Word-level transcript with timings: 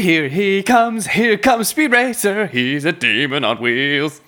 Here 0.00 0.28
he 0.28 0.62
comes, 0.62 1.06
here 1.08 1.36
comes 1.38 1.68
Speed 1.68 1.90
Racer. 1.92 2.46
He's 2.46 2.84
a 2.84 2.92
demon 2.92 3.44
on 3.44 3.58
wheels. 3.60 4.20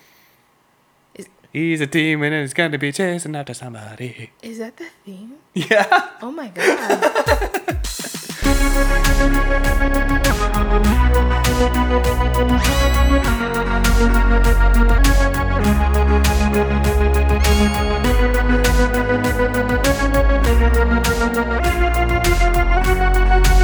Is- 1.15 1.27
He's 1.53 1.79
a 1.81 1.87
demon 1.87 2.33
and 2.33 2.41
he's 2.41 2.53
gonna 2.53 2.77
be 2.77 2.91
chasing 2.91 3.35
after 3.35 3.53
somebody. 3.53 4.31
Is 4.41 4.57
that 4.59 4.77
the 4.77 4.87
theme? 5.05 5.33
Yeah. 5.53 6.09
Oh 6.21 6.31
my 6.31 6.47
god. 6.49 7.77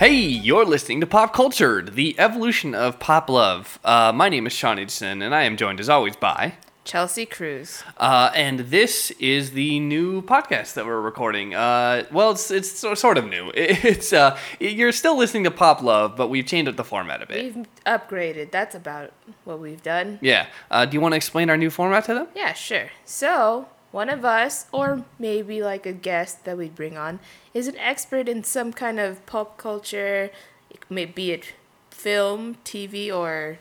Hey, 0.00 0.16
you're 0.16 0.64
listening 0.64 1.02
to 1.02 1.06
Pop 1.06 1.34
Cultured, 1.34 1.94
the 1.94 2.18
evolution 2.18 2.74
of 2.74 2.98
pop 2.98 3.28
love. 3.28 3.78
Uh, 3.84 4.10
my 4.14 4.30
name 4.30 4.46
is 4.46 4.52
Sean 4.54 4.78
Edson, 4.78 5.20
and 5.20 5.34
I 5.34 5.42
am 5.42 5.58
joined 5.58 5.78
as 5.78 5.90
always 5.90 6.16
by. 6.16 6.54
Chelsea 6.84 7.26
Cruz. 7.26 7.84
Uh, 7.98 8.30
and 8.34 8.60
this 8.60 9.10
is 9.20 9.50
the 9.50 9.78
new 9.78 10.22
podcast 10.22 10.72
that 10.72 10.86
we're 10.86 11.02
recording. 11.02 11.54
Uh, 11.54 12.04
well, 12.10 12.30
it's 12.30 12.50
it's 12.50 12.70
so- 12.70 12.94
sort 12.94 13.18
of 13.18 13.26
new. 13.28 13.52
It's 13.54 14.14
uh, 14.14 14.38
you're 14.58 14.92
still 14.92 15.18
listening 15.18 15.44
to 15.44 15.50
Pop 15.50 15.82
Love, 15.82 16.16
but 16.16 16.28
we've 16.28 16.46
changed 16.46 16.70
up 16.70 16.76
the 16.76 16.84
format 16.84 17.20
a 17.20 17.26
bit. 17.26 17.54
We've 17.54 17.66
upgraded. 17.84 18.52
That's 18.52 18.74
about 18.74 19.12
what 19.44 19.60
we've 19.60 19.82
done. 19.82 20.18
Yeah. 20.22 20.46
Uh, 20.70 20.86
do 20.86 20.94
you 20.94 21.02
want 21.02 21.12
to 21.12 21.16
explain 21.16 21.50
our 21.50 21.58
new 21.58 21.68
format 21.68 22.06
to 22.06 22.14
them? 22.14 22.28
Yeah, 22.34 22.54
sure. 22.54 22.88
So, 23.04 23.68
one 23.92 24.08
of 24.08 24.24
us, 24.24 24.66
or 24.72 25.04
maybe 25.18 25.62
like 25.62 25.86
a 25.86 25.92
guest 25.92 26.44
that 26.44 26.56
we'd 26.56 26.74
bring 26.74 26.96
on, 26.96 27.20
is 27.54 27.66
an 27.68 27.76
expert 27.78 28.28
in 28.28 28.44
some 28.44 28.72
kind 28.72 29.00
of 29.00 29.24
pop 29.26 29.56
culture, 29.58 30.30
maybe 30.88 31.32
it 31.32 31.54
film, 31.90 32.56
TV, 32.64 33.12
or 33.14 33.58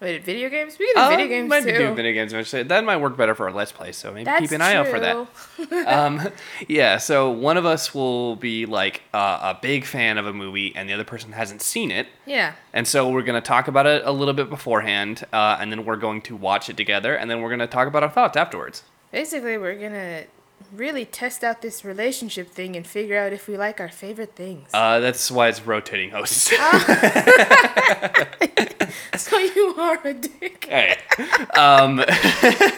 wait, 0.00 0.24
video 0.24 0.50
games. 0.50 0.78
We 0.78 0.92
can 0.92 1.10
do 1.10 1.16
video 1.16 1.28
games 1.28 1.48
might 1.48 1.62
too. 1.62 1.78
doing 1.78 1.94
video 1.94 2.12
games. 2.12 2.32
eventually. 2.32 2.64
That 2.64 2.84
might 2.84 2.96
work 2.96 3.16
better 3.16 3.34
for 3.34 3.46
our 3.46 3.52
Let's 3.52 3.72
Play, 3.72 3.92
so 3.92 4.12
maybe 4.12 4.24
That's 4.24 4.40
keep 4.40 4.50
an 4.50 4.60
eye 4.60 4.74
out 4.74 4.88
for 4.88 5.00
that. 5.00 5.86
um, 5.86 6.28
yeah, 6.68 6.98
so 6.98 7.30
one 7.30 7.56
of 7.56 7.64
us 7.64 7.94
will 7.94 8.36
be 8.36 8.66
like 8.66 9.02
uh, 9.14 9.54
a 9.54 9.58
big 9.62 9.84
fan 9.84 10.18
of 10.18 10.26
a 10.26 10.32
movie, 10.32 10.74
and 10.74 10.88
the 10.88 10.92
other 10.92 11.04
person 11.04 11.32
hasn't 11.32 11.62
seen 11.62 11.90
it. 11.90 12.08
Yeah. 12.26 12.54
And 12.72 12.86
so 12.86 13.08
we're 13.08 13.22
going 13.22 13.40
to 13.40 13.46
talk 13.46 13.68
about 13.68 13.86
it 13.86 14.02
a 14.04 14.12
little 14.12 14.34
bit 14.34 14.50
beforehand, 14.50 15.24
uh, 15.32 15.56
and 15.60 15.70
then 15.70 15.84
we're 15.84 15.96
going 15.96 16.20
to 16.22 16.36
watch 16.36 16.68
it 16.68 16.76
together, 16.76 17.14
and 17.14 17.30
then 17.30 17.40
we're 17.40 17.50
going 17.50 17.60
to 17.60 17.66
talk 17.66 17.86
about 17.86 18.02
our 18.02 18.10
thoughts 18.10 18.36
afterwards. 18.36 18.82
Basically, 19.12 19.58
we're 19.58 19.78
gonna 19.78 20.24
really 20.72 21.04
test 21.04 21.44
out 21.44 21.60
this 21.60 21.84
relationship 21.84 22.48
thing 22.48 22.76
and 22.76 22.86
figure 22.86 23.18
out 23.18 23.32
if 23.32 23.46
we 23.46 23.58
like 23.58 23.78
our 23.78 23.90
favorite 23.90 24.34
things. 24.34 24.70
Uh, 24.72 25.00
that's 25.00 25.30
why 25.30 25.48
it's 25.48 25.64
rotating 25.66 26.10
hosts. 26.10 26.44
so 29.16 29.38
you 29.38 29.74
are 29.78 30.06
a 30.06 30.14
dick. 30.14 30.66
Hey. 30.66 30.96
Um, 31.54 32.02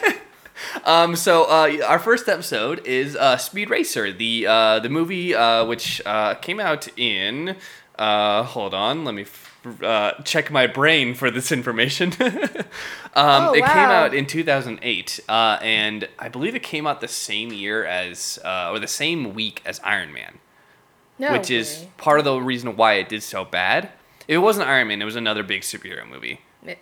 um, 0.85 1.15
so 1.15 1.45
uh, 1.45 1.71
our 1.87 1.99
first 1.99 2.27
episode 2.27 2.85
is 2.85 3.15
uh, 3.15 3.37
Speed 3.37 3.69
Racer, 3.69 4.11
the 4.11 4.45
uh, 4.45 4.79
the 4.79 4.89
movie 4.89 5.33
uh, 5.33 5.63
which 5.65 6.01
uh, 6.05 6.33
came 6.35 6.59
out 6.59 6.89
in. 6.97 7.55
Uh, 7.97 8.43
hold 8.43 8.73
on, 8.73 9.05
let 9.05 9.15
me 9.15 9.21
f- 9.21 9.54
uh, 9.83 10.13
check 10.23 10.51
my 10.51 10.67
brain 10.67 11.13
for 11.13 11.29
this 11.31 11.51
information. 11.51 12.13
um, 12.21 12.65
Oh, 13.15 13.53
it 13.53 13.63
came 13.65 13.89
out 13.89 14.13
in 14.13 14.25
2008, 14.25 15.19
uh, 15.29 15.57
and 15.61 16.07
I 16.19 16.29
believe 16.29 16.55
it 16.55 16.63
came 16.63 16.85
out 16.87 17.01
the 17.01 17.07
same 17.07 17.51
year 17.51 17.85
as, 17.85 18.39
uh, 18.43 18.71
or 18.71 18.79
the 18.79 18.87
same 18.87 19.33
week 19.33 19.61
as 19.65 19.79
Iron 19.83 20.11
Man, 20.13 20.39
No 21.19 21.31
which 21.31 21.49
is 21.49 21.85
part 21.97 22.19
of 22.19 22.25
the 22.25 22.37
reason 22.39 22.75
why 22.75 22.93
it 22.93 23.09
did 23.09 23.23
so 23.23 23.45
bad. 23.45 23.89
It 24.27 24.39
wasn't 24.39 24.67
Iron 24.67 24.87
Man; 24.87 25.01
it 25.01 25.05
was 25.05 25.15
another 25.15 25.43
big 25.43 25.61
superhero 25.61 26.07
movie. 26.07 26.41
It- 26.65 26.79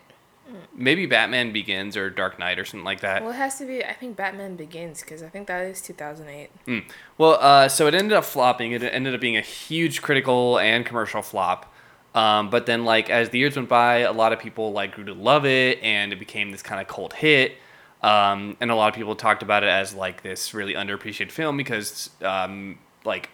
Maybe 0.76 1.06
Batman 1.06 1.52
Begins 1.52 1.98
or 1.98 2.10
Dark 2.10 2.38
Knight 2.38 2.60
or 2.60 2.65
something 2.65 2.83
like 2.83 3.00
that. 3.00 3.21
Well, 3.23 3.32
it 3.32 3.36
has 3.38 3.58
to 3.60 3.65
be. 3.65 3.83
I 3.83 3.94
think 3.94 4.15
Batman 4.15 4.55
Begins 4.55 5.02
because 5.02 5.23
I 5.23 5.30
think 5.30 5.48
that 5.48 5.65
is 5.65 5.82
2008. 5.82 6.50
Mm. 6.67 6.83
Well, 7.17 7.38
uh, 7.42 7.67
so 7.70 7.88
it 7.88 7.95
ended 7.95 8.14
up 8.14 8.23
flopping. 8.26 8.71
It 8.73 8.83
ended 8.83 9.15
up 9.15 9.21
being 9.21 9.38
a 9.38 9.42
huge 9.42 10.02
critical 10.02 10.60
and 10.60 10.86
commercial 10.86 11.21
flop. 11.21 11.73
Um, 12.16 12.50
but 12.50 12.66
then, 12.66 12.86
like 12.86 13.10
as 13.10 13.30
the 13.30 13.40
years 13.40 13.56
went 13.56 13.70
by, 13.70 14.00
a 14.00 14.12
lot 14.12 14.34
of 14.34 14.40
people 14.40 14.72
like 14.72 14.96
grew 14.96 15.06
to 15.06 15.14
love 15.14 15.46
it, 15.46 15.80
and 15.82 16.14
it 16.14 16.20
became 16.20 16.52
this 16.52 16.62
kind 16.62 16.80
of 16.80 16.88
cult 16.88 17.14
hit. 17.14 17.54
Um, 18.02 18.58
and 18.60 18.70
a 18.70 18.76
lot 18.76 18.90
of 18.90 18.96
people 18.96 19.16
talked 19.16 19.44
about 19.44 19.64
it 19.64 19.70
as 19.70 19.94
like 19.94 20.24
this 20.24 20.54
really 20.54 20.74
underappreciated 20.74 21.32
film 21.32 21.56
because 21.56 22.10
um, 22.22 22.78
like 23.06 23.30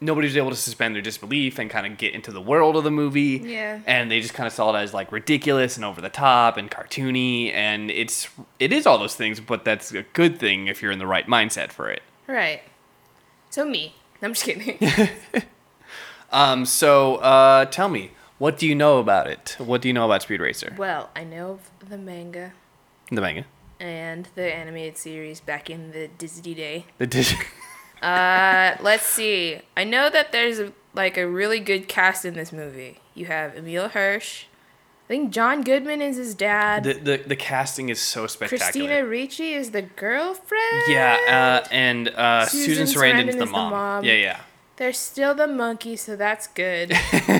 nobody 0.00 0.28
was 0.28 0.36
able 0.36 0.50
to 0.50 0.56
suspend 0.56 0.94
their 0.94 1.02
disbelief 1.02 1.58
and 1.58 1.68
kind 1.68 1.86
of 1.86 1.98
get 1.98 2.14
into 2.14 2.30
the 2.30 2.40
world 2.40 2.76
of 2.76 2.84
the 2.84 2.90
movie. 2.90 3.42
Yeah. 3.44 3.80
And 3.86 4.10
they 4.10 4.20
just 4.20 4.32
kind 4.32 4.46
of 4.46 4.52
saw 4.52 4.74
it 4.74 4.78
as 4.78 4.94
like 4.94 5.10
ridiculous 5.12 5.76
and 5.76 5.84
over 5.84 6.00
the 6.00 6.08
top 6.08 6.56
and 6.56 6.70
cartoony, 6.70 7.52
and 7.52 7.90
it's 7.90 8.28
it 8.58 8.72
is 8.72 8.86
all 8.86 8.98
those 8.98 9.14
things, 9.14 9.40
but 9.40 9.64
that's 9.64 9.92
a 9.92 10.02
good 10.02 10.38
thing 10.38 10.68
if 10.68 10.80
you're 10.80 10.92
in 10.92 10.98
the 10.98 11.06
right 11.06 11.26
mindset 11.26 11.70
for 11.70 11.90
it. 11.90 12.02
Right. 12.26 12.62
So 13.50 13.66
me. 13.66 13.96
I'm 14.22 14.34
just 14.34 14.44
kidding. 14.44 14.78
Um, 16.32 16.64
so 16.64 17.16
uh, 17.16 17.66
tell 17.66 17.88
me, 17.88 18.10
what 18.42 18.58
do 18.58 18.66
you 18.66 18.74
know 18.74 18.98
about 18.98 19.28
it? 19.28 19.54
What 19.58 19.80
do 19.82 19.86
you 19.88 19.94
know 19.94 20.04
about 20.04 20.22
Speed 20.22 20.40
Racer? 20.40 20.74
well, 20.76 21.10
I 21.14 21.22
know 21.22 21.60
of 21.82 21.88
the 21.88 21.96
manga 21.96 22.52
The 23.08 23.20
manga. 23.20 23.44
and 23.78 24.28
the 24.34 24.52
animated 24.52 24.96
series 24.98 25.38
back 25.40 25.70
in 25.70 25.92
the 25.92 26.08
Disney 26.18 26.54
day. 26.54 26.86
The 26.98 27.06
Dis- 27.06 27.34
Uh, 28.02 28.76
let's 28.80 29.04
see. 29.06 29.60
I 29.76 29.84
know 29.84 30.10
that 30.10 30.32
there's 30.32 30.58
a, 30.58 30.72
like 30.92 31.16
a 31.16 31.24
really 31.24 31.60
good 31.60 31.86
cast 31.86 32.24
in 32.24 32.34
this 32.34 32.50
movie. 32.52 32.98
You 33.14 33.26
have 33.26 33.56
Emile 33.56 33.90
Hirsch. 33.90 34.46
I 35.04 35.08
think 35.08 35.30
John 35.30 35.62
Goodman 35.62 36.02
is 36.02 36.16
his 36.16 36.34
dad. 36.34 36.82
the, 36.82 36.94
the 36.94 37.16
the 37.28 37.36
casting 37.36 37.90
is 37.90 38.00
so 38.00 38.26
spectacular. 38.26 38.64
Christina 38.88 39.06
Ricci 39.06 39.52
is 39.52 39.70
the 39.70 39.82
girlfriend. 39.82 40.82
Yeah, 40.88 41.62
uh, 41.62 41.68
and 41.70 42.08
uh, 42.08 42.46
Susan, 42.46 42.88
Susan 42.88 43.02
Sarandon's 43.02 43.20
Sarandon 43.20 43.24
the 43.24 43.28
is 43.28 43.36
the 43.36 43.46
mom. 43.46 43.70
mom. 43.70 44.04
Yeah, 44.04 44.14
yeah. 44.14 44.40
There's 44.82 44.98
still 44.98 45.32
the 45.32 45.46
monkey, 45.46 45.94
so 45.94 46.16
that's 46.16 46.48
good. 46.48 46.92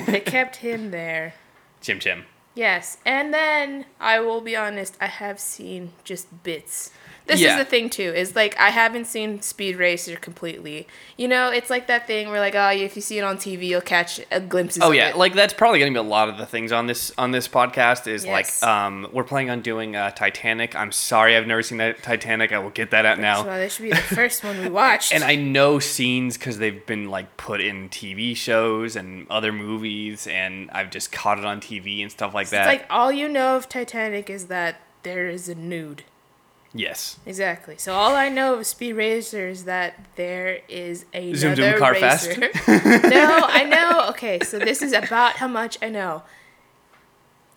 they 0.07 0.21
kept 0.25 0.55
him 0.55 0.91
there. 0.91 1.33
Chim 1.81 1.99
Chim. 1.99 2.23
Yes, 2.55 2.99
and 3.05 3.33
then 3.33 3.83
I 3.99 4.21
will 4.21 4.39
be 4.39 4.55
honest, 4.55 4.95
I 5.01 5.07
have 5.07 5.41
seen 5.41 5.91
just 6.05 6.41
bits. 6.43 6.91
This 7.25 7.39
Yeah. 7.39 7.51
is 7.53 7.57
the 7.57 7.65
thing 7.69 7.89
too. 7.89 8.11
Is 8.13 8.35
like 8.35 8.57
I 8.59 8.69
haven't 8.69 9.05
seen 9.05 9.41
Speed 9.41 9.77
Racer 9.77 10.17
completely. 10.17 10.87
You 11.15 11.27
know, 11.29 11.49
it's 11.51 11.69
like 11.69 11.87
that 11.87 12.05
thing 12.05 12.29
where 12.29 12.39
like, 12.41 12.53
oh, 12.55 12.69
if 12.71 12.95
you 12.97 13.01
see 13.01 13.17
it 13.17 13.23
on 13.23 13.37
TV, 13.37 13.67
you'll 13.67 13.79
catch 13.81 14.19
a 14.29 14.41
glimpses. 14.41 14.83
Oh 14.83 14.89
of 14.89 14.95
yeah, 14.95 15.09
it. 15.09 15.17
like 15.17 15.33
that's 15.33 15.53
probably 15.53 15.79
gonna 15.79 15.91
be 15.91 15.97
a 15.97 16.01
lot 16.01 16.27
of 16.27 16.37
the 16.37 16.45
things 16.45 16.71
on 16.73 16.87
this 16.87 17.13
on 17.17 17.31
this 17.31 17.47
podcast. 17.47 18.07
Is 18.07 18.25
Yes. 18.25 18.61
like 18.61 18.69
um, 18.69 19.07
we're 19.13 19.23
planning 19.23 19.49
on 19.49 19.61
doing 19.61 19.95
uh, 19.95 20.11
Titanic. 20.11 20.75
I'm 20.75 20.91
sorry, 20.91 21.37
I've 21.37 21.47
never 21.47 21.63
seen 21.63 21.77
that 21.77 22.03
Titanic. 22.03 22.51
I 22.51 22.59
will 22.59 22.69
get 22.71 22.91
that 22.91 23.05
out 23.05 23.19
now. 23.19 23.43
So 23.43 23.49
this 23.57 23.75
should 23.75 23.83
be 23.83 23.89
the 23.91 23.95
first 23.97 24.43
one 24.43 24.59
we 24.59 24.69
watched. 24.69 25.11
and 25.13 25.23
I 25.23 25.35
know 25.35 25.79
scenes 25.79 26.37
because 26.37 26.57
they've 26.57 26.85
been 26.85 27.09
like 27.09 27.37
put 27.37 27.61
in 27.61 27.87
TV 27.89 28.35
shows 28.35 28.95
and 28.97 29.27
other 29.29 29.53
movies, 29.53 30.27
and 30.27 30.69
I've 30.71 30.89
just 30.89 31.11
caught 31.13 31.39
it 31.39 31.45
on 31.45 31.61
TV 31.61 32.01
and 32.01 32.11
stuff 32.11 32.33
like 32.33 32.43
it's 32.43 32.51
that. 32.51 32.67
like 32.67 32.85
all 32.89 33.11
you 33.13 33.29
know 33.29 33.55
of 33.55 33.69
Titanic 33.69 34.29
is 34.29 34.47
that 34.47 34.81
there 35.03 35.29
is 35.29 35.47
a 35.47 35.55
nude. 35.55 36.03
Yes. 36.73 37.17
Exactly. 37.25 37.77
So 37.77 37.93
all 37.93 38.15
I 38.15 38.29
know 38.29 38.55
of 38.55 38.65
Speed 38.65 38.93
Racer 38.93 39.47
is 39.47 39.65
that 39.65 39.93
there 40.15 40.59
is 40.67 41.05
a 41.13 41.33
Zoom 41.33 41.55
Zoom 41.55 41.77
Car 41.79 41.95
Fest? 41.95 42.37
racer. 42.37 42.49
no, 43.09 43.45
I 43.47 43.63
know. 43.63 44.07
Okay, 44.09 44.39
so 44.41 44.59
this 44.59 44.81
is 44.81 44.93
about 44.93 45.33
how 45.37 45.47
much 45.47 45.77
I 45.81 45.89
know. 45.89 46.23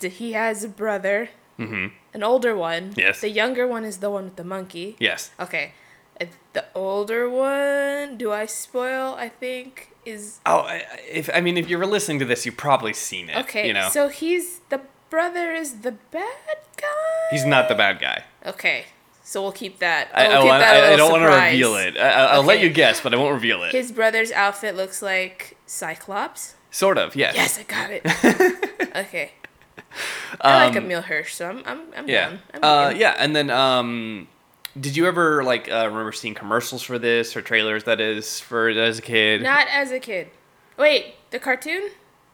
He 0.01 0.33
has 0.33 0.65
a 0.65 0.69
brother, 0.69 1.31
Mm-hmm. 1.59 1.87
an 2.13 2.23
older 2.23 2.55
one. 2.55 2.93
Yes. 2.97 3.23
The 3.23 3.31
younger 3.31 3.67
one 3.67 3.83
is 3.85 3.99
the 3.99 4.11
one 4.11 4.25
with 4.25 4.37
the 4.37 4.45
monkey. 4.45 4.95
Yes. 5.01 5.31
Okay. 5.41 5.73
Uh, 6.21 6.27
The 6.53 6.65
older 6.75 7.31
one, 7.31 8.19
do 8.19 8.31
I 8.31 8.45
spoil? 8.45 9.15
I 9.19 9.31
think 9.31 9.89
is 10.05 10.41
Oh, 10.45 10.67
if 11.11 11.31
I 11.35 11.41
mean, 11.41 11.57
if 11.57 11.71
you 11.71 11.79
were 11.79 11.87
listening 11.87 12.19
to 12.19 12.27
this, 12.27 12.45
you've 12.45 12.59
probably 12.59 12.93
seen 12.93 13.31
it. 13.31 13.37
okay. 13.45 13.67
You 13.69 13.73
know, 13.73 13.89
So 13.91 14.09
he's 14.09 14.61
the 14.69 14.81
brother 15.09 15.51
is 15.53 15.81
the 15.81 15.93
bad 16.11 16.59
guy. 16.77 17.31
he's 17.31 17.47
not 17.47 17.69
the 17.69 17.75
bad 17.75 18.01
guy. 18.01 18.25
Okay. 18.45 18.85
So 19.29 19.43
we'll 19.43 19.51
keep 19.51 19.81
that. 19.81 20.09
I, 20.15 20.29
we'll 20.29 20.37
I, 20.37 20.41
keep 20.41 20.47
want- 20.49 20.61
that 20.61 20.85
I, 20.85 20.93
I 20.93 20.97
don't 20.97 21.11
want 21.11 21.23
to 21.25 21.37
reveal 21.47 21.75
it. 21.75 21.97
I, 21.99 22.09
I- 22.11 22.25
I'll 22.35 22.45
let 22.45 22.61
you 22.61 22.71
guess, 22.71 23.01
but 23.01 23.13
I 23.13 23.17
won't 23.17 23.35
reveal 23.35 23.65
it. 23.65 23.73
His 23.73 23.91
brother's 23.91 24.31
outfit 24.31 24.77
looks 24.77 25.03
like 25.03 25.57
Cyclops. 25.67 26.55
sort 26.71 26.97
of. 26.97 27.17
Yes. 27.17 27.35
Yes, 27.35 27.59
I 27.59 27.63
got 27.65 27.91
it. 27.91 28.93
okay. 28.97 29.33
I 30.41 30.67
like 30.69 30.77
Um, 30.77 30.85
Emile 30.85 31.03
Hirsch, 31.03 31.35
so 31.35 31.49
I'm 31.49 31.63
I'm 31.67 31.81
I'm 31.97 32.09
Yeah. 32.09 32.29
down. 32.29 32.39
I'm 32.55 32.65
Uh, 32.65 32.91
yeah. 32.91 33.17
And 33.19 33.35
then, 33.35 33.51
um, 33.51 34.29
did 34.79 34.97
you 34.97 35.07
ever 35.09 35.43
like 35.43 35.69
uh, 35.71 35.87
remember 35.89 36.13
seeing 36.13 36.35
commercials 36.35 36.83
for 36.83 36.97
this 36.99 37.37
or 37.37 37.43
trailers? 37.43 37.83
That 37.85 38.01
is 38.01 38.39
for 38.39 38.69
as 38.69 38.99
a 39.01 39.03
kid. 39.03 39.43
Not 39.43 39.67
as 39.73 39.91
a 39.91 39.99
kid. 39.99 40.29
Wait, 40.77 41.15
the 41.31 41.39
cartoon? 41.41 41.91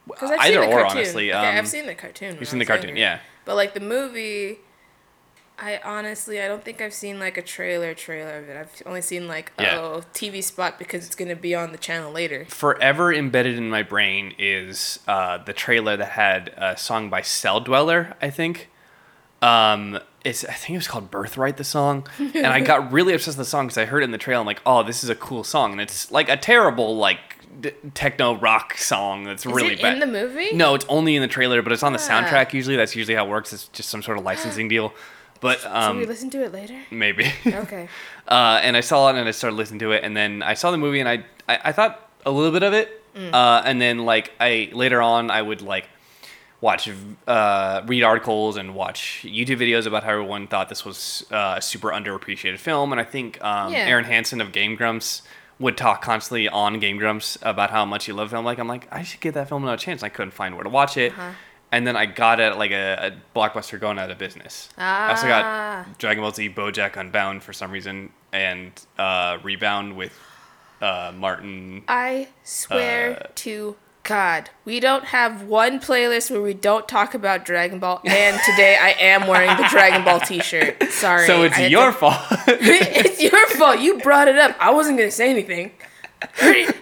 Because 0.06 0.30
I've 0.32 0.40
Either 0.40 0.60
seen 0.60 0.70
the 0.70 0.76
or, 0.76 0.80
cartoon. 0.80 0.98
honestly. 0.98 1.32
Okay, 1.32 1.48
Um, 1.48 1.56
I've 1.56 1.68
seen 1.68 1.86
the 1.86 1.94
cartoon. 1.94 2.36
You've 2.38 2.48
seen 2.48 2.58
the 2.58 2.66
cartoon, 2.66 2.88
younger. 2.88 3.00
yeah. 3.00 3.18
But 3.44 3.54
like 3.54 3.72
the 3.74 3.80
movie, 3.80 4.58
I 5.58 5.80
honestly, 5.84 6.40
I 6.40 6.48
don't 6.48 6.64
think 6.64 6.80
I've 6.80 6.94
seen 6.94 7.20
like 7.20 7.36
a 7.36 7.42
trailer 7.42 7.94
trailer 7.94 8.38
of 8.38 8.48
it. 8.48 8.56
I've 8.56 8.82
only 8.86 9.02
seen 9.02 9.28
like 9.28 9.52
Yeah. 9.60 9.78
oh 9.78 10.02
TV 10.12 10.42
spot 10.42 10.78
because 10.78 11.06
it's 11.06 11.14
gonna 11.14 11.36
be 11.36 11.54
on 11.54 11.70
the 11.72 11.78
channel 11.78 12.10
later. 12.10 12.46
Forever 12.48 13.12
embedded 13.12 13.56
in 13.58 13.70
my 13.70 13.82
brain 13.82 14.34
is 14.38 14.98
uh, 15.06 15.38
the 15.38 15.52
trailer 15.52 15.96
that 15.96 16.10
had 16.10 16.52
a 16.56 16.76
song 16.76 17.10
by 17.10 17.20
Celldweller, 17.20 18.14
I 18.20 18.30
think. 18.30 18.70
Um, 19.40 19.98
it's 20.24 20.44
I 20.44 20.52
think 20.52 20.70
it 20.74 20.78
was 20.78 20.88
called 20.88 21.10
Birthright, 21.10 21.56
the 21.56 21.64
song, 21.64 22.06
and 22.18 22.46
I 22.46 22.60
got 22.60 22.92
really 22.92 23.12
obsessed 23.12 23.36
with 23.38 23.46
the 23.46 23.50
song 23.50 23.66
because 23.66 23.78
I 23.78 23.84
heard 23.86 24.02
it 24.02 24.04
in 24.06 24.10
the 24.12 24.18
trailer. 24.18 24.40
I'm 24.40 24.46
like, 24.46 24.62
oh, 24.64 24.82
this 24.84 25.02
is 25.04 25.10
a 25.10 25.16
cool 25.16 25.42
song, 25.44 25.72
and 25.72 25.80
it's 25.80 26.10
like 26.12 26.28
a 26.28 26.36
terrible 26.36 26.96
like 26.96 27.18
d- 27.60 27.72
techno 27.94 28.36
rock 28.36 28.76
song 28.78 29.24
that's 29.24 29.44
Is 29.44 29.52
really 29.52 29.74
it 29.74 29.82
bad. 29.82 29.94
in 29.94 30.00
the 30.00 30.06
movie? 30.06 30.52
No, 30.54 30.74
it's 30.76 30.86
only 30.88 31.16
in 31.16 31.22
the 31.22 31.28
trailer, 31.28 31.60
but 31.60 31.72
it's 31.72 31.82
on 31.82 31.92
the 31.92 31.98
Ah. 31.98 32.22
soundtrack 32.22 32.52
usually. 32.52 32.76
That's 32.76 32.94
usually 32.94 33.16
how 33.16 33.26
it 33.26 33.30
works. 33.30 33.52
It's 33.52 33.66
just 33.68 33.88
some 33.88 34.00
sort 34.02 34.16
of 34.16 34.24
licensing 34.32 34.68
deal. 34.68 34.94
But 35.42 35.58
Should 35.60 35.70
we 35.70 35.76
um, 35.76 36.04
listen 36.06 36.30
to 36.30 36.42
it 36.42 36.52
later? 36.52 36.78
maybe. 36.90 37.30
Okay. 37.46 37.88
uh, 38.28 38.60
and 38.62 38.76
I 38.76 38.80
saw 38.80 39.10
it 39.10 39.16
and 39.16 39.28
I 39.28 39.32
started 39.32 39.56
listening 39.56 39.80
to 39.80 39.90
it, 39.92 40.04
and 40.04 40.16
then 40.16 40.42
I 40.42 40.54
saw 40.54 40.70
the 40.70 40.78
movie 40.78 41.00
and 41.00 41.08
I 41.08 41.24
I, 41.48 41.58
I 41.64 41.72
thought 41.72 42.08
a 42.24 42.30
little 42.30 42.52
bit 42.52 42.62
of 42.62 42.72
it, 42.72 43.02
uh, 43.14 43.62
and 43.64 43.78
then 43.80 43.98
like 44.06 44.32
I 44.40 44.70
later 44.72 45.02
on 45.02 45.30
I 45.30 45.42
would 45.42 45.60
like 45.60 45.88
watch 46.60 46.88
uh, 47.26 47.82
read 47.86 48.04
articles 48.04 48.56
and 48.56 48.72
watch 48.74 49.22
YouTube 49.26 49.58
videos 49.58 49.84
about 49.84 50.04
how 50.04 50.10
everyone 50.12 50.46
thought 50.46 50.68
this 50.68 50.84
was 50.84 51.26
uh, 51.32 51.54
a 51.58 51.60
super 51.62 51.88
underappreciated 51.88 52.58
film, 52.58 52.92
and 52.92 53.00
I 53.00 53.04
think 53.04 53.42
um, 53.44 53.72
Yeah. 53.72 53.88
Arin 53.90 54.04
Hanson 54.04 54.40
of 54.40 54.52
Game 54.52 54.76
Grumps 54.76 55.22
would 55.58 55.76
talk 55.76 56.02
constantly 56.02 56.48
on 56.48 56.78
Game 56.78 56.98
Grumps 56.98 57.36
about 57.42 57.70
how 57.70 57.84
much 57.84 58.04
he 58.06 58.12
loved 58.12 58.30
the 58.30 58.36
film. 58.36 58.44
Like 58.44 58.58
I'm 58.60 58.68
like 58.68 58.86
I 58.92 59.02
should 59.02 59.20
give 59.20 59.34
that 59.34 59.48
film 59.48 59.64
another 59.64 59.76
chance. 59.76 60.04
I 60.04 60.08
couldn't 60.08 60.30
find 60.34 60.54
where 60.54 60.62
to 60.64 60.70
watch 60.70 60.96
it. 60.96 61.12
Uh-huh. 61.12 61.32
And 61.72 61.86
then 61.86 61.96
I 61.96 62.04
got 62.06 62.38
it 62.38 62.44
at 62.52 62.58
like 62.58 62.70
a, 62.70 63.12
a 63.34 63.38
blockbuster 63.38 63.80
going 63.80 63.98
out 63.98 64.10
of 64.10 64.18
business. 64.18 64.68
Ah. 64.78 65.06
I 65.06 65.10
also 65.10 65.26
Ah. 65.26 65.84
got 65.86 65.98
Dragon 65.98 66.22
Ball 66.22 66.32
Z 66.32 66.50
BoJack 66.50 66.96
Unbound 66.96 67.42
for 67.42 67.52
some 67.54 67.70
reason 67.70 68.10
and 68.32 68.72
uh, 68.98 69.38
Rebound 69.42 69.96
with 69.96 70.12
uh, 70.82 71.12
Martin. 71.16 71.82
I 71.88 72.28
swear 72.44 73.18
Uh, 73.22 73.26
to 73.36 73.76
God, 74.04 74.50
we 74.64 74.80
don't 74.80 75.04
have 75.06 75.44
one 75.44 75.78
playlist 75.80 76.30
where 76.30 76.42
we 76.42 76.52
don't 76.54 76.86
talk 76.88 77.14
about 77.14 77.44
Dragon 77.44 77.78
Ball. 77.78 78.00
And 78.04 78.38
today 78.44 78.76
I 78.80 78.90
am 79.00 79.26
wearing 79.28 79.56
the 79.56 79.66
Dragon 79.70 80.04
Ball 80.04 80.18
T-shirt. 80.20 80.82
Sorry. 80.90 81.26
So 81.26 81.42
it's 81.44 81.58
your 81.58 81.86
to- 81.86 81.92
fault. 81.96 82.16
it's 82.48 83.20
your 83.22 83.46
fault. 83.50 83.78
You 83.80 83.98
brought 84.00 84.28
it 84.28 84.36
up. 84.36 84.56
I 84.60 84.70
wasn't 84.72 84.98
gonna 84.98 85.10
say 85.10 85.30
anything. 85.30 85.70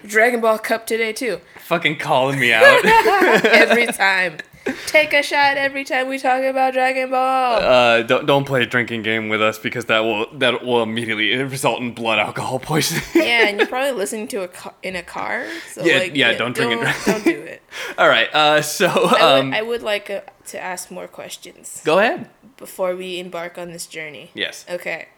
Dragon 0.07 0.41
Ball 0.41 0.59
Cup 0.59 0.87
today 0.87 1.13
too. 1.13 1.41
Fucking 1.61 1.99
calling 1.99 2.41
me 2.41 2.53
out. 2.53 2.65
Every 3.45 3.87
time. 3.87 4.39
Take 4.87 5.13
a 5.13 5.23
shot 5.23 5.57
every 5.57 5.85
time 5.85 6.09
we 6.09 6.19
talk 6.19 6.43
about 6.43 6.73
Dragon 6.75 7.11
Ball. 7.11 7.61
Uh, 7.61 8.03
don't 8.03 8.27
don't 8.27 8.45
play 8.45 8.63
a 8.63 8.67
drinking 8.67 9.03
game 9.03 9.29
with 9.29 9.43
us 9.43 9.59
because 9.59 9.87
that 9.87 10.01
will 10.01 10.27
that 10.39 10.65
will 10.65 10.83
immediately 10.83 11.35
result 11.43 11.81
in 11.81 11.93
blood 11.95 12.19
alcohol 12.19 12.59
poisoning. 12.59 13.03
yeah, 13.15 13.49
and 13.49 13.59
you're 13.59 13.67
probably 13.77 13.93
listening 13.93 14.29
to 14.29 14.43
a 14.43 14.49
ca- 14.49 14.75
in 14.83 14.97
a 14.97 15.03
car. 15.03 15.47
So 15.73 15.85
Yeah, 15.85 15.99
like, 15.99 16.15
yeah, 16.17 16.33
don't 16.37 16.55
drink 16.55 16.73
and 16.73 16.83
don't, 16.83 16.93
drive. 17.05 17.05
Don't 17.07 17.25
do 17.25 17.41
it. 17.43 17.63
All 17.99 18.09
right. 18.09 18.33
Uh, 18.35 18.63
so 18.63 18.87
I 18.89 19.39
um, 19.39 19.51
would, 19.51 19.57
I 19.57 19.63
would 19.63 19.83
like 19.83 20.11
uh, 20.11 20.21
to 20.49 20.61
ask 20.61 20.91
more 20.91 21.09
questions 21.09 21.83
go 21.85 21.99
ahead. 21.99 22.29
before 22.57 22.97
we 22.97 23.19
embark 23.19 23.59
on 23.59 23.73
this 23.73 23.87
journey. 23.87 24.31
Yes. 24.35 24.65
Okay. 24.69 25.09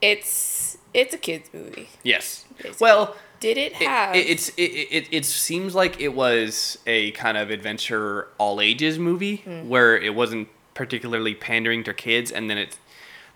It's 0.00 0.78
it's 0.94 1.14
a 1.14 1.18
kids 1.18 1.50
movie. 1.52 1.88
Yes. 2.02 2.44
Basically. 2.56 2.76
Well, 2.80 3.16
Did 3.40 3.56
it 3.56 3.72
it, 3.72 3.86
have? 3.88 4.14
it, 4.16 4.26
it's 4.26 4.48
it, 4.50 4.62
it 4.62 5.08
it 5.10 5.24
seems 5.24 5.74
like 5.74 6.00
it 6.00 6.14
was 6.14 6.78
a 6.86 7.10
kind 7.12 7.36
of 7.36 7.50
adventure 7.50 8.28
all 8.38 8.60
ages 8.60 8.98
movie 8.98 9.36
Hmm. 9.44 9.68
where 9.68 9.96
it 9.96 10.14
wasn't 10.14 10.48
particularly 10.74 11.34
pandering 11.34 11.84
to 11.84 11.94
kids, 11.94 12.30
and 12.30 12.48
then 12.48 12.58
it's 12.58 12.78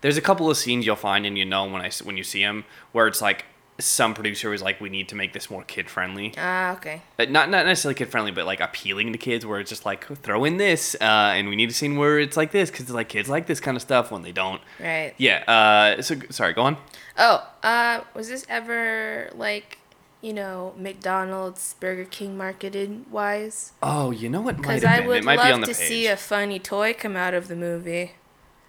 there's 0.01 0.17
a 0.17 0.21
couple 0.21 0.49
of 0.49 0.57
scenes 0.57 0.85
you'll 0.85 0.95
find 0.97 1.25
and 1.25 1.37
you 1.37 1.45
know 1.45 1.65
when 1.65 1.81
I 1.81 1.89
when 2.03 2.17
you 2.17 2.23
see 2.23 2.41
them 2.43 2.65
where 2.91 3.07
it's 3.07 3.21
like 3.21 3.45
some 3.79 4.13
producer 4.13 4.51
was 4.51 4.61
like 4.61 4.79
we 4.79 4.87
need 4.87 5.09
to 5.09 5.15
make 5.15 5.33
this 5.33 5.49
more 5.49 5.63
kid 5.63 5.89
friendly. 5.89 6.31
ah 6.37 6.73
okay. 6.73 7.01
But 7.17 7.31
not 7.31 7.49
not 7.49 7.65
necessarily 7.65 7.95
kid 7.95 8.09
friendly, 8.09 8.31
but 8.31 8.45
like 8.45 8.59
appealing 8.59 9.11
to 9.13 9.17
kids, 9.17 9.45
where 9.47 9.59
it's 9.59 9.69
just 9.69 9.83
like 9.85 10.05
throw 10.21 10.45
in 10.45 10.57
this, 10.57 10.95
uh, 11.01 11.03
and 11.35 11.49
we 11.49 11.55
need 11.55 11.69
a 11.71 11.73
scene 11.73 11.95
where 11.97 12.19
it's 12.19 12.37
like 12.37 12.51
this 12.51 12.69
because 12.69 12.89
like 12.91 13.09
kids 13.09 13.29
like 13.29 13.47
this 13.47 13.59
kind 13.59 13.75
of 13.75 13.81
stuff 13.81 14.11
when 14.11 14.21
they 14.21 14.31
don't. 14.31 14.61
Right. 14.79 15.13
Yeah. 15.17 15.43
Uh, 15.47 16.01
so 16.03 16.15
sorry, 16.29 16.53
go 16.53 16.61
on. 16.63 16.77
Oh, 17.17 17.47
uh, 17.63 18.01
was 18.13 18.29
this 18.29 18.45
ever 18.49 19.29
like, 19.35 19.79
you 20.23 20.33
know, 20.33 20.73
McDonald's, 20.77 21.75
Burger 21.79 22.05
King 22.05 22.35
marketed 22.37 23.11
wise? 23.11 23.73
Oh, 23.83 24.09
you 24.11 24.29
know 24.29 24.41
what 24.41 24.55
might 24.57 24.61
Because 24.79 24.83
have 24.83 24.91
I 24.93 24.97
been. 24.99 25.07
would 25.09 25.17
it 25.17 25.23
might 25.25 25.35
be 25.35 25.51
on 25.51 25.59
love 25.61 25.67
the 25.67 25.73
to 25.73 25.79
page. 25.79 25.87
see 25.89 26.07
a 26.07 26.17
funny 26.17 26.57
toy 26.59 26.93
come 26.93 27.15
out 27.15 27.33
of 27.35 27.47
the 27.49 27.55
movie. 27.55 28.13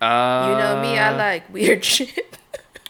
Uh, 0.03 0.49
You 0.51 0.59
know 0.59 0.83
me, 0.83 0.99
I 0.99 1.17
like 1.17 1.53
weird 1.53 1.85
shit. 1.95 2.39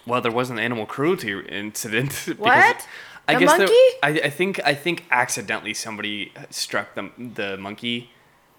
Well, 0.06 0.20
there 0.20 0.32
was 0.32 0.50
an 0.50 0.58
animal 0.58 0.86
cruelty 0.86 1.32
incident. 1.48 2.10
because 2.26 2.38
What? 2.38 2.88
I 3.28 3.34
The 3.34 3.40
guess 3.40 3.50
there- 3.52 3.58
monkey? 3.66 3.88
I, 4.02 4.08
I 4.24 4.30
think 4.30 4.60
I 4.64 4.74
think 4.74 5.04
accidentally 5.10 5.74
somebody 5.74 6.32
struck 6.50 6.94
the 6.94 7.10
the 7.16 7.56
monkey 7.56 8.10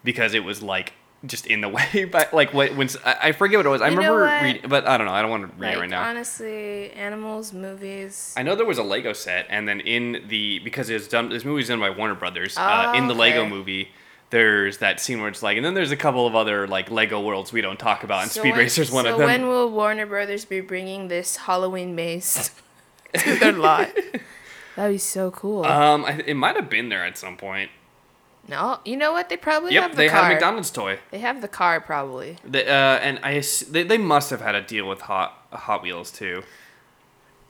because 0.04 0.34
it 0.34 0.44
was 0.44 0.62
like 0.62 0.92
just 1.26 1.46
in 1.46 1.60
the 1.60 1.68
way. 1.76 2.04
But 2.04 2.32
like 2.32 2.54
what 2.54 2.74
when 2.76 2.88
I, 3.04 3.32
forget 3.32 3.58
what 3.58 3.66
it 3.66 3.68
was. 3.68 3.82
I 3.82 3.88
You 3.88 3.96
remember 3.96 4.40
reading, 4.42 4.68
but 4.68 4.86
I 4.86 4.96
don't 4.96 5.06
know. 5.06 5.12
I 5.12 5.22
don't 5.22 5.30
want 5.30 5.42
to 5.50 5.56
read 5.58 5.68
like 5.68 5.76
it 5.76 5.80
right 5.80 5.90
now. 5.90 6.02
honestly, 6.08 6.90
animals 6.92 7.52
movies. 7.52 8.34
I 8.36 8.42
know 8.42 8.54
there 8.54 8.66
was 8.66 8.78
a 8.78 8.82
Lego 8.82 9.12
set, 9.12 9.46
and 9.50 9.66
then 9.68 9.80
in 9.80 10.24
the 10.28 10.58
because 10.60 10.88
it's 10.90 11.08
done. 11.08 11.28
This 11.28 11.44
movie's 11.44 11.68
done 11.68 11.80
by 11.80 11.90
Warner 11.90 12.14
Brothers. 12.14 12.56
uh, 12.56 12.92
Oh, 12.94 12.98
in 12.98 13.06
the 13.08 13.14
Lego 13.14 13.46
movie, 13.46 13.90
there's 14.30 14.78
that 14.78 15.00
scene 15.00 15.20
where 15.20 15.28
it's 15.28 15.42
like, 15.42 15.56
and 15.56 15.64
then 15.64 15.74
there's 15.74 15.92
a 15.92 15.96
couple 15.96 16.26
of 16.26 16.34
other 16.34 16.66
like 16.66 16.90
Lego 16.90 17.20
worlds 17.20 17.52
we 17.52 17.60
don't 17.60 17.78
talk 17.78 18.04
about, 18.04 18.22
and 18.22 18.30
So 18.30 18.40
Speed 18.40 18.50
when- 18.52 18.58
Racer's 18.60 18.90
one 18.90 19.04
so 19.04 19.12
of 19.12 19.18
them. 19.18 19.26
when 19.26 19.46
will 19.48 19.70
Warner 19.70 20.06
Brothers 20.06 20.44
be 20.44 20.60
bringing 20.60 21.08
this 21.08 21.36
Halloween 21.36 21.94
maze 21.94 22.50
to 23.18 23.36
their 23.38 23.52
lot? 23.52 23.90
That'd 24.76 24.94
be 24.94 24.98
so 24.98 25.30
cool. 25.30 25.64
um, 25.64 26.04
I, 26.04 26.22
it 26.26 26.34
might 26.34 26.54
have 26.56 26.68
been 26.68 26.90
there 26.90 27.02
at 27.04 27.16
some 27.16 27.36
point. 27.38 27.70
No, 28.48 28.78
you 28.84 28.96
know 28.96 29.12
what? 29.12 29.28
They 29.28 29.36
probably 29.36 29.74
Yep, 29.74 29.82
have 29.82 29.90
the 29.92 29.96
they 29.96 30.08
car. 30.08 30.22
had 30.22 30.30
a 30.30 30.34
McDonald's 30.34 30.70
toy. 30.70 30.98
They 31.10 31.18
have 31.18 31.40
the 31.40 31.48
car 31.48 31.80
probably. 31.80 32.36
They, 32.44 32.66
uh, 32.66 32.70
and 32.98 33.18
I 33.22 33.42
they, 33.70 33.82
they 33.82 33.98
must 33.98 34.30
have 34.30 34.40
had 34.40 34.54
a 34.54 34.62
deal 34.62 34.88
with 34.88 35.02
Hot 35.02 35.46
Hot 35.52 35.82
Wheels 35.82 36.10
too. 36.10 36.42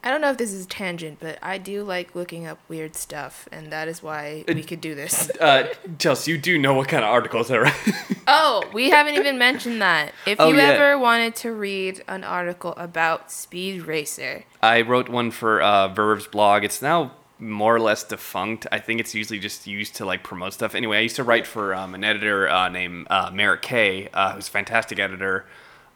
I 0.04 0.10
don't 0.10 0.20
know 0.20 0.30
if 0.30 0.36
this 0.38 0.52
is 0.52 0.66
a 0.66 0.68
tangent, 0.68 1.18
but 1.18 1.36
I 1.42 1.58
do 1.58 1.82
like 1.82 2.14
looking 2.14 2.46
up 2.46 2.60
weird 2.68 2.94
stuff, 2.94 3.48
and 3.50 3.72
that 3.72 3.88
is 3.88 4.04
why 4.04 4.44
we 4.46 4.62
could 4.62 4.80
do 4.80 4.94
this. 4.94 5.28
Uh, 5.40 5.64
Chelsea, 5.98 6.30
you 6.30 6.38
do 6.38 6.56
know 6.58 6.74
what 6.74 6.86
kind 6.86 7.02
of 7.04 7.10
articles 7.10 7.50
are. 7.50 7.66
Oh, 8.28 8.64
we 8.72 8.90
haven't 8.90 9.14
even 9.14 9.38
mentioned 9.38 9.80
that. 9.82 10.12
If 10.26 10.40
Oh, 10.40 10.48
you 10.48 10.56
yeah. 10.56 10.64
ever 10.70 10.98
wanted 10.98 11.36
to 11.36 11.52
read 11.52 12.02
an 12.08 12.24
article 12.24 12.74
about 12.76 13.30
Speed 13.30 13.82
Racer, 13.82 14.44
I 14.60 14.80
wrote 14.82 15.08
one 15.08 15.30
for 15.30 15.60
uh, 15.62 15.86
Verve's 15.88 16.26
blog. 16.26 16.64
It's 16.64 16.82
now 16.82 17.12
more 17.38 17.74
or 17.74 17.80
less 17.80 18.02
defunct. 18.04 18.66
I 18.72 18.78
think 18.78 19.00
it's 19.00 19.14
usually 19.14 19.38
just 19.38 19.66
used 19.66 19.96
to 19.96 20.04
like 20.04 20.22
promote 20.22 20.54
stuff. 20.54 20.74
Anyway, 20.74 20.98
I 20.98 21.00
used 21.00 21.16
to 21.16 21.24
write 21.24 21.46
for 21.46 21.74
um, 21.74 21.94
an 21.94 22.04
editor 22.04 22.48
uh, 22.48 22.68
named 22.68 23.06
uh, 23.10 23.30
Merritt 23.32 23.62
K, 23.62 24.08
uh, 24.12 24.32
who's 24.32 24.48
a 24.48 24.50
fantastic 24.50 24.98
editor. 24.98 25.44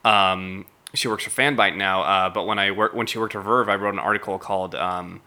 Um, 0.05 0.67
she 0.95 1.09
works 1.09 1.25
for 1.25 1.31
Fanbyte 1.31 1.77
now, 1.77 2.03
uh, 2.03 2.29
but 2.31 2.47
when 2.47 2.59
I 2.59 2.71
work 2.73 2.95
when 2.95 3.07
she 3.07 3.19
worked 3.19 3.33
for 3.33 3.43
Verve, 3.43 3.69
I 3.69 3.77
wrote 3.77 3.95
an 3.95 4.01
article 4.01 4.39
called 4.39 4.75
um, 4.75 5.23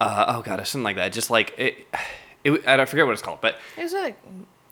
uh, 0.00 0.24
oh 0.28 0.42
god, 0.42 0.66
something 0.66 0.84
like 0.84 0.96
that. 0.96 1.12
Just 1.12 1.30
like 1.30 1.54
it, 1.58 1.86
it 2.44 2.66
I 2.66 2.76
don't 2.76 2.88
forget 2.88 3.06
what 3.06 3.12
it's 3.12 3.22
called, 3.22 3.40
but 3.40 3.58
it 3.76 3.82
was 3.82 3.92
like 3.92 4.18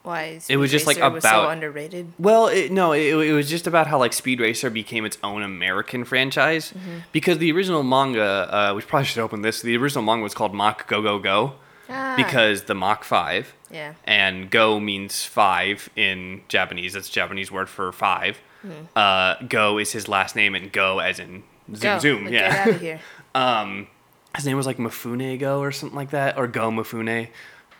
why 0.02 0.38
Speed 0.38 0.54
It 0.54 0.56
was 0.58 0.70
just, 0.70 0.86
like, 0.86 0.98
was 0.98 1.22
so 1.22 1.28
about- 1.28 1.50
underrated. 1.52 2.12
Well, 2.18 2.48
it, 2.48 2.72
no, 2.72 2.92
it, 2.92 3.14
it 3.14 3.32
was 3.32 3.48
just 3.48 3.66
about 3.66 3.86
how 3.86 3.98
like 3.98 4.12
Speed 4.12 4.40
Racer 4.40 4.68
became 4.70 5.04
its 5.04 5.18
own 5.22 5.42
American 5.42 6.04
franchise 6.04 6.72
because 7.12 7.38
the 7.38 7.52
original 7.52 7.82
manga, 7.82 8.48
uh, 8.52 8.74
we 8.74 8.82
probably 8.82 9.06
should 9.06 9.22
open 9.22 9.42
this. 9.42 9.62
The 9.62 9.76
original 9.76 10.04
manga 10.04 10.22
was 10.24 10.34
called 10.34 10.54
Mach 10.54 10.86
Go 10.88 11.02
Go 11.02 11.18
Go 11.18 11.54
Ah, 11.88 12.14
because 12.16 12.62
the 12.64 12.74
Mach 12.74 13.04
Five 13.04 13.54
yeah, 13.70 13.94
and 14.04 14.50
Go 14.50 14.80
means 14.80 15.24
five 15.24 15.90
in 15.96 16.42
Japanese. 16.48 16.92
That's 16.94 17.08
a 17.08 17.12
Japanese 17.12 17.50
word 17.52 17.68
for 17.68 17.92
five. 17.92 18.38
Uh, 18.96 19.34
Go 19.48 19.78
is 19.78 19.92
his 19.92 20.08
last 20.08 20.36
name, 20.36 20.54
and 20.54 20.70
Go 20.72 21.00
as 21.00 21.18
in 21.18 21.42
zoom 21.74 21.80
Go, 21.94 21.98
zoom. 21.98 22.24
yeah. 22.28 22.30
get 22.30 22.52
out 22.58 22.68
of 22.68 22.80
here. 22.80 23.00
um, 23.34 23.86
his 24.36 24.46
name 24.46 24.56
was 24.56 24.66
like 24.66 24.78
Mafune 24.78 25.38
Go 25.38 25.60
or 25.60 25.72
something 25.72 25.96
like 25.96 26.10
that, 26.10 26.38
or 26.38 26.46
Go 26.46 26.70
Mifune. 26.70 27.28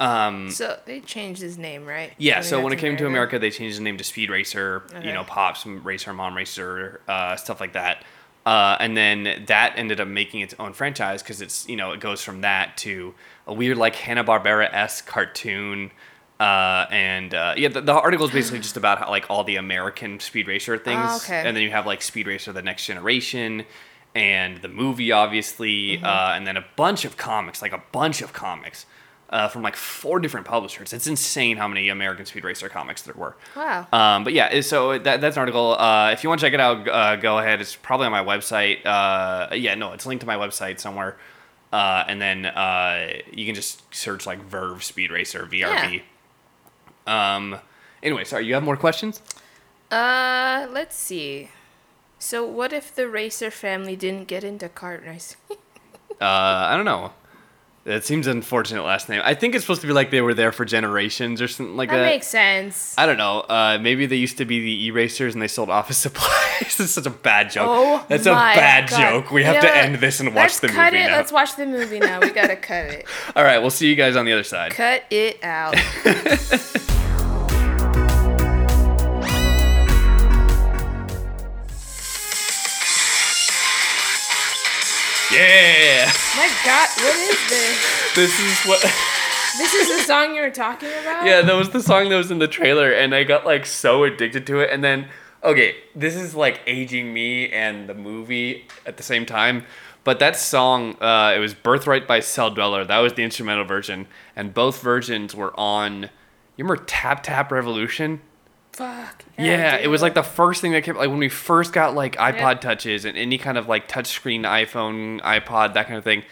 Um, 0.03 0.51
So 0.51 0.79
they 0.85 1.01
changed 1.01 1.41
his 1.41 1.57
name, 1.59 1.87
right? 1.87 2.13
Yeah, 2.19 2.37
When 2.37 2.43
so 2.45 2.61
when 2.61 2.73
it 2.73 2.79
came 2.79 2.97
to 2.97 3.07
America, 3.07 3.39
they 3.39 3.51
changed 3.51 3.79
the 3.79 3.83
name 3.83 3.97
to 3.99 4.05
Speed 4.05 4.31
Racer, 4.31 4.83
Okay. 4.95 5.07
you 5.07 5.13
know, 5.13 5.25
Pops, 5.25 5.65
Racer, 5.65 6.13
Mom 6.13 6.37
Racer, 6.37 7.01
uh, 7.09 7.37
stuff 7.37 7.61
like 7.61 7.73
that. 7.75 8.05
Uh, 8.45 8.77
and 8.81 8.97
then 8.97 9.45
that 9.47 9.75
ended 9.77 10.01
up 10.01 10.09
making 10.09 10.41
its 10.41 10.55
own 10.59 10.73
franchise 10.73 11.23
because 11.23 11.41
it's, 11.41 11.69
you 11.69 11.77
know, 11.77 11.93
it 11.93 12.01
goes 12.01 12.21
from 12.25 12.41
that 12.41 12.77
to 12.79 13.15
a 13.47 13.55
weird, 13.55 13.79
like, 13.79 13.95
Hanna-Barbera 13.95 14.69
esque 14.75 15.07
cartoon. 15.07 15.93
Uh, 16.41 16.87
and 16.91 17.35
uh, 17.35 17.55
yeah, 17.57 17.69
the, 17.69 17.81
the 17.81 17.93
article 17.93 18.27
is 18.27 18.33
basically 18.33 18.59
just 18.59 18.77
about 18.77 18.99
how, 18.99 19.09
like, 19.09 19.27
all 19.31 19.45
the 19.45 19.55
American 19.57 20.19
Speed 20.19 20.49
Racer 20.49 20.77
things. 20.77 21.07
Oh, 21.09 21.17
okay. 21.19 21.47
And 21.47 21.57
then 21.57 21.63
you 21.63 21.71
have, 21.71 21.87
like, 21.87 22.03
Speed 22.03 22.27
Racer 22.27 22.53
The 22.53 22.63
Next 22.63 22.85
Generation 22.87 23.65
and 24.17 24.61
the 24.61 24.69
movie, 24.69 25.13
obviously, 25.13 25.99
Mm-hmm. 25.99 26.05
uh, 26.05 26.33
and 26.35 26.45
then 26.45 26.57
a 26.57 26.65
bunch 26.75 27.05
of 27.05 27.17
comics, 27.17 27.63
like, 27.63 27.73
a 27.73 27.83
bunch 27.93 28.23
of 28.23 28.33
comics. 28.33 28.87
Uh, 29.33 29.49
from 29.49 29.63
like 29.63 29.75
four 29.75 30.21
different 30.21 30.47
publishers. 30.47 30.93
It's 30.93 31.07
insane 31.07 31.57
how 31.57 31.67
many 31.67 31.89
American 31.89 32.27
Speed 32.27 32.45
Racer 32.45 32.69
comics 32.69 33.03
there 33.03 33.15
were. 33.17 33.35
Wow. 33.57 33.87
Um, 33.91 34.25
but 34.25 34.35
yeah, 34.35 34.61
so 34.61 34.99
that, 34.99 35.23
that's 35.23 35.37
an 35.37 35.41
article. 35.41 35.73
Uh, 35.79 36.11
if 36.13 36.23
you 36.23 36.29
want 36.29 36.41
to 36.41 36.47
check 36.47 36.53
it 36.53 36.61
out, 36.61 36.87
uh, 36.87 37.17
go 37.17 37.39
ahead. 37.39 37.61
It's 37.61 37.75
probably 37.75 38.07
on 38.07 38.13
my 38.13 38.23
website. 38.23 38.85
Uh, 38.85 39.55
yeah, 39.55 39.75
no, 39.75 39.93
it's 39.93 40.05
linked 40.05 40.21
to 40.21 40.27
my 40.27 40.37
website 40.37 40.79
somewhere. 40.79 41.17
Uh, 41.73 42.05
and 42.07 42.21
then 42.21 42.45
uh, 42.45 43.09
you 43.33 43.47
can 43.47 43.55
just 43.55 43.83
search 43.95 44.27
like 44.27 44.39
Verve 44.45 44.85
Speed 44.85 45.11
Racer 45.11 45.47
VRV. 45.47 46.03
Yeah. 47.07 47.37
Um, 47.37 47.59
anyway, 48.03 48.25
sorry, 48.25 48.47
you 48.47 48.53
have 48.53 48.63
more 48.63 48.77
questions? 48.77 49.23
Uh, 49.91 50.67
let's 50.71 50.95
see. 50.95 51.49
So, 52.19 52.47
what 52.47 52.73
if 52.75 52.95
the 52.95 53.09
Racer 53.09 53.51
family 53.51 53.97
didn't 53.97 54.29
get 54.29 54.45
into 54.45 54.69
kart 54.69 55.07
racing? 55.07 55.39
Uh, 56.21 56.69
I 56.71 56.77
don't 56.77 56.85
know. 56.85 57.11
That 57.85 58.05
seems 58.05 58.29
unfortunate 58.29 58.85
last 58.85 59.09
name. 59.09 59.21
I 59.25 59.35
think 59.35 59.57
it's 59.57 59.65
supposed 59.65 59.81
to 59.81 59.89
be 59.89 59.93
like 59.93 60.13
they 60.13 60.21
were 60.21 60.35
there 60.35 60.53
for 60.53 60.65
generations 60.65 61.43
or 61.43 61.49
something 61.49 61.77
like 61.77 61.91
that 61.91 61.97
that. 61.97 62.05
makes 62.07 62.29
sense. 62.29 62.95
I 62.97 63.07
don't 63.07 63.17
know. 63.17 63.41
Uh, 63.41 63.79
maybe 63.81 64.07
they 64.07 64.15
used 64.17 64.39
to 64.39 64.45
be 64.45 64.61
the 64.61 64.85
e-racers 64.87 65.35
and 65.35 65.43
they 65.43 65.49
sold 65.49 65.69
office 65.69 65.97
supplies. 65.99 66.61
this 66.61 66.79
is 66.79 66.95
such 66.95 67.07
a 67.07 67.11
bad 67.11 67.51
joke. 67.51 67.67
Oh, 67.69 68.05
That's 68.09 68.27
a 68.27 68.31
bad 68.35 68.89
God. 68.89 69.01
joke. 69.25 69.31
We 69.33 69.41
You 69.41 69.47
have 69.47 69.61
to 69.63 69.67
what? 69.67 69.77
end 69.77 69.97
this 69.97 70.21
and 70.21 70.33
watch 70.33 70.61
the 70.61 70.69
movie. 70.69 70.79
Let's 70.79 70.79
the 70.79 70.81
cut 70.81 70.93
movie 70.93 71.05
it. 71.05 71.09
now. 71.09 71.17
Let's 71.17 71.33
watch 71.33 71.57
the 71.57 71.67
movie 71.67 71.99
now. 71.99 72.21
We 72.21 72.31
gotta 72.31 72.55
cut 72.57 72.85
it. 72.87 73.07
All 73.35 73.43
right, 73.43 73.59
we'll 73.59 73.71
see 73.71 73.89
you 73.89 73.97
guys 73.97 74.15
on 74.15 74.27
the 74.27 74.33
other 74.33 74.45
side. 74.45 74.71
Cut 74.73 75.03
it 75.11 75.43
out. 75.43 75.75
Yeah, 85.33 86.13
My 86.37 86.51
God, 86.65 86.89
what 87.01 87.17
is 87.17 87.49
this? 87.49 88.15
this 88.15 88.41
is 88.41 88.67
what. 88.67 88.85
This 89.59 89.75
is 89.75 89.89
the 89.99 90.03
song 90.05 90.35
you 90.35 90.41
were 90.41 90.49
talking 90.51 90.89
about. 91.03 91.27
yeah, 91.27 91.43
that 91.43 91.55
was 91.55 91.69
the 91.71 91.83
song 91.83 92.09
that 92.09 92.17
was 92.17 92.31
in 92.31 92.39
the 92.39 92.49
trailer, 92.49 92.91
and 92.91 93.15
I 93.15 93.23
got 93.23 93.45
like 93.45 93.67
so 93.67 94.03
addicted 94.03 94.47
to 94.47 94.61
it. 94.61 94.71
And 94.73 94.83
then, 94.83 95.09
okay, 95.45 95.77
this 95.95 96.17
is 96.17 96.35
like 96.35 96.63
aging 96.67 97.13
me 97.13 97.51
and 97.51 97.87
the 97.87 97.93
movie 97.93 98.67
at 98.87 98.97
the 98.97 99.03
same 99.03 99.27
time. 99.27 99.67
But 100.05 100.21
that 100.21 100.37
song, 100.37 100.97
uh, 101.03 101.35
it 101.37 101.39
was 101.39 101.53
"Birthright" 101.53 102.09
by 102.09 102.21
Celldweller. 102.21 102.87
That 102.89 103.01
was 103.01 103.13
the 103.13 103.25
instrumental 103.25 103.65
version, 103.67 104.07
and 104.35 104.55
both 104.55 104.81
versions 104.81 105.35
were 105.35 105.53
on. 105.61 106.05
You 106.57 106.65
remember 106.65 106.83
Tap 106.87 107.23
Tap 107.23 107.53
Revolution? 107.53 108.23
Fuck. 108.73 109.25
Yeah, 109.39 109.77
it 109.77 109.89
was 109.89 110.01
like 110.03 110.15
the 110.15 110.23
first 110.23 110.61
thing 110.63 110.73
that 110.73 110.83
came 110.85 110.97
like 110.97 111.11
when 111.11 111.19
we 111.19 111.29
first 111.29 111.73
got 111.73 111.95
like 111.95 112.17
iPod 112.17 112.53
Yep. 112.55 112.61
touches 112.63 113.05
and 113.05 113.19
any 113.19 113.37
kind 113.39 113.59
of 113.59 113.69
like 113.69 113.87
touchscreen 113.89 114.41
iPhone, 114.43 115.21
iPod, 115.21 115.75
that 115.75 115.87
kind 115.87 115.99
of 115.99 116.05
thing. 116.05 116.23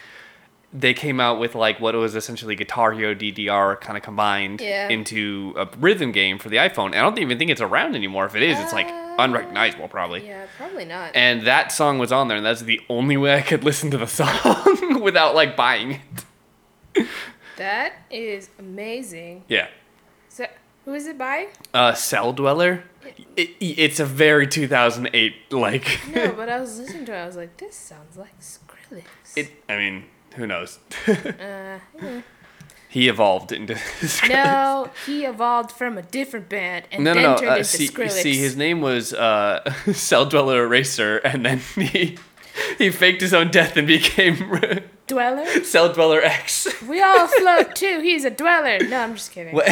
They 0.73 0.93
came 0.93 1.19
out 1.19 1.37
with 1.39 1.53
like 1.53 1.79
what 1.81 1.93
was 1.95 2.15
essentially 2.15 2.55
Guitar 2.55 2.93
Hero 2.93 3.13
DDR 3.13 3.79
kind 3.81 3.97
of 3.97 4.03
combined 4.03 4.61
Yeah. 4.61 4.87
into 4.87 5.53
a 5.57 5.67
rhythm 5.77 6.11
game 6.13 6.39
for 6.39 6.47
the 6.49 6.57
iPhone. 6.57 6.95
I 6.95 7.01
don't 7.01 7.19
even 7.19 7.37
think 7.37 7.51
it's 7.51 7.59
around 7.61 7.93
anymore. 7.95 8.25
If 8.25 8.35
it 8.35 8.41
is, 8.43 8.57
it's 8.59 8.71
like 8.73 8.87
Uh, 8.87 9.15
unrecognizable 9.19 9.89
probably. 9.89 10.25
Yeah, 10.25 10.45
probably 10.57 10.85
not. 10.85 11.11
And 11.13 11.45
that 11.45 11.71
song 11.73 11.99
was 11.99 12.11
on 12.13 12.27
there, 12.29 12.37
and 12.37 12.45
that's 12.45 12.61
the 12.61 12.79
only 12.89 13.17
way 13.17 13.35
I 13.35 13.41
could 13.41 13.63
listen 13.65 13.91
to 13.91 13.97
the 13.97 14.07
song 14.07 15.01
without 15.01 15.35
like 15.35 15.55
buying 15.57 15.99
it. 16.95 17.05
that 17.57 17.93
is 18.09 18.49
amazing. 18.57 19.43
Yeah. 19.47 19.67
Who 20.85 20.93
is 20.93 21.05
it 21.07 21.17
by? 21.17 21.47
Uh, 21.73 21.91
Celldweller. 21.93 22.83
It, 23.35 23.49
it's 23.59 23.99
a 23.99 24.05
very 24.05 24.47
2008 24.47 25.51
like. 25.51 25.99
No, 26.13 26.31
but 26.33 26.49
I 26.49 26.59
was 26.59 26.79
listening 26.79 27.05
to 27.05 27.13
it. 27.13 27.17
I 27.17 27.25
was 27.25 27.35
like, 27.35 27.57
this 27.57 27.75
sounds 27.75 28.17
like 28.17 28.39
Skrillex. 28.39 29.03
It. 29.35 29.51
I 29.69 29.77
mean, 29.77 30.05
who 30.35 30.47
knows? 30.47 30.79
uh, 31.07 31.13
yeah. 31.39 31.79
he 32.89 33.07
evolved 33.07 33.51
into. 33.51 33.77
no, 34.29 34.89
he 35.05 35.25
evolved 35.25 35.71
from 35.71 35.97
a 35.97 36.01
different 36.01 36.49
band 36.49 36.85
and 36.91 37.03
No, 37.03 37.13
then 37.13 37.23
no, 37.23 37.31
no. 37.33 37.37
turned 37.37 37.51
Uh, 37.51 37.55
into 37.57 37.63
see, 37.65 37.87
Skrillex. 37.87 38.11
see, 38.11 38.37
his 38.37 38.55
name 38.57 38.81
was 38.81 39.13
uh, 39.13 39.61
Celldweller 39.87 40.63
Eraser, 40.65 41.17
and 41.17 41.45
then 41.45 41.59
he 41.75 42.17
he 42.77 42.89
faked 42.89 43.21
his 43.21 43.33
own 43.33 43.49
death 43.49 43.77
and 43.77 43.87
became 43.87 44.35
Dweller? 45.07 45.45
Celldweller 45.45 46.23
X. 46.23 46.67
We 46.87 47.01
all 47.01 47.27
float 47.27 47.75
too. 47.75 47.99
He's 48.01 48.23
a 48.23 48.29
dweller. 48.29 48.79
No, 48.87 48.99
I'm 49.01 49.13
just 49.15 49.31
kidding. 49.31 49.53
What? 49.53 49.67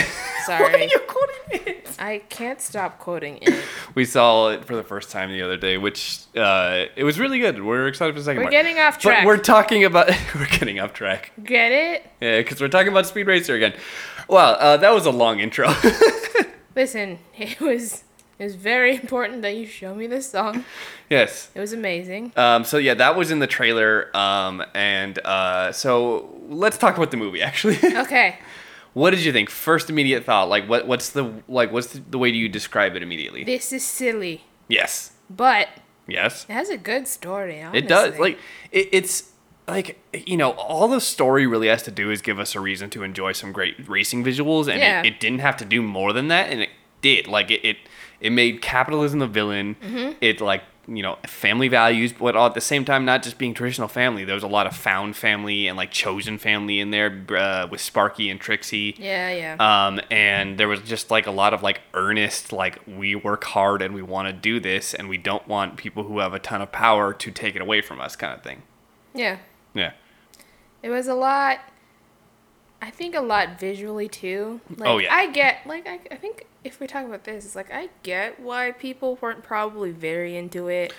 Sorry. 0.46 0.64
Why 0.64 0.80
are 0.80 0.84
you 0.84 1.00
quoting 1.08 1.68
it? 1.68 1.90
I 1.98 2.20
can't 2.30 2.60
stop 2.62 3.00
quoting 3.00 3.40
it. 3.42 3.64
We 3.96 4.06
saw 4.06 4.50
it 4.50 4.66
for 4.66 4.76
the 4.76 4.84
first 4.84 5.12
time 5.12 5.32
the 5.32 5.42
other 5.42 5.58
day, 5.58 5.78
which 5.78 6.20
uh, 6.36 6.86
it 6.96 7.04
was 7.04 7.20
really 7.20 7.40
good. 7.40 7.64
We're 7.64 7.88
excited 7.88 8.16
for 8.16 8.22
the 8.22 8.32
2nd 8.32 8.36
We're 8.38 8.42
part. 8.44 8.52
getting 8.52 8.80
off 8.80 8.96
But 8.96 9.02
track. 9.02 9.26
we're 9.26 9.38
talking 9.38 9.86
about 9.86 10.10
we're 10.36 10.48
getting 10.48 10.80
off 10.80 10.94
track. 10.94 11.32
Get 11.44 11.72
it? 11.72 12.06
Yeah, 12.22 12.38
because 12.40 12.60
we're 12.60 12.68
talking 12.68 12.90
about 12.90 13.06
Speed 13.06 13.28
Racer 13.28 13.56
again. 13.56 13.74
Wow, 14.28 14.52
uh, 14.54 14.78
that 14.78 14.92
was 14.94 15.06
a 15.06 15.12
long 15.12 15.40
intro. 15.40 15.74
Listen, 16.76 17.20
it 17.38 17.60
was 17.60 18.04
it 18.39 18.43
was 18.43 18.55
very 18.55 18.96
important 19.01 19.41
that 19.43 19.55
you 19.55 19.65
show 19.67 19.93
me 19.93 20.08
this 20.08 20.29
song. 20.31 20.63
yes. 21.10 21.50
It 21.53 21.60
was 21.60 21.74
amazing. 21.74 22.31
Um, 22.36 22.63
so 22.63 22.77
yeah, 22.77 22.93
that 22.96 23.15
was 23.15 23.29
in 23.31 23.39
the 23.39 23.48
trailer. 23.48 24.15
Um, 24.15 24.63
and 24.74 25.19
uh, 25.19 25.72
so 25.72 26.29
let's 26.48 26.77
talk 26.77 26.98
about 26.98 27.12
the 27.12 27.17
movie. 27.17 27.41
Actually, 27.41 27.77
Okay. 27.84 28.39
what 28.93 29.12
did 29.12 29.24
you 29.24 29.31
think? 29.31 29.50
First 29.50 29.89
immediate 29.89 30.24
thought. 30.25 30.50
Like, 30.50 30.67
what? 30.67 30.88
What's 30.88 31.10
the 31.10 31.31
like? 31.48 31.72
What's 31.72 31.88
the, 31.93 32.00
the 32.10 32.17
way 32.17 32.31
do 32.31 32.38
you 32.38 32.50
describe 32.50 32.96
it 32.96 33.03
immediately? 33.03 33.43
This 33.43 33.72
is 33.74 33.84
silly, 33.84 34.43
yes. 34.67 35.12
but 35.29 35.67
Yes. 36.08 36.46
it 36.50 36.53
has 36.53 36.69
a 36.69 36.77
good 36.77 37.08
story. 37.08 37.62
Honestly. 37.62 37.79
It 37.79 37.88
does. 37.88 38.17
Like, 38.17 38.39
it, 38.72 38.89
it's 38.91 39.31
like 39.67 40.00
you 40.25 40.38
know, 40.38 40.51
all 40.53 40.88
the 40.88 41.00
story 41.01 41.46
really 41.46 41.67
has 41.67 41.84
to 41.84 41.91
do 41.91 42.10
is 42.10 42.24
give 42.24 42.39
us 42.39 42.55
a 42.55 42.60
reason 42.60 42.89
to 42.91 43.03
enjoy 43.03 43.34
some 43.34 43.51
great 43.51 43.88
racing 43.88 44.24
visuals, 44.24 44.67
and 44.67 44.79
Yeah. 44.79 45.01
it, 45.01 45.05
it 45.05 45.19
didn't 45.19 45.39
have 45.39 45.58
to 45.58 45.65
do 45.65 45.84
more 45.84 46.12
than 46.13 46.29
that, 46.29 46.50
and 46.50 46.62
it 46.62 46.69
did. 47.01 47.27
Like, 47.27 47.51
it 47.51 47.63
it, 47.63 47.77
it 48.22 48.32
made 48.32 48.62
capitalism 48.62 49.20
the 49.20 49.28
villain. 49.28 49.76
Mm-hmm. 49.82 50.14
It 50.22 50.42
like 50.42 50.64
you 50.88 51.04
know 51.04 51.18
family 51.28 51.68
values, 51.68 52.14
but 52.14 52.36
at 52.36 52.54
the 52.56 52.62
same 52.62 52.84
time, 52.84 53.06
not 53.06 53.22
just 53.22 53.38
being 53.38 53.54
traditional 53.54 53.88
family. 53.88 54.26
There 54.26 54.34
was 54.34 54.44
a 54.44 54.48
lot 54.48 54.66
of 54.66 54.76
found 54.76 55.16
family 55.16 55.68
and 55.68 55.78
like 55.78 55.92
chosen 55.92 56.38
family 56.40 56.80
in 56.80 56.90
there 56.90 57.26
uh, 57.30 57.68
with 57.70 57.80
Sparky 57.80 58.30
and 58.30 58.40
Trixie. 58.40 58.96
Yeah, 58.98 59.30
yeah. 59.32 59.56
Um, 59.88 60.02
and 60.10 60.58
there 60.58 60.68
was 60.68 60.82
just 60.82 61.12
like 61.12 61.28
a 61.28 61.32
lot 61.32 61.54
of 61.54 61.62
like 61.62 61.82
earnest, 61.94 62.52
like 62.52 62.80
we 62.88 63.14
work 63.16 63.44
hard 63.44 63.82
and 63.82 63.94
we 63.94 64.02
want 64.02 64.28
to 64.30 64.34
do 64.34 64.60
this, 64.60 64.94
and 64.94 65.08
we 65.08 65.18
don't 65.18 65.48
want 65.48 65.78
people 65.78 66.04
who 66.04 66.20
have 66.20 66.34
a 66.34 66.40
ton 66.40 66.62
of 66.62 66.72
power 66.72 67.14
to 67.14 67.32
take 67.32 67.56
it 67.56 67.62
away 67.62 67.82
from 67.82 68.02
us, 68.02 68.16
kind 68.16 68.34
of 68.34 68.44
thing. 68.44 68.64
yeah. 69.14 69.38
Yeah. 69.76 69.92
It 70.82 70.90
was 70.90 71.08
a 71.08 71.14
lot. 71.14 71.60
I 72.82 72.90
think 72.92 73.16
a 73.16 73.22
lot 73.22 73.60
visually 73.60 74.08
too. 74.08 74.62
Like, 74.78 74.90
Oh, 74.90 74.98
yeah. 75.00 75.14
I 75.14 75.28
get 75.32 75.66
like 75.66 75.88
I, 75.88 76.00
I 76.12 76.16
think 76.16 76.46
if 76.64 76.80
we 76.80 76.88
talk 76.88 77.06
about 77.06 77.24
this, 77.26 77.46
it's 77.46 77.56
like 77.56 77.72
I 77.74 77.90
get 78.04 78.40
why 78.40 78.72
people 78.72 79.18
weren't 79.22 79.44
probably 79.44 79.92
very 79.92 80.36
into 80.38 80.68
it. 80.68 80.94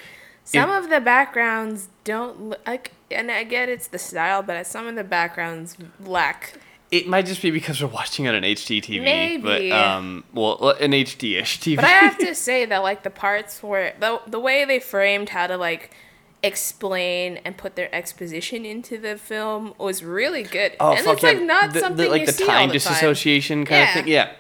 Some 0.45 0.71
It- 0.71 0.77
of 0.85 0.91
the 0.91 1.01
backgrounds 1.01 1.89
don't 2.05 2.57
like, 2.67 2.93
and 3.11 3.31
I 3.31 3.45
get 3.45 3.69
it's 3.69 3.87
the 3.87 3.99
style, 3.99 4.43
but 4.43 4.67
some 4.67 4.87
of 4.87 4.95
the 4.95 5.05
backgrounds 5.05 5.77
lack. 6.05 6.55
It 6.91 7.07
might 7.07 7.25
just 7.27 7.41
be 7.41 7.53
because 7.53 7.81
we're 7.81 7.89
watching 7.89 8.25
it 8.25 8.31
on 8.31 8.35
an 8.35 8.43
HD 8.43 8.83
TV, 8.83 9.01
Maybe. 9.05 9.43
but 9.43 9.71
um, 9.71 10.25
well, 10.35 10.71
an 10.81 10.91
HD-ish 10.91 11.61
TV. 11.61 11.77
But 11.77 11.85
I 11.85 11.89
have 11.91 12.19
to 12.19 12.35
say 12.49 12.65
that 12.65 12.79
like 12.79 13.05
the 13.05 13.11
parts 13.11 13.63
where 13.63 13.95
the 14.01 14.21
the 14.27 14.41
way 14.41 14.65
they 14.65 14.81
framed 14.81 15.29
how 15.29 15.47
to 15.47 15.57
like 15.57 15.93
explain 16.43 17.39
and 17.45 17.57
put 17.57 17.77
their 17.77 17.95
exposition 17.95 18.65
into 18.65 18.99
the 18.99 19.17
film 19.17 19.75
was 19.79 20.03
really 20.03 20.43
good. 20.43 20.73
oh 20.81 20.93
and 20.93 21.05
fuck 21.05 21.15
it's 21.15 21.23
yeah. 21.23 21.31
like 21.31 21.43
not 21.43 21.73
the, 21.73 21.81
something 21.81 22.05
the, 22.07 22.11
like 22.11 22.21
you 22.21 22.27
the 22.27 22.33
see 22.33 22.47
time 22.47 22.69
the 22.69 22.79
time. 22.79 22.93
disassociation 22.93 23.65
kind 23.65 23.81
Yeah. 23.81 23.89
of 23.99 24.05
thing. 24.05 24.13
Yeah, 24.13 24.33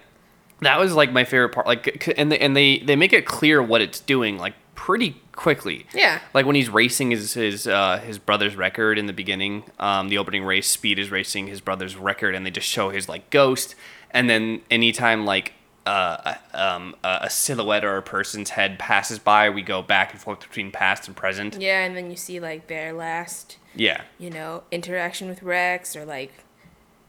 that 0.61 0.78
was 0.78 0.95
like 0.95 1.12
my 1.12 1.25
favorite 1.25 1.50
part. 1.50 1.66
Like, 1.66 2.12
and 2.19 2.33
they, 2.33 2.38
and 2.38 2.57
they 2.57 2.78
they 2.78 2.97
make 2.97 3.12
it 3.12 3.26
clear 3.26 3.62
what 3.62 3.80
it's 3.80 4.00
doing 4.00 4.38
like 4.38 4.54
pretty 4.75 5.21
quickly. 5.33 5.87
Yeah. 5.95 6.21
Like 6.33 6.47
when 6.47 6.57
he's 6.57 6.71
racing 6.71 7.11
his 7.11 7.35
his 7.35 7.66
uh, 7.66 7.99
his 7.99 8.19
brother's 8.19 8.57
record 8.57 8.99
in 8.99 9.07
the 9.07 9.12
beginning, 9.12 9.64
um, 9.78 10.09
the 10.09 10.19
opening 10.19 10.45
race, 10.45 10.69
Speed 10.69 10.99
is 10.99 11.11
racing 11.11 11.49
his 11.49 11.61
brother's 11.61 11.97
record, 11.97 12.35
and 12.35 12.45
they 12.47 12.50
just 12.50 12.66
show 12.69 12.88
his 12.90 13.09
like 13.09 13.28
ghost, 13.30 13.75
and 14.11 14.28
then 14.30 14.62
anytime 14.71 15.25
like 15.26 15.52
uh, 15.87 16.35
um, 16.53 16.95
a 17.03 17.29
silhouette 17.31 17.85
or 17.85 17.97
a 17.97 18.03
person's 18.03 18.51
head 18.51 18.79
passes 18.79 19.19
by, 19.19 19.49
we 19.51 19.63
go 19.63 19.83
back 19.83 20.13
and 20.13 20.21
forth 20.21 20.41
between 20.41 20.71
past 20.71 21.09
and 21.09 21.17
present. 21.17 21.57
Yeah, 21.61 21.81
and 21.85 21.97
then 21.97 22.11
you 22.11 22.17
see 22.17 22.39
like 22.41 22.67
their 22.67 22.93
last, 22.93 23.57
Yeah. 23.75 24.03
you 24.19 24.31
know, 24.31 24.63
interaction 24.71 25.29
with 25.29 25.43
Rex 25.43 25.97
or 25.97 26.05
like 26.05 26.33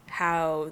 how 0.08 0.70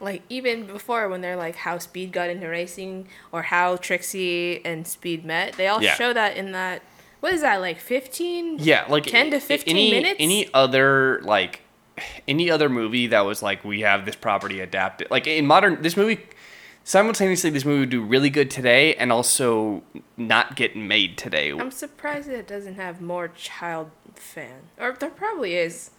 like 0.00 0.22
even 0.28 0.66
before 0.66 1.08
when 1.08 1.20
they're 1.20 1.36
like 1.36 1.56
how 1.56 1.78
Speed 1.78 2.12
got 2.12 2.28
into 2.28 2.48
racing 2.48 3.08
or 3.32 3.42
how 3.42 3.76
Trixie 3.76 4.64
and 4.64 4.86
Speed 4.86 5.24
met, 5.24 5.54
they 5.54 5.66
all 5.68 5.82
Yeah. 5.82 5.94
show 5.94 6.12
that 6.12 6.36
in 6.36 6.52
that 6.52 6.82
what 7.20 7.32
is 7.32 7.40
that 7.40 7.60
like 7.60 7.78
15 7.80 8.58
Yeah, 8.58 8.84
like 8.88 9.04
10 9.04 9.30
to 9.30 9.40
15 9.40 9.74
any, 9.76 9.90
minutes? 9.90 10.16
Any 10.20 10.48
other 10.52 11.20
like 11.22 11.60
any 12.26 12.50
other 12.50 12.68
movie 12.68 13.06
that 13.08 13.20
was 13.20 13.42
like 13.42 13.64
we 13.64 13.80
have 13.82 14.04
this 14.04 14.16
property 14.16 14.60
adapted. 14.60 15.08
Like 15.10 15.26
in 15.26 15.46
modern 15.46 15.80
this 15.82 15.96
movie 15.96 16.20
simultaneously 16.84 17.50
this 17.50 17.64
movie 17.64 17.80
would 17.80 17.90
do 17.90 18.02
really 18.02 18.30
good 18.30 18.50
today 18.50 18.94
and 18.94 19.10
also 19.10 19.82
not 20.16 20.54
get 20.54 20.76
made 20.76 21.16
today. 21.18 21.50
I'm 21.50 21.70
surprised 21.70 22.28
that 22.28 22.36
it 22.38 22.46
doesn't 22.46 22.74
have 22.76 23.00
more 23.00 23.28
child 23.28 23.90
fan. 24.14 24.62
Or 24.78 24.92
there 24.92 25.10
probably 25.10 25.56
is. 25.56 25.90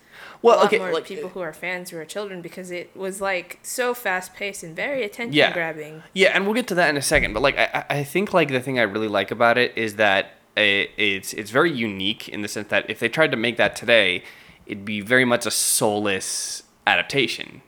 Well, 0.42 0.56
a 0.56 0.58
lot 0.60 0.66
okay, 0.68 0.78
more 0.78 0.94
like- 0.94 1.06
people 1.06 1.26
uh, 1.26 1.30
who 1.34 1.42
are 1.42 1.52
fans 1.52 1.90
who 1.90 1.98
are 1.98 2.06
children 2.06 2.42
because 2.42 2.72
it 2.72 2.96
was 2.96 3.20
like 3.20 3.60
so 3.64 3.94
fast 3.94 4.34
paced 4.34 4.64
and 4.64 4.74
very 4.76 5.04
attention 5.04 5.34
Yeah. 5.34 5.52
grabbing. 5.52 6.04
Yeah, 6.14 6.30
and 6.34 6.46
we'll 6.46 6.54
get 6.54 6.68
to 6.68 6.76
that 6.76 6.90
in 6.90 6.96
a 6.98 7.02
second. 7.02 7.34
But 7.34 7.42
like, 7.42 7.58
I, 7.58 7.84
I 7.90 7.98
I 8.00 8.04
think 8.06 8.34
like 8.34 8.48
the 8.50 8.62
thing 8.62 8.80
I 8.80 8.84
really 8.84 9.10
like 9.10 9.32
about 9.32 9.58
it 9.58 9.78
is 9.78 9.96
that 9.96 10.36
it, 10.56 10.92
it's 10.96 11.34
it's 11.34 11.52
very 11.52 11.72
unique 11.72 12.30
in 12.30 12.44
the 12.44 12.48
sense 12.48 12.70
that 12.70 12.90
if 12.90 13.00
they 13.00 13.10
tried 13.10 13.32
to 13.32 13.38
make 13.38 13.58
that 13.58 13.76
today, 13.76 14.24
it'd 14.68 14.86
be 14.86 15.02
very 15.02 15.26
much 15.26 15.46
a 15.46 15.52
soulless 15.52 16.64
adaptation. 16.88 17.62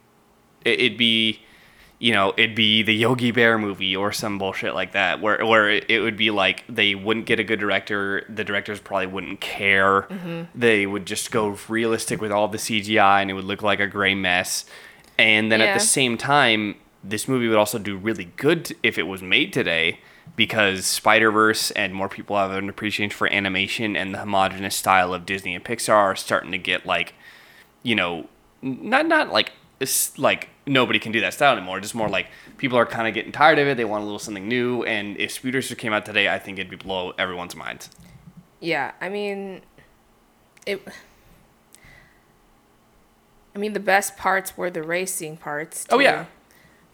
It, 0.63 0.79
it'd 0.79 0.97
be, 0.97 1.41
you 1.99 2.13
know, 2.13 2.33
it'd 2.37 2.55
be 2.55 2.83
the 2.83 2.93
Yogi 2.93 3.31
Bear 3.31 3.57
movie 3.57 3.95
or 3.95 4.11
some 4.11 4.37
bullshit 4.37 4.75
like 4.75 4.91
that, 4.91 5.19
where 5.19 5.43
where 5.45 5.69
it, 5.69 5.99
would 6.01 6.15
be 6.15 6.29
like 6.29 6.63
they 6.69 6.93
wouldn't 6.93 7.25
get 7.25 7.39
a 7.39 7.43
good 7.43 7.59
director. 7.59 8.23
The 8.29 8.43
directors 8.43 8.79
probably 8.79 9.07
wouldn't 9.07 9.41
care. 9.41 10.03
Mm-hmm. 10.03 10.43
They 10.53 10.85
would 10.85 11.07
just 11.07 11.31
go 11.31 11.57
realistic 11.67 12.21
with 12.21 12.31
all 12.31 12.47
the 12.47 12.59
CGI, 12.59 13.21
and 13.21 13.31
it 13.31 13.33
would 13.33 13.45
look 13.45 13.63
like 13.63 13.79
a 13.79 13.87
gray 13.87 14.13
mess. 14.13 14.65
And 15.17 15.51
then 15.51 15.61
at 15.61 15.73
the 15.73 15.79
same 15.79 16.15
time, 16.15 16.75
this 17.03 17.27
movie 17.27 17.47
would 17.47 17.57
also 17.57 17.79
do 17.79 17.97
really 17.97 18.25
good 18.35 18.75
if 18.83 18.99
it 18.99 19.03
was 19.03 19.23
made 19.23 19.51
today 19.51 19.99
because 20.35 20.85
Spider 20.85 21.31
Verse 21.31 21.71
and 21.71 21.93
more 21.93 22.09
people 22.09 22.37
have 22.37 22.51
an 22.51 22.69
appreciation 22.69 23.09
for 23.09 23.31
animation 23.33 23.95
and 23.95 24.13
the 24.13 24.19
homogenous 24.19 24.75
style 24.75 25.13
of 25.13 25.25
Disney 25.25 25.55
and 25.55 25.63
Pixar 25.63 25.95
are 25.95 26.15
starting 26.15 26.51
to 26.51 26.59
get 26.59 26.85
like, 26.85 27.15
you 27.81 27.95
know, 27.95 28.27
not 28.61 29.07
not 29.07 29.31
like 29.31 29.53
like 30.17 30.49
nobody 30.67 30.99
can 30.99 31.11
do 31.11 31.21
that 31.21 31.33
style 31.33 31.55
anymore. 31.55 31.79
Just 31.79 31.95
more 31.95 32.09
like 32.09 32.27
people 32.57 32.77
are 32.77 32.85
kind 32.85 33.07
of 33.07 33.13
getting 33.13 33.31
tired 33.31 33.59
of 33.59 33.67
it. 33.67 33.77
They 33.77 33.85
want 33.85 34.01
a 34.01 34.05
little 34.05 34.19
something 34.19 34.47
new. 34.47 34.83
And 34.83 35.17
if 35.17 35.31
Speed 35.31 35.55
Racer 35.55 35.75
came 35.75 35.93
out 35.93 36.05
today, 36.05 36.29
I 36.29 36.39
think 36.39 36.59
it'd 36.59 36.69
be 36.69 36.75
blow 36.75 37.13
everyone's 37.17 37.55
minds. 37.55 37.89
Yeah, 38.59 38.91
I 39.01 39.09
mean, 39.09 39.61
it. 40.65 40.85
I 43.55 43.59
mean, 43.59 43.73
the 43.73 43.79
best 43.79 44.17
parts 44.17 44.55
were 44.55 44.69
the 44.69 44.83
racing 44.83 45.37
parts. 45.37 45.87
Oh, 45.89 45.99
yeah. 45.99 46.25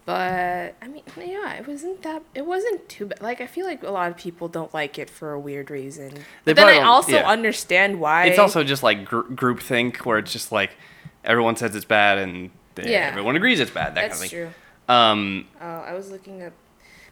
But 0.06 0.76
I 0.82 0.88
mean, 0.90 1.04
yeah, 1.18 1.54
it 1.54 1.68
wasn't 1.68 2.02
that. 2.04 2.24
It 2.36 2.46
wasn't 2.46 2.90
too 2.90 3.06
bad. 3.06 3.22
Like 3.22 3.40
I 3.40 3.48
feel 3.48 3.66
like 3.66 3.84
a 3.84 3.92
lot 3.92 4.12
of 4.12 4.18
people 4.18 4.50
don't 4.50 4.74
like 4.74 5.00
it 5.00 5.10
for 5.10 5.32
a 5.32 5.40
weird 5.40 5.72
reason. 5.72 6.10
They 6.44 6.54
But 6.54 6.58
then 6.58 6.68
I 6.68 6.82
also 6.82 7.14
yeah. 7.14 7.28
understand 7.28 8.02
why. 8.02 8.26
It's 8.26 8.40
also 8.40 8.66
just 8.66 8.84
like 8.84 9.06
gr- 9.06 9.22
group 9.22 9.62
think 9.62 10.00
where 10.00 10.18
it's 10.18 10.34
just 10.34 10.52
like 10.52 10.72
everyone 11.24 11.56
says 11.56 11.74
it's 11.74 11.86
bad 11.86 12.18
and 12.18 12.52
Yeah. 12.78 13.08
everyone 13.12 13.36
agrees 13.36 13.60
it's 13.60 13.72
bad. 13.72 13.96
That 13.96 14.10
that's 14.10 14.16
kind 14.20 14.26
of 14.26 14.30
thing. 14.32 14.40
true. 14.88 14.94
Um, 14.96 15.48
Oh, 15.62 15.66
I 15.82 15.94
was 15.94 16.12
looking 16.12 16.42
up 16.44 16.54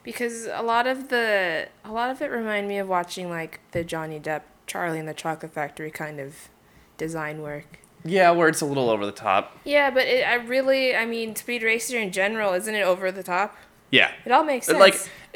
because 0.03 0.45
a 0.45 0.61
lot 0.63 0.87
of 0.87 1.09
the 1.09 1.67
a 1.85 1.91
lot 1.91 2.09
of 2.09 2.21
it 2.21 2.31
remind 2.31 2.67
me 2.67 2.77
of 2.79 2.87
watching 2.87 3.29
like 3.29 3.59
the 3.71 3.83
Johnny 3.83 4.19
Depp 4.19 4.41
Charlie 4.67 4.99
and 4.99 5.07
the 5.07 5.13
Chocolate 5.13 5.53
Factory 5.53 5.91
kind 5.91 6.19
of 6.19 6.49
design 6.97 7.41
work. 7.41 7.79
yeah, 8.03 8.31
where 8.31 8.47
it's 8.47 8.61
a 8.61 8.65
little 8.65 8.89
over 8.89 9.05
the 9.05 9.11
top. 9.11 9.57
Yeah, 9.63 9.89
but 9.91 10.05
it, 10.07 10.25
I 10.27 10.35
really, 10.35 10.95
I 10.95 11.05
mean, 11.05 11.35
Speed 11.35 11.61
Racer 11.63 11.97
in 11.99 12.11
general, 12.11 12.53
isn't 12.53 12.73
it 12.73 12.81
over 12.81 13.11
the 13.11 13.23
top? 13.23 13.55
Yeah. 13.91 14.11
It 14.25 14.31
all 14.31 14.43
makes 14.43 14.65
sense. 14.67 14.79
like 14.79 14.95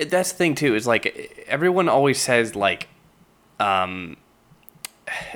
that's 0.10 0.32
the 0.32 0.38
thing 0.38 0.56
too 0.56 0.76
is 0.76 0.86
like 0.88 1.46
everyone 1.48 1.88
always 1.90 2.20
says 2.20 2.56
like 2.56 2.88
um 3.60 4.18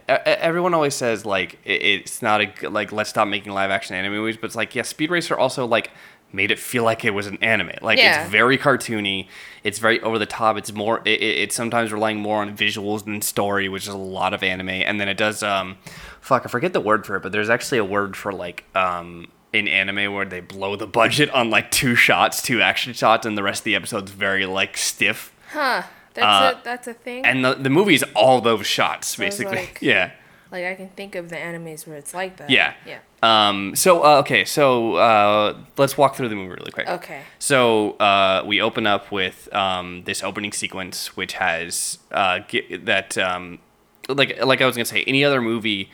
everyone 0.07 0.73
always 0.73 0.95
says 0.95 1.25
like 1.25 1.59
it's 1.65 2.21
not 2.21 2.41
a 2.41 2.69
like 2.69 2.91
let's 2.91 3.09
stop 3.09 3.27
making 3.27 3.53
live 3.53 3.69
action 3.71 3.95
anime 3.95 4.13
movies 4.13 4.35
but 4.37 4.45
it's 4.45 4.55
like 4.55 4.73
yeah 4.75 4.81
speed 4.81 5.11
racer 5.11 5.37
also 5.37 5.65
like 5.65 5.91
made 6.31 6.51
it 6.51 6.59
feel 6.59 6.83
like 6.83 7.03
it 7.03 7.09
was 7.09 7.25
an 7.25 7.39
anime. 7.41 7.71
Like 7.81 7.97
Yeah. 7.97 8.21
it's 8.21 8.29
very 8.31 8.55
cartoony. 8.55 9.27
It's 9.63 9.79
very 9.79 9.99
over 10.01 10.19
the 10.19 10.27
top. 10.27 10.57
It's 10.57 10.71
more 10.71 10.99
it, 11.03 11.19
it- 11.21 11.37
it's 11.39 11.55
sometimes 11.55 11.91
relying 11.91 12.19
more 12.19 12.39
on 12.43 12.55
visuals 12.55 13.03
than 13.05 13.21
story 13.23 13.67
which 13.67 13.83
is 13.83 13.89
a 13.89 13.97
lot 13.97 14.33
of 14.35 14.43
anime. 14.43 14.69
And 14.69 15.01
then 15.01 15.07
it 15.09 15.17
does 15.17 15.41
um 15.43 15.77
fuck 16.21 16.45
i 16.45 16.49
forget 16.49 16.73
the 16.73 16.81
word 16.81 17.05
for 17.05 17.15
it 17.15 17.23
but 17.23 17.31
there's 17.31 17.49
actually 17.49 17.77
a 17.79 17.85
word 17.85 18.15
for 18.15 18.31
like 18.31 18.63
um 18.75 19.27
in 19.53 19.67
anime 19.67 20.13
where 20.13 20.25
they 20.25 20.39
blow 20.41 20.75
the 20.75 20.85
budget 20.85 21.29
on 21.31 21.49
like 21.49 21.71
two 21.71 21.95
shots 21.95 22.41
two 22.43 22.61
action 22.61 22.93
shots 22.93 23.25
and 23.25 23.35
the 23.35 23.41
rest 23.41 23.61
of 23.61 23.65
the 23.65 23.73
episode's 23.75 24.11
very 24.11 24.45
like 24.45 24.77
stiff. 24.77 25.33
Huh? 25.51 25.81
That's 26.13 26.55
uh, 26.55 26.59
a 26.59 26.63
that's 26.63 26.87
a 26.87 26.93
thing. 26.93 27.25
and 27.25 27.43
the, 27.45 27.53
the 27.55 27.69
movie's 27.69 28.03
all 28.15 28.41
those 28.41 28.65
shots 28.65 29.15
basically 29.15 29.55
like- 29.57 29.79
yeah 29.81 30.11
like 30.51 30.65
I 30.65 30.73
can 30.73 30.89
think 30.89 31.13
of 31.15 31.29
the 31.29 31.35
animes 31.35 31.85
where 31.85 31.95
it's 31.97 32.13
like 32.13 32.37
that. 32.37 32.49
yeah 32.49 32.73
Yeah. 32.85 32.99
um 33.21 33.75
so 33.75 34.03
uh, 34.03 34.17
okay 34.19 34.43
so 34.45 34.95
uh 34.95 35.55
let's 35.77 35.95
walk 35.97 36.15
through 36.15 36.29
the 36.29 36.35
movie 36.35 36.49
really 36.55 36.71
quick 36.71 36.87
Okay. 36.89 37.21
so 37.37 37.91
uh, 37.99 38.43
we 38.45 38.59
open 38.59 38.87
up 38.87 39.11
with 39.11 39.47
um, 39.53 40.03
this 40.05 40.23
opening 40.23 40.51
sequence, 40.51 41.15
which 41.15 41.33
has 41.33 41.99
uh, 42.11 42.39
that 42.83 43.17
um, 43.17 43.59
like 44.07 44.43
like 44.43 44.61
I 44.61 44.65
was 44.65 44.75
gonna 44.75 44.85
say, 44.85 45.03
any 45.05 45.23
other 45.23 45.41
movie, 45.41 45.91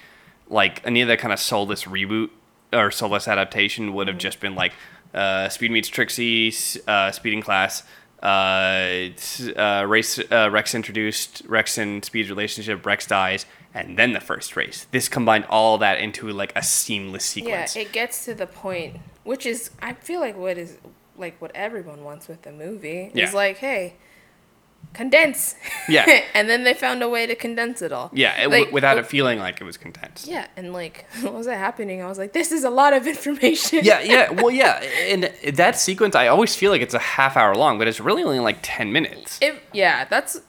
like 0.49 0.81
any 0.85 1.01
of 1.01 1.07
that 1.09 1.19
kind 1.19 1.33
of 1.33 1.39
soulless 1.39 1.83
reboot 1.83 2.29
or 2.71 2.91
soulless 2.91 3.27
adaptation 3.27 3.93
would 3.93 4.07
have 4.07 4.17
just 4.17 4.39
been 4.39 4.55
like 4.55 4.71
uh, 5.13 5.49
Speed 5.49 5.71
meets 5.71 5.89
Trixie, 5.89 6.53
uh, 6.87 7.11
Speeding 7.11 7.41
Class. 7.41 7.83
Uh, 8.25 9.09
uh, 9.55 9.85
race 9.87 10.17
uh, 10.19 10.49
Rex 10.51 10.73
introduced 10.73 11.43
Rex 11.47 11.77
and 11.77 12.03
Speed's 12.03 12.29
relationship. 12.29 12.85
Rex 12.85 13.05
dies, 13.05 13.45
and 13.73 13.97
then 13.99 14.13
the 14.13 14.19
first 14.19 14.55
race. 14.55 14.87
This 14.91 15.07
combined 15.07 15.45
all 15.49 15.77
that 15.77 15.99
into 15.99 16.27
like 16.29 16.51
a 16.55 16.63
seamless 16.63 17.23
sequence. 17.23 17.75
Yeah, 17.75 17.83
it 17.83 17.91
gets 17.91 18.25
to 18.25 18.33
the 18.33 18.47
point, 18.47 18.97
which 19.23 19.45
is 19.45 19.69
I 19.81 19.93
feel 19.93 20.19
like 20.21 20.35
what 20.37 20.57
is 20.57 20.77
like 21.17 21.39
what 21.41 21.51
everyone 21.55 22.03
wants 22.03 22.27
with 22.27 22.41
the 22.41 22.51
movie 22.51 23.11
Yeah. 23.13 23.25
is 23.27 23.33
like, 23.33 23.57
hey, 23.57 23.93
condense. 24.95 25.55
Yeah. 25.87 26.05
and 26.33 26.49
then 26.49 26.63
they 26.63 26.73
found 26.73 27.03
a 27.03 27.09
way 27.09 27.27
to 27.27 27.35
condense 27.35 27.81
it 27.81 27.91
all. 27.91 28.09
yeah, 28.13 28.41
it, 28.41 28.49
Like, 28.49 28.59
w- 28.61 28.73
without 28.73 28.97
oh, 28.97 29.01
it 29.01 29.05
feeling 29.07 29.37
like 29.39 29.61
it 29.61 29.63
was 29.65 29.77
condensed. 29.77 30.27
Yeah, 30.27 30.47
and 30.57 30.73
like, 30.73 31.05
what 31.21 31.33
was 31.33 31.45
that 31.45 31.57
happening? 31.57 32.01
I 32.01 32.07
was 32.07 32.17
like, 32.17 32.33
this 32.33 32.51
is 32.51 32.63
a 32.63 32.69
lot 32.69 32.93
of 32.93 33.05
information. 33.05 33.81
yeah, 33.83 33.99
yeah. 34.01 34.29
Well, 34.41 34.51
yeah. 34.51 34.81
And 34.81 35.31
that 35.55 35.77
sequence, 35.77 36.15
I 36.15 36.27
always 36.27 36.55
feel 36.55 36.71
like 36.71 36.81
it's 36.81 36.93
a 36.95 36.99
half 36.99 37.37
hour 37.37 37.55
long, 37.55 37.77
but 37.77 37.87
it's 37.87 37.99
really 37.99 38.23
only 38.23 38.39
like 38.39 38.57
10 38.61 38.91
minutes. 38.91 39.37
It, 39.41 39.61
yeah, 39.73 40.05
that's 40.05 40.39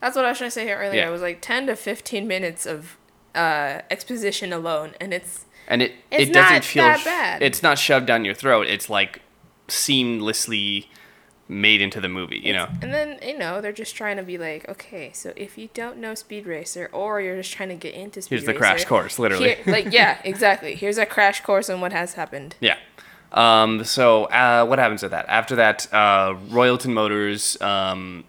that's 0.00 0.14
what 0.14 0.24
I 0.24 0.28
was 0.28 0.38
trying 0.38 0.48
to 0.48 0.54
say 0.54 0.64
here 0.64 0.78
earlier. 0.78 1.00
Yeah. 1.00 1.08
It 1.08 1.12
was 1.12 1.22
like 1.22 1.40
ten 1.40 1.66
to 1.66 1.74
fifteen 1.74 2.28
minutes 2.28 2.66
of 2.66 2.96
uh, 3.34 3.80
exposition 3.90 4.52
alone, 4.52 4.94
and 5.00 5.12
it's 5.12 5.44
And 5.66 5.82
it, 5.82 5.92
It's 6.12 6.30
it 6.30 6.32
doesn't 6.32 6.64
feel, 6.64 6.84
that 6.84 7.04
bad. 7.04 7.42
it's 7.42 7.62
not 7.64 7.78
shoved 7.80 8.06
down 8.06 8.24
your 8.24 8.34
throat. 8.34 8.68
It's 8.68 8.88
like 8.88 9.22
seamlessly 9.66 10.86
made 11.48 11.80
into 11.80 12.00
the 12.00 12.08
movie, 12.08 12.38
you 12.38 12.52
know? 12.52 12.68
and 12.82 12.92
then 12.92 13.18
you 13.22 13.36
know 13.36 13.60
they're 13.60 13.72
just 13.72 13.94
trying 13.96 14.16
to 14.18 14.22
be 14.22 14.36
like, 14.38 14.68
okay, 14.68 15.10
so 15.14 15.32
if 15.36 15.56
you 15.56 15.68
don't 15.74 15.96
know 15.98 16.14
Speed 16.14 16.46
Racer 16.46 16.90
or 16.92 17.20
you're 17.20 17.36
just 17.36 17.52
trying 17.52 17.70
to 17.70 17.74
get 17.74 17.94
into 17.94 18.20
Speed 18.22 18.36
Racer. 18.36 18.46
Here's 18.46 18.46
the 18.46 18.52
Racer, 18.52 18.58
crash 18.58 18.84
course, 18.84 19.18
literally. 19.18 19.54
here- 19.54 19.64
like 19.66 19.88
yeah, 19.92 20.20
exactly. 20.24 20.74
Here's 20.74 20.98
a 20.98 21.06
crash 21.06 21.40
course 21.42 21.70
on 21.70 21.80
what 21.80 21.92
has 21.92 22.14
happened. 22.14 22.56
Yeah. 22.60 22.76
Um, 23.32 23.84
so 23.84 24.24
uh, 24.26 24.64
what 24.66 24.78
happens 24.78 25.02
with 25.02 25.10
that? 25.12 25.26
After 25.28 25.56
that, 25.56 25.86
uh, 25.92 26.34
Royalton 26.48 26.92
Motors 26.94 27.60
um, 27.60 28.24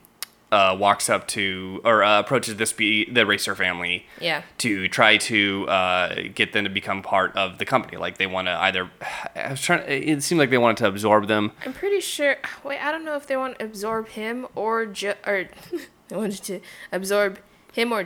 uh, 0.52 0.76
walks 0.80 1.10
up 1.10 1.28
to 1.28 1.80
or 1.84 2.04
uh, 2.04 2.20
approaches 2.20 2.56
the 2.58 2.66
speed 2.66 3.14
the 3.14 3.26
racer 3.26 3.54
family 3.56 4.06
Yeah. 4.20 4.42
to 4.60 4.88
try 4.88 5.18
to 5.18 5.68
uh, 5.70 6.16
get 6.34 6.54
them 6.54 6.64
to 6.64 6.70
become 6.70 7.02
part 7.04 7.36
of 7.38 7.58
the 7.60 7.66
company. 7.66 7.98
Like 7.98 8.18
they 8.18 8.28
want 8.28 8.48
to 8.48 8.54
either. 8.54 8.90
I 9.36 9.52
was 9.52 9.62
trying. 9.62 9.84
It 9.88 10.24
seemed 10.24 10.40
like 10.40 10.50
they 10.50 10.58
wanted 10.58 10.78
to 10.78 10.88
absorb 10.88 11.28
them. 11.28 11.52
I'm 11.66 11.74
pretty 11.74 12.02
sure. 12.02 12.38
Wait, 12.64 12.80
I 12.80 12.92
don't 12.92 13.06
know 13.06 13.16
if 13.16 13.28
they 13.28 13.38
want 13.38 13.60
to 13.60 13.66
absorb 13.66 14.08
him 14.10 14.48
or 14.56 14.86
ju- 14.86 15.14
or 15.28 15.46
they 16.08 16.16
wanted 16.16 16.44
to 16.46 16.60
absorb 16.92 17.40
him 17.74 17.92
or 17.94 18.06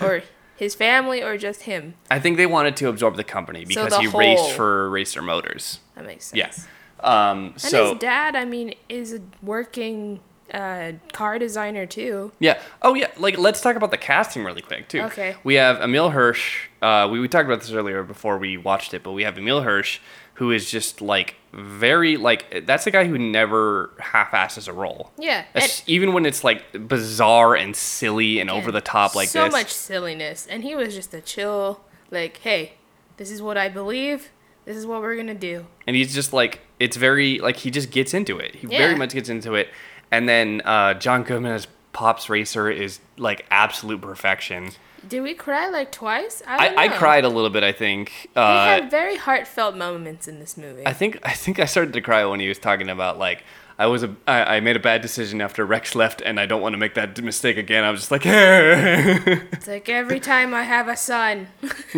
or 0.00 0.22
his 0.56 0.74
family 0.74 1.22
or 1.22 1.38
just 1.38 1.62
him. 1.62 1.94
I 2.10 2.18
think 2.18 2.36
they 2.36 2.46
wanted 2.46 2.76
to 2.76 2.88
absorb 2.88 3.16
the 3.16 3.24
company 3.24 3.64
So 3.64 3.68
because 3.84 3.92
the 3.92 4.00
he 4.00 4.06
raced 4.08 4.52
for 4.52 4.90
Racer 4.90 5.22
Motors. 5.22 5.80
That 5.94 6.04
makes 6.04 6.26
sense. 6.26 6.36
Yeah. 6.38 7.30
Um, 7.30 7.52
And 7.52 7.60
so 7.60 7.90
his 7.92 7.98
dad, 8.00 8.34
I 8.34 8.44
mean, 8.44 8.74
is 8.88 9.14
a 9.14 9.20
working 9.40 10.18
uh, 10.52 10.92
car 11.12 11.38
designer 11.38 11.86
too. 11.86 12.32
Yeah. 12.38 12.60
Oh, 12.82 12.94
yeah. 12.94 13.08
Like, 13.18 13.38
let's 13.38 13.60
talk 13.60 13.76
about 13.76 13.90
the 13.90 13.96
casting 13.98 14.44
really 14.44 14.62
quick 14.62 14.88
too. 14.88 15.00
Okay. 15.02 15.36
We 15.44 15.54
have 15.54 15.80
Emile 15.80 16.10
Hirsch. 16.10 16.68
Uh, 16.82 17.08
we, 17.10 17.20
we 17.20 17.28
talked 17.28 17.46
about 17.46 17.60
this 17.60 17.70
earlier 17.72 18.02
before 18.02 18.38
we 18.38 18.56
watched 18.56 18.94
it, 18.94 19.02
but 19.02 19.12
we 19.12 19.22
have 19.24 19.36
Emile 19.38 19.62
Hirsch, 19.62 20.00
who 20.34 20.50
is 20.50 20.70
just 20.70 21.00
like 21.00 21.34
very 21.52 22.16
like 22.16 22.66
that's 22.66 22.84
the 22.84 22.90
guy 22.90 23.06
who 23.06 23.18
never 23.18 23.90
half-asses 23.98 24.68
a 24.68 24.72
role. 24.72 25.10
Yeah. 25.18 25.44
As- 25.54 25.82
even 25.86 26.12
when 26.12 26.24
it's 26.26 26.44
like 26.44 26.62
bizarre 26.88 27.54
and 27.56 27.74
silly 27.74 28.38
and 28.38 28.48
over 28.50 28.70
the 28.70 28.80
top 28.80 29.14
like 29.14 29.28
so 29.28 29.44
this. 29.44 29.52
much 29.52 29.72
silliness, 29.72 30.46
and 30.48 30.62
he 30.62 30.74
was 30.76 30.94
just 30.94 31.12
a 31.14 31.20
chill, 31.20 31.80
like, 32.10 32.36
hey, 32.38 32.74
this 33.16 33.30
is 33.30 33.42
what 33.42 33.56
I 33.56 33.68
believe. 33.68 34.30
This 34.64 34.76
is 34.76 34.86
what 34.86 35.00
we're 35.00 35.16
gonna 35.16 35.34
do. 35.34 35.64
and 35.86 35.96
he's 35.96 36.14
just 36.14 36.32
like 36.34 36.60
it's 36.78 36.96
very 36.96 37.38
like 37.38 37.56
he 37.56 37.70
just 37.70 37.90
gets 37.90 38.12
into 38.12 38.38
it. 38.38 38.54
He 38.54 38.66
very 38.66 38.94
much 38.94 39.14
gets 39.14 39.28
into 39.30 39.54
it. 39.54 39.68
And 40.10 40.28
then 40.28 40.62
uh, 40.64 40.94
John 40.94 41.22
Goodman 41.22 41.52
as 41.52 41.66
Pops 41.92 42.28
Racer 42.30 42.70
is 42.70 43.00
like 43.16 43.44
absolute 43.50 44.00
perfection. 44.00 44.70
Did 45.08 45.22
we 45.22 45.34
cry 45.34 45.68
like 45.68 45.92
twice? 45.92 46.42
I, 46.46 46.68
I, 46.68 46.84
I 46.84 46.88
cried 46.88 47.24
a 47.24 47.28
little 47.28 47.50
bit. 47.50 47.62
I 47.62 47.72
think. 47.72 48.28
we 48.34 48.42
Uh, 48.42 48.64
had 48.64 48.90
very 48.90 49.16
heartfelt 49.16 49.76
moments 49.76 50.26
in 50.28 50.40
this 50.40 50.56
movie. 50.56 50.86
I 50.86 50.92
think 50.92 51.18
I 51.22 51.32
think 51.32 51.58
I 51.60 51.64
started 51.66 51.92
to 51.94 52.00
cry 52.00 52.24
when 52.26 52.40
he 52.40 52.48
was 52.48 52.58
talking 52.58 52.88
about 52.88 53.18
like 53.18 53.44
I 53.80 53.86
was 53.86 54.02
a 54.02 54.16
I, 54.26 54.56
I 54.56 54.60
made 54.60 54.74
a 54.74 54.80
bad 54.80 55.02
decision 55.02 55.40
after 55.40 55.64
Rex 55.64 55.94
left 55.94 56.20
and 56.20 56.40
I 56.40 56.46
don't 56.46 56.60
want 56.60 56.72
to 56.72 56.78
make 56.78 56.94
that 56.94 57.22
mistake 57.22 57.56
again. 57.56 57.84
I 57.84 57.92
was 57.92 58.00
just 58.00 58.10
like, 58.10 58.22
It's 58.26 59.68
like 59.68 59.88
every 59.88 60.18
time 60.18 60.52
I 60.52 60.64
have 60.64 60.88
a 60.88 60.96
son. 60.96 61.46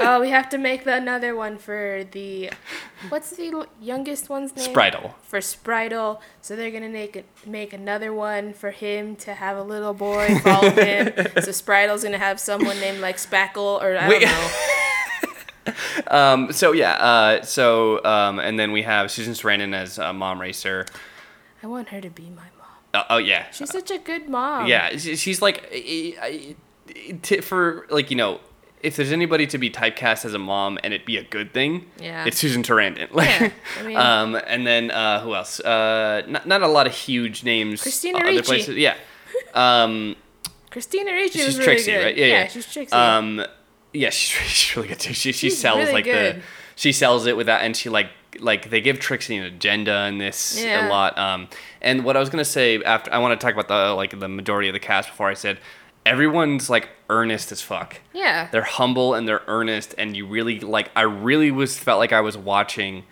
oh, 0.00 0.18
we 0.20 0.30
have 0.30 0.48
to 0.48 0.58
make 0.58 0.82
the, 0.82 0.96
another 0.96 1.36
one 1.36 1.58
for 1.58 2.04
the. 2.10 2.50
What's 3.08 3.30
the 3.30 3.68
youngest 3.80 4.28
one's 4.28 4.56
name? 4.56 4.74
Spritle. 4.74 5.14
For 5.22 5.38
Spritle. 5.38 6.20
So 6.42 6.56
they're 6.56 6.72
gonna 6.72 6.88
make 6.88 7.24
make 7.46 7.72
another 7.72 8.12
one 8.12 8.52
for 8.52 8.72
him 8.72 9.14
to 9.16 9.34
have 9.34 9.56
a 9.56 9.62
little 9.62 9.94
boy 9.94 10.40
follow 10.40 10.70
him. 10.70 11.12
so 11.16 11.50
Spritle's 11.52 12.02
gonna 12.02 12.18
have 12.18 12.40
someone 12.40 12.80
named 12.80 12.98
like 13.00 13.16
Spackle 13.16 13.80
or 13.80 13.96
I 13.96 14.08
Wait. 14.08 14.22
don't 14.22 14.32
know. 14.32 14.50
Um, 16.08 16.52
so 16.52 16.72
yeah, 16.72 16.92
uh, 16.94 17.42
so 17.42 18.02
um, 18.04 18.38
and 18.38 18.58
then 18.58 18.72
we 18.72 18.82
have 18.82 19.10
Susan 19.10 19.34
Sarandon 19.34 19.74
as 19.74 19.98
uh, 19.98 20.12
mom 20.12 20.40
racer. 20.40 20.86
I 21.62 21.66
want 21.66 21.88
her 21.90 22.00
to 22.00 22.10
be 22.10 22.24
my 22.30 22.42
mom. 22.58 22.68
Uh, 22.94 23.04
oh 23.10 23.18
yeah, 23.18 23.50
She's 23.50 23.70
such 23.70 23.90
a 23.90 23.98
good 23.98 24.28
mom. 24.28 24.66
yeah. 24.66 24.96
She's 24.96 25.40
like 25.42 25.68
I- 25.72 26.14
I- 26.22 26.56
t- 27.22 27.40
for 27.40 27.86
like 27.90 28.10
you 28.10 28.16
know. 28.16 28.40
If 28.82 28.96
there's 28.96 29.12
anybody 29.12 29.46
to 29.48 29.58
be 29.58 29.68
typecast 29.68 30.24
as 30.24 30.32
a 30.32 30.38
mom 30.38 30.78
and 30.82 30.94
it 30.94 31.04
be 31.04 31.18
a 31.18 31.22
good 31.22 31.52
thing, 31.52 31.84
Yeah. 32.00 32.24
it's 32.24 32.38
Susan 32.38 32.62
Sarandon. 32.62 33.12
Like, 33.12 33.28
Yeah, 33.40 33.50
I 33.78 33.82
mean- 33.82 33.96
um, 33.98 34.34
and 34.46 34.66
then 34.66 34.90
uh, 34.90 35.20
who 35.20 35.34
else? 35.34 35.60
Uh, 35.60 36.22
not, 36.26 36.46
not 36.48 36.62
a 36.62 36.66
lot 36.66 36.86
of 36.86 36.94
huge 36.94 37.44
names. 37.44 37.82
Christina 37.82 38.20
other 38.20 38.28
Ricci. 38.28 38.42
places. 38.42 38.76
Yeah. 38.78 38.94
Um, 39.52 40.16
Christina 40.70 41.12
Ricci 41.12 41.40
she's 41.40 41.46
was 41.46 41.58
really 41.58 41.66
Trixie, 41.74 41.92
good. 41.92 42.04
right? 42.04 42.16
Yeah, 42.16 42.26
yeah. 42.26 42.46
she's 42.48 42.72
Trixie. 42.72 42.92
Um, 42.96 43.44
yeah, 43.92 44.10
she's, 44.10 44.48
she's 44.48 44.76
really 44.76 44.88
good 44.88 45.00
too. 45.00 45.12
She 45.14 45.32
she 45.32 45.48
She's 45.50 45.58
sells 45.58 45.78
really 45.78 45.92
like 45.92 46.04
the 46.04 46.40
she 46.76 46.92
sells 46.92 47.26
it 47.26 47.36
with 47.36 47.46
that, 47.46 47.62
and 47.62 47.76
she 47.76 47.88
like 47.88 48.10
like 48.38 48.70
they 48.70 48.80
give 48.80 48.98
Trixie 49.00 49.36
an 49.36 49.44
agenda 49.44 50.06
in 50.06 50.18
this 50.18 50.62
Yeah. 50.62 50.86
a 50.86 50.88
lot. 50.88 51.18
Um, 51.18 51.48
and 51.82 52.04
what 52.04 52.16
I 52.16 52.20
was 52.20 52.28
gonna 52.30 52.44
say 52.44 52.82
after 52.82 53.12
I 53.12 53.18
want 53.18 53.38
to 53.38 53.44
talk 53.44 53.54
about 53.54 53.68
the 53.68 53.92
like 53.94 54.18
the 54.18 54.28
majority 54.28 54.68
of 54.68 54.72
the 54.72 54.78
cast 54.80 55.08
before 55.08 55.28
I 55.28 55.34
said 55.34 55.58
everyone's 56.06 56.70
like 56.70 56.88
earnest 57.10 57.52
as 57.52 57.60
fuck. 57.60 58.00
yeah. 58.14 58.48
They're 58.50 58.62
humble 58.62 59.14
and 59.14 59.28
they're 59.28 59.42
earnest, 59.46 59.94
and 59.98 60.16
you 60.16 60.26
really 60.26 60.60
like. 60.60 60.90
I 60.96 61.02
really 61.02 61.50
was 61.50 61.78
felt 61.78 61.98
like 61.98 62.12
I 62.12 62.20
was 62.20 62.36
watching 62.36 63.04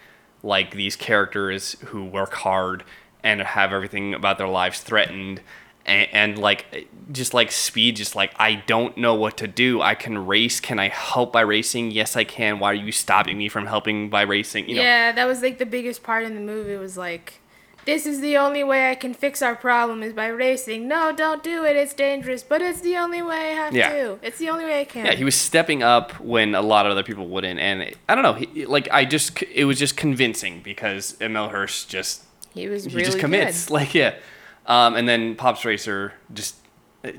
like 0.43 0.71
these 0.75 0.97
characters 0.97 1.77
who 1.87 2.05
work 2.05 2.33
hard 2.33 2.85
and 3.25 3.41
have 3.41 3.73
everything 3.73 4.15
about 4.15 4.39
their 4.39 4.49
lives 4.49 4.81
threatened, 4.81 5.41
and, 5.89 6.09
and 6.13 6.39
like 6.39 6.89
just 7.11 7.33
like 7.35 7.51
speed, 7.51 7.97
just 7.97 8.15
like 8.15 8.33
I 8.39 8.57
don't 8.67 8.97
know 8.97 9.15
what 9.15 9.37
to 9.39 9.49
do. 9.49 9.81
I 9.81 9.95
can 9.95 10.27
race. 10.27 10.61
Can 10.61 10.79
I 10.79 10.89
help 10.89 11.33
by 11.33 11.41
racing? 11.41 11.91
Yes, 11.91 12.17
I 12.17 12.25
can. 12.25 12.59
Why 12.59 12.71
are 12.71 12.75
you 12.75 12.93
stopping 12.93 13.39
me 13.39 13.49
from 13.49 13.67
helping 13.67 14.11
by 14.11 14.23
racing? 14.23 14.69
You 14.69 14.77
know. 14.77 14.83
yeah, 14.83 15.13
that 15.13 15.27
was 15.27 15.43
like 15.43 15.59
the 15.59 15.67
biggest 15.67 16.03
part 16.03 16.25
in 16.25 16.35
the 16.35 16.41
movie 16.41 16.77
was 16.77 16.97
like, 16.97 17.41
this 17.87 18.05
is 18.05 18.21
the 18.21 18.37
only 18.37 18.63
way 18.63 18.91
I 18.91 18.95
can 18.95 19.15
fix 19.15 19.41
our 19.41 19.57
problem 19.57 20.03
is 20.03 20.13
by 20.13 20.27
racing. 20.27 20.87
No, 20.87 21.11
don't 21.11 21.43
do 21.43 21.65
it. 21.65 21.75
It's 21.75 21.95
dangerous, 21.95 22.43
but 22.43 22.61
it's 22.61 22.83
the 22.83 22.97
only 22.99 23.23
way 23.23 23.37
I 23.53 23.55
have 23.55 23.75
Yeah. 23.75 23.89
to. 23.91 24.19
It's 24.23 24.37
the 24.39 24.51
only 24.51 24.67
way 24.67 24.83
I 24.83 24.85
can. 24.85 25.07
Yeah, 25.07 25.15
he 25.15 25.25
was 25.25 25.35
stepping 25.35 25.83
up 25.83 26.13
when 26.21 26.55
a 26.55 26.61
lot 26.61 26.85
of 26.85 26.93
other 26.93 27.03
people 27.03 27.27
wouldn't, 27.29 27.59
and 27.59 27.95
I 28.07 28.15
don't 28.15 28.23
know. 28.25 28.35
He, 28.35 28.67
like 28.67 28.89
I 28.93 29.07
just, 29.07 29.43
it 29.45 29.65
was 29.65 29.79
just 29.79 29.97
convincing 29.97 30.61
because 30.63 31.17
Emile 31.21 31.49
Hirsch 31.49 31.87
just 31.87 32.25
He 32.53 32.69
was 32.69 32.85
really 32.87 32.99
he 32.99 33.05
just 33.07 33.19
commits 33.19 33.67
good. 33.67 33.73
like 33.75 33.95
yeah 33.95 34.15
um, 34.69 34.95
and 34.95 35.09
then 35.09 35.35
pops 35.35 35.65
racer 35.65 36.13
just 36.33 36.55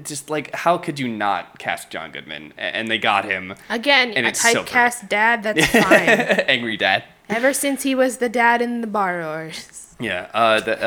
just 0.03 0.29
like 0.29 0.53
how 0.55 0.77
could 0.77 0.99
you 0.99 1.07
not 1.07 1.57
cast 1.59 1.89
john 1.89 2.11
goodman 2.11 2.53
and 2.57 2.89
they 2.89 2.97
got 2.97 3.25
him 3.25 3.55
Again, 3.69 4.11
And 4.11 4.25
a 4.25 4.29
it's 4.29 4.41
so 4.41 4.63
typecast 4.63 5.07
dad, 5.09 5.43
that's 5.43 5.65
fine. 5.67 6.09
angry 6.47 6.77
dad 6.77 7.03
Ever 7.29 7.53
since 7.53 7.83
he 7.83 7.93
was 7.93 8.17
the 8.17 8.27
dad 8.29 8.61
in 8.61 8.81
the 8.81 8.87
borrowers. 8.87 9.95
yeah 9.99 10.29
uh, 10.33 10.59
the, 10.59 10.81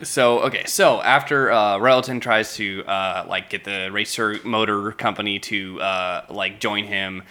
uh, 0.00 0.04
so 0.04 0.40
okay 0.40 0.64
so 0.66 1.00
after 1.02 1.50
uh, 1.52 1.76
Royalton 1.78 2.20
tries 2.20 2.54
to 2.56 2.84
uh, 2.86 3.26
like 3.28 3.50
get 3.50 3.64
the 3.64 3.90
racer 3.92 4.38
motor 4.44 4.92
company 4.92 5.38
to 5.40 5.80
uh, 5.80 6.24
like 6.30 6.58
join 6.60 6.84
him 6.84 7.22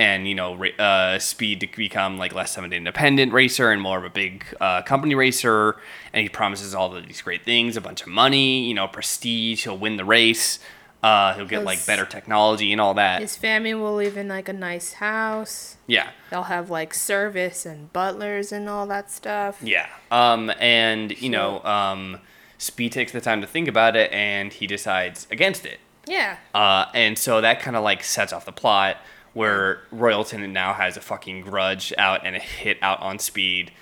and 0.00 0.26
you 0.26 0.34
know 0.34 0.64
uh, 0.78 1.18
speed 1.18 1.60
to 1.60 1.66
become 1.76 2.16
like 2.16 2.34
less 2.34 2.56
of 2.56 2.64
an 2.64 2.72
independent 2.72 3.32
racer 3.34 3.70
and 3.70 3.82
more 3.82 3.98
of 3.98 4.04
a 4.04 4.10
big 4.10 4.44
uh, 4.60 4.80
company 4.82 5.14
racer 5.14 5.76
and 6.12 6.22
he 6.22 6.28
promises 6.28 6.74
all 6.74 6.96
of 6.96 7.06
these 7.06 7.20
great 7.20 7.44
things 7.44 7.76
a 7.76 7.80
bunch 7.80 8.00
of 8.00 8.08
money 8.08 8.66
you 8.66 8.74
know 8.74 8.88
prestige 8.88 9.64
he'll 9.64 9.76
win 9.76 9.96
the 9.98 10.04
race 10.04 10.58
uh, 11.02 11.34
he'll 11.34 11.46
get 11.46 11.64
like 11.64 11.84
better 11.86 12.04
technology 12.04 12.72
and 12.72 12.80
all 12.80 12.94
that 12.94 13.22
His 13.22 13.36
family 13.36 13.72
will 13.72 13.94
live 13.94 14.16
in 14.18 14.28
like 14.28 14.48
a 14.48 14.52
nice 14.52 14.94
house. 14.94 15.76
yeah 15.86 16.10
They'll 16.30 16.44
have 16.44 16.68
like 16.68 16.92
service 16.92 17.64
and 17.64 17.90
butlers 17.92 18.52
and 18.52 18.68
all 18.68 18.86
that 18.88 19.10
stuff. 19.10 19.62
Yeah. 19.62 19.88
Um, 20.10 20.52
and 20.60 21.18
you 21.20 21.30
know, 21.30 21.62
um, 21.64 22.18
Speed 22.58 22.92
takes 22.92 23.12
the 23.12 23.22
time 23.22 23.40
to 23.40 23.46
think 23.46 23.66
about 23.66 23.96
it, 23.96 24.12
and 24.12 24.52
he 24.52 24.66
decides 24.66 25.26
against 25.30 25.64
it. 25.64 25.80
Yeah. 26.06 26.36
Uh, 26.54 26.84
and 26.92 27.16
so 27.16 27.40
that 27.40 27.60
kind 27.60 27.76
of 27.76 27.82
like 27.82 28.04
sets 28.04 28.34
off 28.34 28.44
the 28.44 28.52
plot 28.52 28.98
where 29.32 29.82
Royalton 29.92 30.50
now 30.50 30.72
has 30.72 30.96
a 30.96 31.00
fucking 31.00 31.42
grudge 31.42 31.92
out 31.98 32.24
and 32.24 32.36
a 32.36 32.38
hit 32.38 32.78
out 32.82 33.00
on 33.00 33.18
Speed, 33.18 33.72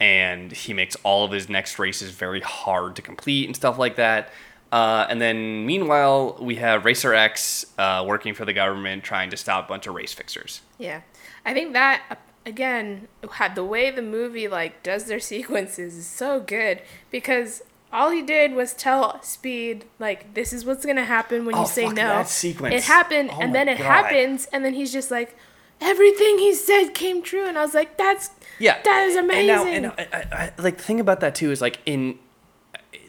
and 0.00 0.52
he 0.52 0.72
makes 0.72 0.96
all 1.02 1.24
of 1.24 1.30
his 1.30 1.48
next 1.48 1.78
races 1.78 2.10
very 2.10 2.40
hard 2.40 2.96
to 2.96 3.02
complete 3.02 3.46
and 3.46 3.54
stuff 3.54 3.78
like 3.78 3.96
that. 3.96 4.30
Uh, 4.72 5.06
and 5.08 5.20
then 5.20 5.64
meanwhile, 5.64 6.36
we 6.40 6.56
have 6.56 6.84
Racer 6.84 7.14
X 7.14 7.66
uh, 7.78 8.04
working 8.06 8.34
for 8.34 8.44
the 8.44 8.52
government 8.52 9.04
trying 9.04 9.30
to 9.30 9.36
stop 9.36 9.66
a 9.66 9.68
bunch 9.68 9.86
of 9.86 9.94
race 9.94 10.12
fixers. 10.12 10.60
Yeah, 10.78 11.02
I 11.44 11.54
think 11.54 11.72
that 11.74 12.18
again, 12.46 13.08
had 13.32 13.56
the 13.56 13.64
way 13.64 13.90
the 13.90 14.00
movie 14.00 14.48
like 14.48 14.82
does 14.82 15.04
their 15.04 15.20
sequences 15.34 15.96
is 15.96 16.06
so 16.06 16.40
good 16.40 16.80
because 17.10 17.62
all 17.92 18.10
he 18.10 18.22
did 18.22 18.52
was 18.54 18.74
tell 18.74 19.22
Speed 19.22 19.84
like 19.98 20.34
this 20.34 20.52
is 20.52 20.64
what's 20.64 20.84
gonna 20.84 21.04
happen 21.04 21.44
when 21.46 21.54
Oh, 21.54 21.60
you 21.62 21.66
say 21.66 21.86
no. 21.88 21.94
that 21.94 22.28
sequence. 22.28 22.74
It 22.74 22.82
happened, 22.84 23.30
Oh 23.32 23.40
and 23.40 23.54
then 23.54 23.68
it 23.68 23.78
God. 23.78 23.84
happens, 23.84 24.46
and 24.52 24.64
then 24.64 24.74
he's 24.74 24.92
just 24.92 25.10
like, 25.10 25.36
everything 25.80 26.38
he 26.38 26.54
said 26.54 26.90
came 26.94 27.22
true, 27.22 27.46
and 27.46 27.58
I 27.58 27.62
was 27.62 27.74
like, 27.74 27.96
that's 27.96 28.30
Yeah, 28.58 28.80
that 28.82 29.06
is 29.08 29.16
And 29.16 29.24
amazing. 29.26 29.46
now, 29.46 29.66
and 29.66 29.82
now, 29.84 29.94
I, 29.98 30.08
I, 30.12 30.52
I, 30.58 30.62
like 30.62 30.76
the 30.78 30.82
thing 30.82 31.00
about 31.00 31.20
that 31.20 31.34
too 31.34 31.50
is 31.50 31.60
like 31.60 31.78
in 31.86 32.18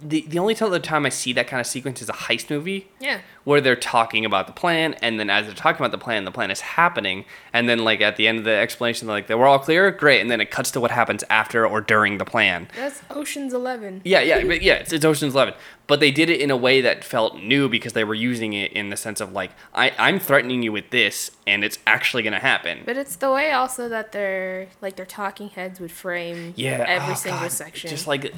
the 0.01 0.21
the 0.27 0.39
only 0.39 0.55
other 0.59 0.79
time 0.79 1.05
I 1.05 1.09
see 1.09 1.33
that 1.33 1.47
kind 1.47 1.59
of 1.59 1.67
sequence 1.67 2.01
is 2.01 2.09
a 2.09 2.13
heist 2.13 2.49
movie. 2.49 2.87
yeah, 2.99 3.21
where 3.43 3.61
they're 3.61 3.75
talking 3.75 4.25
about 4.25 4.47
the 4.47 4.53
plan, 4.53 4.93
and 4.95 5.19
then 5.19 5.29
as 5.29 5.45
they're 5.45 5.55
talking 5.55 5.79
about 5.79 5.91
the 5.91 5.97
plan, 5.97 6.25
the 6.25 6.31
plan 6.31 6.51
is 6.51 6.61
happening, 6.61 7.25
and 7.53 7.69
then 7.69 7.79
like 7.79 8.01
at 8.01 8.17
the 8.17 8.27
end 8.27 8.39
of 8.39 8.43
the 8.43 8.51
explanation, 8.51 9.07
they're 9.07 9.17
like, 9.17 9.29
"We're 9.29 9.45
all 9.45 9.59
clear, 9.59 9.89
great," 9.91 10.21
and 10.21 10.29
then 10.29 10.41
it 10.41 10.51
cuts 10.51 10.71
to 10.71 10.81
what 10.81 10.91
happens 10.91 11.23
after 11.29 11.65
or 11.65 11.81
during 11.81 12.17
the 12.17 12.25
plan. 12.25 12.67
that's 12.75 13.01
Ocean's 13.09 13.53
Eleven. 13.53 14.01
Yeah, 14.03 14.21
yeah, 14.21 14.43
but 14.43 14.61
yeah, 14.61 14.75
it's, 14.75 14.91
it's 14.91 15.05
Ocean's 15.05 15.33
Eleven, 15.33 15.53
but 15.87 15.99
they 15.99 16.11
did 16.11 16.29
it 16.29 16.41
in 16.41 16.51
a 16.51 16.57
way 16.57 16.81
that 16.81 17.03
felt 17.03 17.37
new 17.37 17.69
because 17.69 17.93
they 17.93 18.03
were 18.03 18.13
using 18.13 18.53
it 18.53 18.71
in 18.73 18.89
the 18.89 18.97
sense 18.97 19.21
of 19.21 19.31
like, 19.31 19.51
I, 19.73 19.93
I'm 19.97 20.19
threatening 20.19 20.61
you 20.61 20.71
with 20.71 20.89
this, 20.89 21.31
and 21.45 21.63
it's 21.63 21.79
actually 21.87 22.23
gonna 22.23 22.39
happen. 22.39 22.79
But 22.85 22.97
it's 22.97 23.15
the 23.15 23.31
way 23.31 23.51
also 23.51 23.87
that 23.89 24.11
they're 24.11 24.67
like 24.81 24.97
their 24.97 25.05
talking 25.05 25.49
heads 25.49 25.79
would 25.79 25.91
frame 25.91 26.53
yeah, 26.55 26.83
every 26.87 27.13
oh, 27.13 27.15
single 27.15 27.41
God, 27.41 27.51
section. 27.51 27.89
Just 27.89 28.07
like 28.07 28.33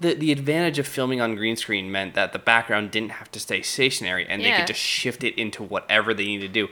the 0.00 0.14
the 0.14 0.32
advantage 0.32 0.78
of 0.78 0.86
filming 0.86 1.20
on 1.20 1.34
green 1.34 1.56
screen 1.56 1.90
meant 1.90 2.14
that 2.14 2.32
the 2.32 2.38
background 2.38 2.90
didn't 2.90 3.12
have 3.12 3.30
to 3.32 3.40
stay 3.40 3.62
stationary, 3.62 4.26
and 4.28 4.42
they 4.42 4.52
could 4.52 4.66
just 4.66 4.80
shift 4.80 5.24
it 5.24 5.38
into 5.38 5.62
whatever 5.62 6.14
they 6.14 6.24
need 6.24 6.40
to 6.40 6.48
do. 6.48 6.68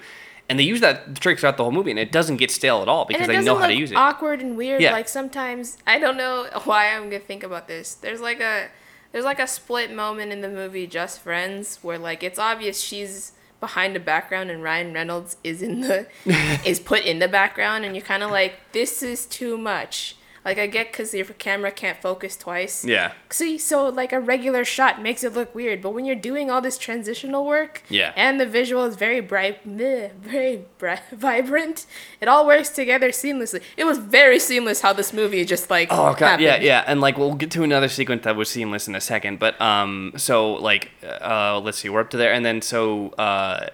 And 0.48 0.58
they 0.58 0.64
use 0.64 0.80
that 0.80 1.20
trick 1.20 1.38
throughout 1.38 1.56
the 1.56 1.62
whole 1.62 1.70
movie, 1.72 1.90
and 1.90 1.98
it 2.00 2.10
doesn't 2.10 2.38
get 2.38 2.50
stale 2.50 2.82
at 2.82 2.88
all 2.88 3.04
because 3.04 3.28
they 3.28 3.40
know 3.42 3.56
how 3.56 3.68
to 3.68 3.74
use 3.74 3.92
it. 3.92 3.96
awkward 3.96 4.40
and 4.40 4.56
weird. 4.56 4.82
Yeah. 4.82 4.92
Like 4.92 5.08
sometimes 5.08 5.78
I 5.86 5.98
don't 5.98 6.16
know 6.16 6.48
why 6.64 6.92
I'm 6.94 7.04
gonna 7.04 7.20
think 7.20 7.44
about 7.44 7.68
this. 7.68 7.94
There's 7.94 8.20
like 8.20 8.40
a 8.40 8.68
there's 9.12 9.24
like 9.24 9.38
a 9.40 9.46
split 9.46 9.92
moment 9.92 10.32
in 10.32 10.40
the 10.40 10.48
movie 10.48 10.86
Just 10.86 11.20
Friends 11.20 11.78
where 11.82 11.98
like 11.98 12.22
it's 12.22 12.38
obvious 12.38 12.80
she's 12.80 13.32
behind 13.60 13.94
the 13.94 14.00
background 14.00 14.50
and 14.50 14.62
Ryan 14.62 14.92
Reynolds 14.94 15.36
is 15.44 15.62
in 15.62 15.82
the 15.82 16.06
is 16.64 16.80
put 16.80 17.04
in 17.04 17.18
the 17.18 17.28
background 17.28 17.84
and 17.84 17.94
you're 17.94 18.04
kind 18.04 18.22
of 18.22 18.30
like 18.30 18.54
this 18.72 19.02
is 19.02 19.26
too 19.26 19.56
much. 19.58 20.16
Like 20.44 20.58
I 20.58 20.66
get 20.66 20.90
because 20.90 21.12
your 21.12 21.26
camera 21.26 21.70
can't 21.70 22.00
focus 22.00 22.34
twice. 22.36 22.84
Yeah. 22.84 23.12
See, 23.28 23.58
so 23.58 23.88
like 23.90 24.12
a 24.12 24.20
regular 24.20 24.64
shot 24.64 25.02
makes 25.02 25.22
it 25.22 25.34
look 25.34 25.54
weird, 25.54 25.82
but 25.82 25.90
when 25.90 26.04
you're 26.06 26.16
doing 26.16 26.50
all 26.50 26.60
this 26.62 26.78
transitional 26.78 27.44
work, 27.44 27.82
Yeah. 27.90 28.12
and 28.16 28.40
the 28.40 28.46
visual 28.46 28.84
is 28.84 28.96
very 28.96 29.20
bright, 29.20 29.66
bleh, 29.68 30.12
very 30.14 30.64
bright, 30.78 31.02
vibrant, 31.12 31.84
it 32.22 32.28
all 32.28 32.46
works 32.46 32.70
together 32.70 33.10
seamlessly. 33.10 33.60
It 33.76 33.84
was 33.84 33.98
very 33.98 34.38
seamless 34.38 34.80
how 34.80 34.92
this 34.94 35.12
movie 35.12 35.44
just 35.44 35.68
like 35.68 35.88
Oh 35.90 36.14
god, 36.14 36.40
yeah, 36.40 36.56
yeah, 36.60 36.84
and 36.86 37.00
like 37.02 37.18
we'll 37.18 37.34
get 37.34 37.50
to 37.52 37.62
another 37.62 37.88
sequence 37.88 38.24
that 38.24 38.34
was 38.36 38.48
seamless 38.48 38.88
in 38.88 38.94
a 38.94 39.00
second, 39.00 39.38
but 39.40 39.60
um, 39.60 40.12
so 40.16 40.54
like 40.54 40.90
uh, 41.02 41.60
let's 41.62 41.78
see, 41.78 41.88
we're 41.90 42.00
up 42.00 42.10
to 42.10 42.16
there, 42.16 42.32
and 42.32 42.44
then 42.46 42.62
so 42.62 43.10
uh, 43.18 43.66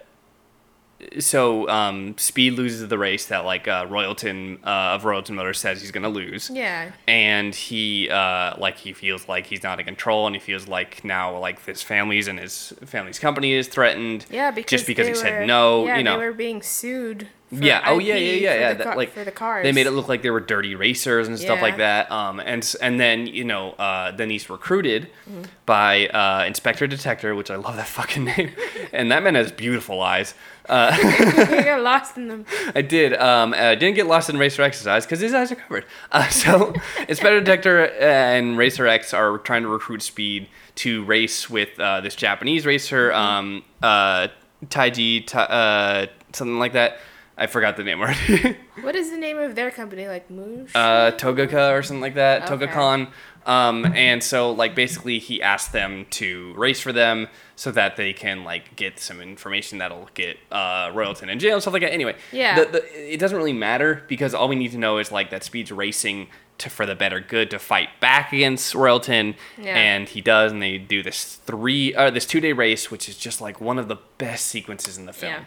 so 1.18 1.68
um, 1.68 2.16
Speed 2.16 2.54
loses 2.54 2.88
the 2.88 2.98
race 2.98 3.26
that 3.26 3.44
like 3.44 3.68
uh, 3.68 3.86
Royalton 3.86 4.58
uh, 4.64 4.94
of 4.94 5.02
Royalton 5.02 5.34
Motors 5.34 5.58
says 5.58 5.80
he's 5.80 5.90
gonna 5.90 6.08
lose. 6.08 6.50
Yeah. 6.50 6.92
And 7.06 7.54
he 7.54 8.08
uh, 8.08 8.54
like 8.58 8.78
he 8.78 8.92
feels 8.92 9.28
like 9.28 9.46
he's 9.46 9.62
not 9.62 9.78
in 9.78 9.86
control, 9.86 10.26
and 10.26 10.34
he 10.34 10.40
feels 10.40 10.68
like 10.68 11.04
now 11.04 11.38
like 11.38 11.64
his 11.64 11.82
family's 11.82 12.28
and 12.28 12.38
his 12.38 12.72
family's 12.84 13.18
company 13.18 13.52
is 13.52 13.68
threatened. 13.68 14.26
Yeah, 14.30 14.50
because 14.50 14.70
just 14.70 14.86
because 14.86 15.06
he 15.06 15.14
said 15.14 15.46
no, 15.46 15.86
yeah, 15.86 15.98
you 15.98 16.04
know. 16.04 16.18
they 16.18 16.26
were 16.26 16.32
being 16.32 16.62
sued. 16.62 17.28
Yeah. 17.50 17.82
Oh 17.86 17.98
yeah, 18.00 18.14
yeah, 18.16 18.32
yeah, 18.32 18.54
yeah. 18.60 18.72
the 18.74 18.84
That, 18.84 18.96
like 18.96 19.12
for 19.12 19.22
the 19.24 19.30
cars. 19.30 19.62
they 19.62 19.70
made 19.72 19.86
it 19.86 19.92
look 19.92 20.08
like 20.08 20.22
they 20.22 20.30
were 20.30 20.40
dirty 20.40 20.74
racers 20.74 21.28
and 21.28 21.38
stuff 21.38 21.62
like 21.62 21.76
that. 21.76 22.10
Um, 22.10 22.40
and 22.40 22.74
and 22.82 22.98
then 22.98 23.26
you 23.28 23.44
know, 23.44 23.70
uh, 23.72 24.10
then 24.10 24.30
he's 24.30 24.50
recruited 24.50 25.08
Mm-hmm. 25.30 25.42
by 25.64 26.06
uh, 26.08 26.44
Inspector 26.46 26.86
Detector, 26.86 27.34
which 27.34 27.50
I 27.50 27.56
love 27.56 27.76
that 27.76 27.86
fucking 27.98 28.24
name, 28.24 28.50
and 28.92 29.10
that 29.12 29.22
man 29.22 29.34
has 29.36 29.52
beautiful 29.52 30.02
eyes. 30.02 30.34
Uh, 30.68 30.90
I 31.00 31.62
got 31.64 31.80
lost 31.82 32.16
in 32.16 32.26
them. 32.26 32.44
I 32.74 32.82
did. 32.82 33.14
Um, 33.14 33.54
I 33.54 33.76
didn't 33.76 33.94
get 33.94 34.06
lost 34.08 34.28
in 34.28 34.36
Racer 34.38 34.62
X's 34.62 34.86
eyes 34.88 35.04
because 35.06 35.20
his 35.20 35.32
eyes 35.32 35.52
are 35.52 35.56
covered. 35.56 35.84
Uh, 36.10 36.28
so, 36.30 36.74
Inspector 37.08 37.40
Detector 37.40 37.86
and 38.00 38.58
Racer 38.58 38.86
X 38.88 39.14
are 39.14 39.38
trying 39.38 39.62
to 39.62 39.68
recruit 39.68 40.02
Speed 40.02 40.48
to 40.76 41.04
race 41.04 41.48
with 41.48 41.78
uh, 41.78 42.00
this 42.00 42.16
Japanese 42.16 42.66
racer, 42.66 43.12
um, 43.12 43.62
uh, 43.82 44.26
Taiji, 44.66 45.24
Ta- 45.26 45.42
uh, 45.42 46.06
something 46.32 46.58
like 46.58 46.72
that. 46.72 46.98
I 47.38 47.46
forgot 47.46 47.76
the 47.76 47.84
name 47.84 48.00
already. 48.00 48.56
What 48.82 48.94
is 48.94 49.10
the 49.10 49.16
name 49.16 49.38
of 49.38 49.54
their 49.54 49.70
company? 49.70 50.06
Like 50.06 50.30
Moosh? 50.30 50.70
uh, 50.74 51.10
Togaka 51.12 51.72
or 51.76 51.82
something 51.82 52.00
like 52.00 52.14
that. 52.14 52.50
Okay. 52.50 52.66
Togokahn. 52.66 53.10
Um, 53.46 53.84
and 53.86 54.22
so 54.22 54.50
like 54.52 54.74
basically 54.74 55.18
he 55.18 55.40
asked 55.42 55.72
them 55.72 56.06
to 56.10 56.52
race 56.54 56.80
for 56.80 56.92
them 56.92 57.28
so 57.56 57.70
that 57.72 57.96
they 57.96 58.12
can 58.12 58.44
like 58.44 58.76
get 58.76 58.98
some 58.98 59.20
information 59.20 59.78
that'll 59.78 60.08
get 60.14 60.36
uh, 60.52 60.88
Royalton 60.92 61.28
in 61.30 61.38
jail 61.38 61.54
and 61.54 61.62
stuff 61.62 61.72
like 61.72 61.82
that. 61.82 61.92
Anyway, 61.92 62.16
Yeah. 62.32 62.64
the, 62.64 62.70
the, 62.72 63.14
it 63.14 63.18
doesn't 63.18 63.36
really 63.36 63.52
matter 63.52 64.02
because 64.08 64.34
all 64.34 64.48
we 64.48 64.56
need 64.56 64.72
to 64.72 64.78
know 64.78 64.98
is 64.98 65.10
like 65.10 65.30
that 65.30 65.42
Speed's 65.42 65.72
racing 65.72 66.28
to 66.58 66.70
for 66.70 66.86
the 66.86 66.94
better 66.94 67.20
good 67.20 67.50
to 67.50 67.58
fight 67.58 67.88
back 68.00 68.32
against 68.32 68.72
Royalton, 68.74 69.34
Yeah. 69.58 69.76
and 69.76 70.08
he 70.08 70.20
does, 70.22 70.52
and 70.52 70.62
they 70.62 70.78
do 70.78 71.02
this 71.02 71.36
three 71.44 71.94
uh, 71.94 72.10
this 72.10 72.24
two 72.26 72.40
day 72.40 72.52
race, 72.52 72.90
which 72.90 73.08
is 73.08 73.16
just 73.18 73.40
like 73.40 73.60
one 73.60 73.78
of 73.78 73.88
the 73.88 73.96
best 74.18 74.46
sequences 74.46 74.96
in 74.98 75.04
the 75.06 75.12
film. 75.12 75.32
Yeah. 75.32 75.44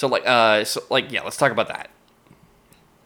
So 0.00 0.06
like 0.08 0.26
uh 0.26 0.64
so 0.64 0.82
like 0.88 1.12
yeah, 1.12 1.20
let's 1.20 1.36
talk 1.36 1.52
about 1.52 1.68
that. 1.68 1.90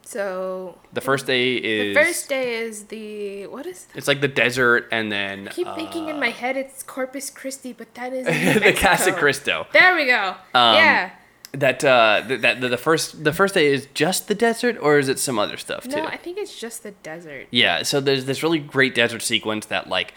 so 0.06 0.78
The 0.92 1.00
first 1.00 1.26
day 1.26 1.56
is 1.56 1.96
the 1.96 2.04
first 2.04 2.28
day 2.28 2.54
is 2.58 2.84
the 2.84 3.48
what 3.48 3.66
is? 3.66 3.88
It's 3.96 4.06
like 4.06 4.20
the 4.20 4.28
desert, 4.28 4.86
and 4.92 5.10
then 5.10 5.48
I 5.48 5.50
keep 5.50 5.66
uh, 5.66 5.74
thinking 5.74 6.08
in 6.08 6.20
my 6.20 6.30
head 6.30 6.56
it's 6.56 6.84
Corpus 6.84 7.30
Christi, 7.30 7.72
but 7.72 7.92
that 7.96 8.12
is 8.18 8.26
the 8.26 8.72
Casa 8.74 9.12
Cristo. 9.12 9.66
There 9.72 9.96
we 9.96 10.06
go. 10.06 10.36
Um, 10.54 10.76
yeah. 10.76 11.10
That 11.50 11.84
uh, 11.84 12.22
th- 12.28 12.42
that 12.42 12.60
the, 12.60 12.68
the 12.68 12.76
first 12.76 13.24
the 13.24 13.32
first 13.32 13.54
day 13.54 13.66
is 13.72 13.88
just 13.92 14.28
the 14.28 14.36
desert, 14.36 14.76
or 14.80 15.00
is 15.00 15.08
it 15.08 15.18
some 15.18 15.36
other 15.36 15.56
stuff 15.56 15.88
too? 15.88 15.96
No, 15.96 16.04
I 16.06 16.16
think 16.16 16.38
it's 16.38 16.56
just 16.60 16.84
the 16.84 16.92
desert. 16.92 17.48
yeah. 17.50 17.82
So 17.82 18.00
there's 18.00 18.26
this 18.26 18.44
really 18.44 18.60
great 18.60 18.94
desert 18.94 19.22
sequence 19.22 19.66
that 19.66 19.88
like. 19.88 20.14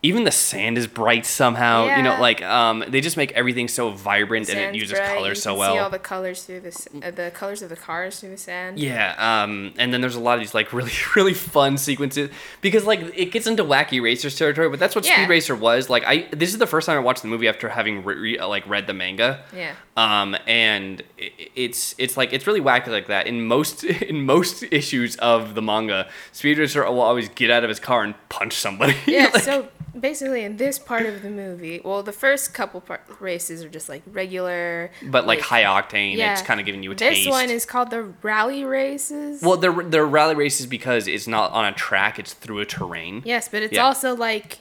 Even 0.00 0.22
the 0.22 0.30
sand 0.30 0.78
is 0.78 0.86
bright 0.86 1.26
somehow, 1.26 1.96
you 1.96 2.04
know. 2.04 2.20
Like, 2.20 2.40
um, 2.40 2.84
they 2.86 3.00
just 3.00 3.16
make 3.16 3.32
everything 3.32 3.66
so 3.66 3.90
vibrant 3.90 4.48
and 4.48 4.56
it 4.56 4.74
uses 4.76 4.96
bright, 4.96 5.16
colors 5.16 5.38
you 5.38 5.42
so 5.42 5.50
can 5.50 5.58
well. 5.58 5.74
See 5.74 5.78
all 5.80 5.90
the 5.90 5.98
colors 5.98 6.44
through 6.44 6.60
the 6.60 6.88
uh, 7.02 7.10
the 7.10 7.32
colors 7.34 7.62
of 7.62 7.68
the 7.68 7.74
cars 7.76 8.20
through 8.20 8.28
the 8.30 8.36
sand. 8.36 8.78
Yeah, 8.78 9.14
um, 9.18 9.72
and 9.76 9.92
then 9.92 10.00
there's 10.00 10.14
a 10.14 10.20
lot 10.20 10.34
of 10.34 10.40
these 10.40 10.54
like 10.54 10.72
really 10.78 10.92
really 11.16 11.34
fun 11.34 11.76
sequences 11.78 12.30
because 12.60 12.84
like 12.84 13.00
it 13.16 13.32
gets 13.32 13.48
into 13.48 13.64
wacky 13.64 14.00
racers 14.00 14.38
territory, 14.38 14.68
but 14.68 14.78
that's 14.78 14.94
what 14.94 15.04
Yeah. 15.04 15.16
Speed 15.16 15.30
Racer 15.30 15.56
was. 15.56 15.90
Like 15.90 16.04
I, 16.06 16.28
this 16.30 16.52
is 16.52 16.58
the 16.58 16.66
first 16.68 16.86
time 16.86 16.96
I 16.96 17.00
watched 17.00 17.22
the 17.22 17.28
movie 17.28 17.48
after 17.48 17.68
having 17.68 18.04
re- 18.04 18.14
re- 18.36 18.40
like 18.44 18.68
read 18.68 18.86
the 18.86 18.94
manga. 18.94 19.42
Yeah. 19.52 19.72
Um, 19.96 20.36
and 20.46 21.02
i- 21.20 21.32
it's 21.56 21.96
it's 21.98 22.16
like 22.16 22.32
it's 22.32 22.46
really 22.46 22.60
wacky 22.60 22.86
like 22.86 23.08
that. 23.08 23.26
In 23.26 23.44
most 23.46 23.82
in 24.10 24.24
most 24.24 24.62
issues 24.70 25.16
of 25.16 25.56
the 25.56 25.62
manga, 25.62 26.08
Speed 26.30 26.58
Racer 26.58 26.84
will 26.84 27.00
always 27.00 27.28
get 27.30 27.50
out 27.50 27.64
of 27.64 27.68
his 27.68 27.80
car 27.80 28.04
and 28.04 28.14
punch 28.28 28.52
somebody. 28.52 28.94
Yeah, 29.08 29.30
Like- 29.34 29.42
so 29.42 29.66
basically 30.00 30.44
in 30.44 30.56
this 30.56 30.78
part 30.78 31.06
of 31.06 31.22
the 31.22 31.30
movie, 31.30 31.80
well, 31.84 32.02
the 32.02 32.12
first 32.12 32.54
couple 32.54 32.80
part 32.80 33.02
races 33.20 33.64
are 33.64 33.68
just 33.68 33.88
like 33.88 34.02
regular. 34.06 34.90
but 35.02 35.26
like 35.26 35.40
high 35.40 35.64
octane, 35.64 36.16
it's 36.18 36.42
kind 36.42 36.60
of 36.60 36.66
giving 36.66 36.82
you 36.82 36.92
a 36.92 36.94
taste. 36.94 37.24
This 37.24 37.30
one 37.30 37.50
is 37.50 37.64
called 37.64 37.90
the 37.90 38.02
rally 38.22 38.64
races. 38.64 39.42
well, 39.42 39.56
they're 39.56 39.82
they're 39.82 40.06
rally 40.06 40.34
races 40.34 40.66
because 40.66 41.06
it's 41.06 41.26
not 41.26 41.52
on 41.52 41.64
a 41.64 41.72
track; 41.72 42.18
it's 42.18 42.34
through 42.34 42.60
a 42.60 42.66
terrain. 42.66 43.22
yes, 43.24 43.48
but 43.48 43.62
it's 43.62 43.74
yeah. 43.74 43.84
also 43.84 44.14
like 44.14 44.60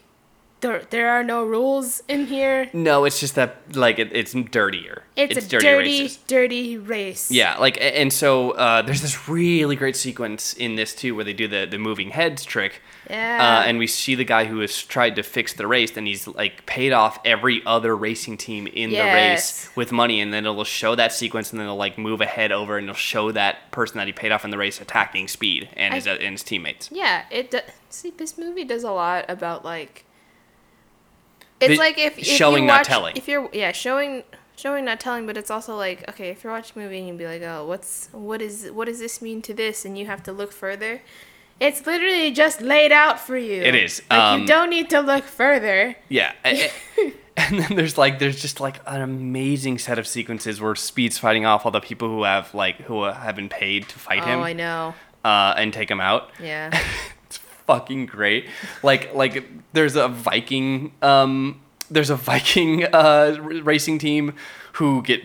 there 0.62 0.84
there 0.90 1.10
are 1.10 1.24
no 1.24 1.44
rules 1.44 2.02
in 2.08 2.28
here. 2.28 2.70
No, 2.74 3.06
it's 3.06 3.20
just 3.20 3.36
that 3.36 3.76
like 3.76 4.00
it, 4.00 4.10
it's 4.12 4.34
dirtier. 4.34 5.04
It's, 5.16 5.38
a 5.38 5.48
dirtier 5.48 5.78
dirty, 5.78 6.02
races. 6.02 6.18
dirty 6.28 6.78
race. 6.78 7.32
Yeah, 7.32 7.58
like 7.58 7.78
and 7.82 8.12
so 8.12 8.52
uh, 8.52 8.82
there's 8.82 9.02
this 9.02 9.28
really 9.30 9.76
great 9.76 9.96
sequence 9.96 10.54
in 10.54 10.76
this 10.76 10.94
too 10.96 11.16
where 11.16 11.24
they 11.26 11.34
do 11.34 11.48
the 11.48 11.68
the 11.70 11.78
moving 11.78 12.10
heads 12.12 12.44
trick. 12.44 12.82
Yeah. 13.10 13.62
Uh, 13.64 13.68
and 13.68 13.78
we 13.78 13.88
see 13.88 14.16
the 14.16 14.26
guy 14.26 14.46
who 14.46 14.60
has 14.60 14.84
tried 14.84 15.16
to 15.16 15.24
fix 15.24 15.54
the 15.54 15.66
race, 15.66 15.96
and 15.96 16.06
he's 16.06 16.28
like 16.28 16.66
paid 16.66 16.92
off 16.92 17.20
every 17.24 17.62
other 17.66 17.96
racing 17.96 18.38
team 18.38 18.68
in 18.68 18.90
the 18.90 18.98
race 19.00 19.70
with 19.76 19.92
money, 19.92 20.20
and 20.20 20.34
then 20.34 20.46
it'll 20.46 20.64
show 20.66 20.94
that 20.96 21.14
sequence, 21.14 21.52
and 21.52 21.60
then 21.60 21.68
it'll 21.68 21.78
like 21.78 21.98
move 21.98 22.20
ahead 22.20 22.52
over, 22.52 22.78
and 22.78 22.86
it'll 22.86 22.96
show 22.96 23.32
that 23.32 23.72
person 23.72 23.98
that 23.98 24.08
he 24.08 24.14
paid 24.14 24.32
off 24.32 24.44
in 24.44 24.52
the 24.52 24.58
race 24.58 24.82
attacking 24.82 25.28
Speed 25.30 25.70
and 25.74 25.94
his 25.94 26.06
I- 26.08 26.16
and 26.16 26.34
his 26.34 26.44
teammates. 26.44 26.90
Yeah, 26.92 27.24
it 27.32 27.52
do- 27.52 27.60
see 27.90 28.10
this 28.12 28.38
movie 28.38 28.66
does 28.66 28.84
a 28.84 28.92
lot 28.92 29.26
about 29.30 29.64
like 29.64 30.04
it's 31.60 31.74
The- 31.74 31.78
like 31.78 31.98
if, 31.98 32.18
if 32.20 32.26
showing, 32.26 32.64
you 32.64 32.68
not 32.68 32.80
watch, 32.80 32.88
telling. 32.88 33.16
If 33.18 33.28
you're 33.28 33.50
yeah, 33.54 33.72
showing 33.72 34.24
showing 34.56 34.86
not 34.86 35.00
telling, 35.00 35.26
but 35.26 35.38
it's 35.38 35.52
also 35.52 35.76
like 35.76 36.08
okay, 36.10 36.30
if 36.30 36.44
you're 36.44 36.54
watching 36.54 36.82
a 36.82 36.86
movie 36.86 37.00
and 37.00 37.08
you'd 37.08 37.18
be 37.18 37.26
like, 37.28 37.42
"Oh, 37.44 37.66
what's 37.66 38.10
what 38.12 38.42
is 38.42 38.70
what 38.72 38.86
does 38.86 39.00
this 39.00 39.22
mean 39.22 39.42
to 39.44 39.54
this?" 39.54 39.86
and 39.86 39.98
you 39.98 40.06
have 40.08 40.24
to 40.24 40.32
look 40.32 40.52
further. 40.52 41.02
It's 41.60 41.86
literally 41.88 42.30
just 42.32 42.62
laid 42.62 42.92
out 42.92 43.20
for 43.20 43.36
you. 43.36 43.64
It 43.64 43.74
is, 43.74 44.04
Like 44.12 44.20
um, 44.20 44.42
you 44.42 44.48
don't 44.48 44.70
need 44.70 44.92
to 44.92 45.00
look 45.02 45.24
further. 45.24 45.96
Yeah. 46.08 46.34
and 47.36 47.60
then 47.60 47.76
there's 47.76 47.98
like 47.98 48.20
there's 48.20 48.40
just 48.40 48.60
like 48.60 48.80
an 48.86 49.02
amazing 49.02 49.80
set 49.80 49.98
of 49.98 50.06
sequences 50.08 50.62
where 50.62 50.76
Speed's 50.76 51.18
fighting 51.18 51.48
off 51.48 51.66
all 51.66 51.72
the 51.72 51.80
people 51.80 52.10
who 52.10 52.24
have 52.24 52.54
like 52.54 52.76
who 52.82 53.04
have 53.06 53.36
been 53.36 53.50
paid 53.50 53.90
to 53.90 53.98
fight 53.98 54.24
him 54.24 54.40
Oh, 54.40 54.44
I 54.44 54.54
know. 54.54 54.94
uh, 55.26 55.56
and 55.58 55.74
take 55.74 55.90
him 55.90 56.00
out. 56.00 56.30
Yeah. 56.40 56.70
fucking 57.68 58.08
great. 58.08 58.48
Like 58.82 59.14
like 59.14 59.44
there's 59.74 59.96
a 59.96 60.08
Viking 60.08 60.94
um 61.02 61.62
there's 61.92 62.10
a 62.10 62.16
Viking 62.16 62.86
uh 62.86 63.38
racing 63.40 64.00
team 64.00 64.34
who 64.74 65.02
get 65.04 65.22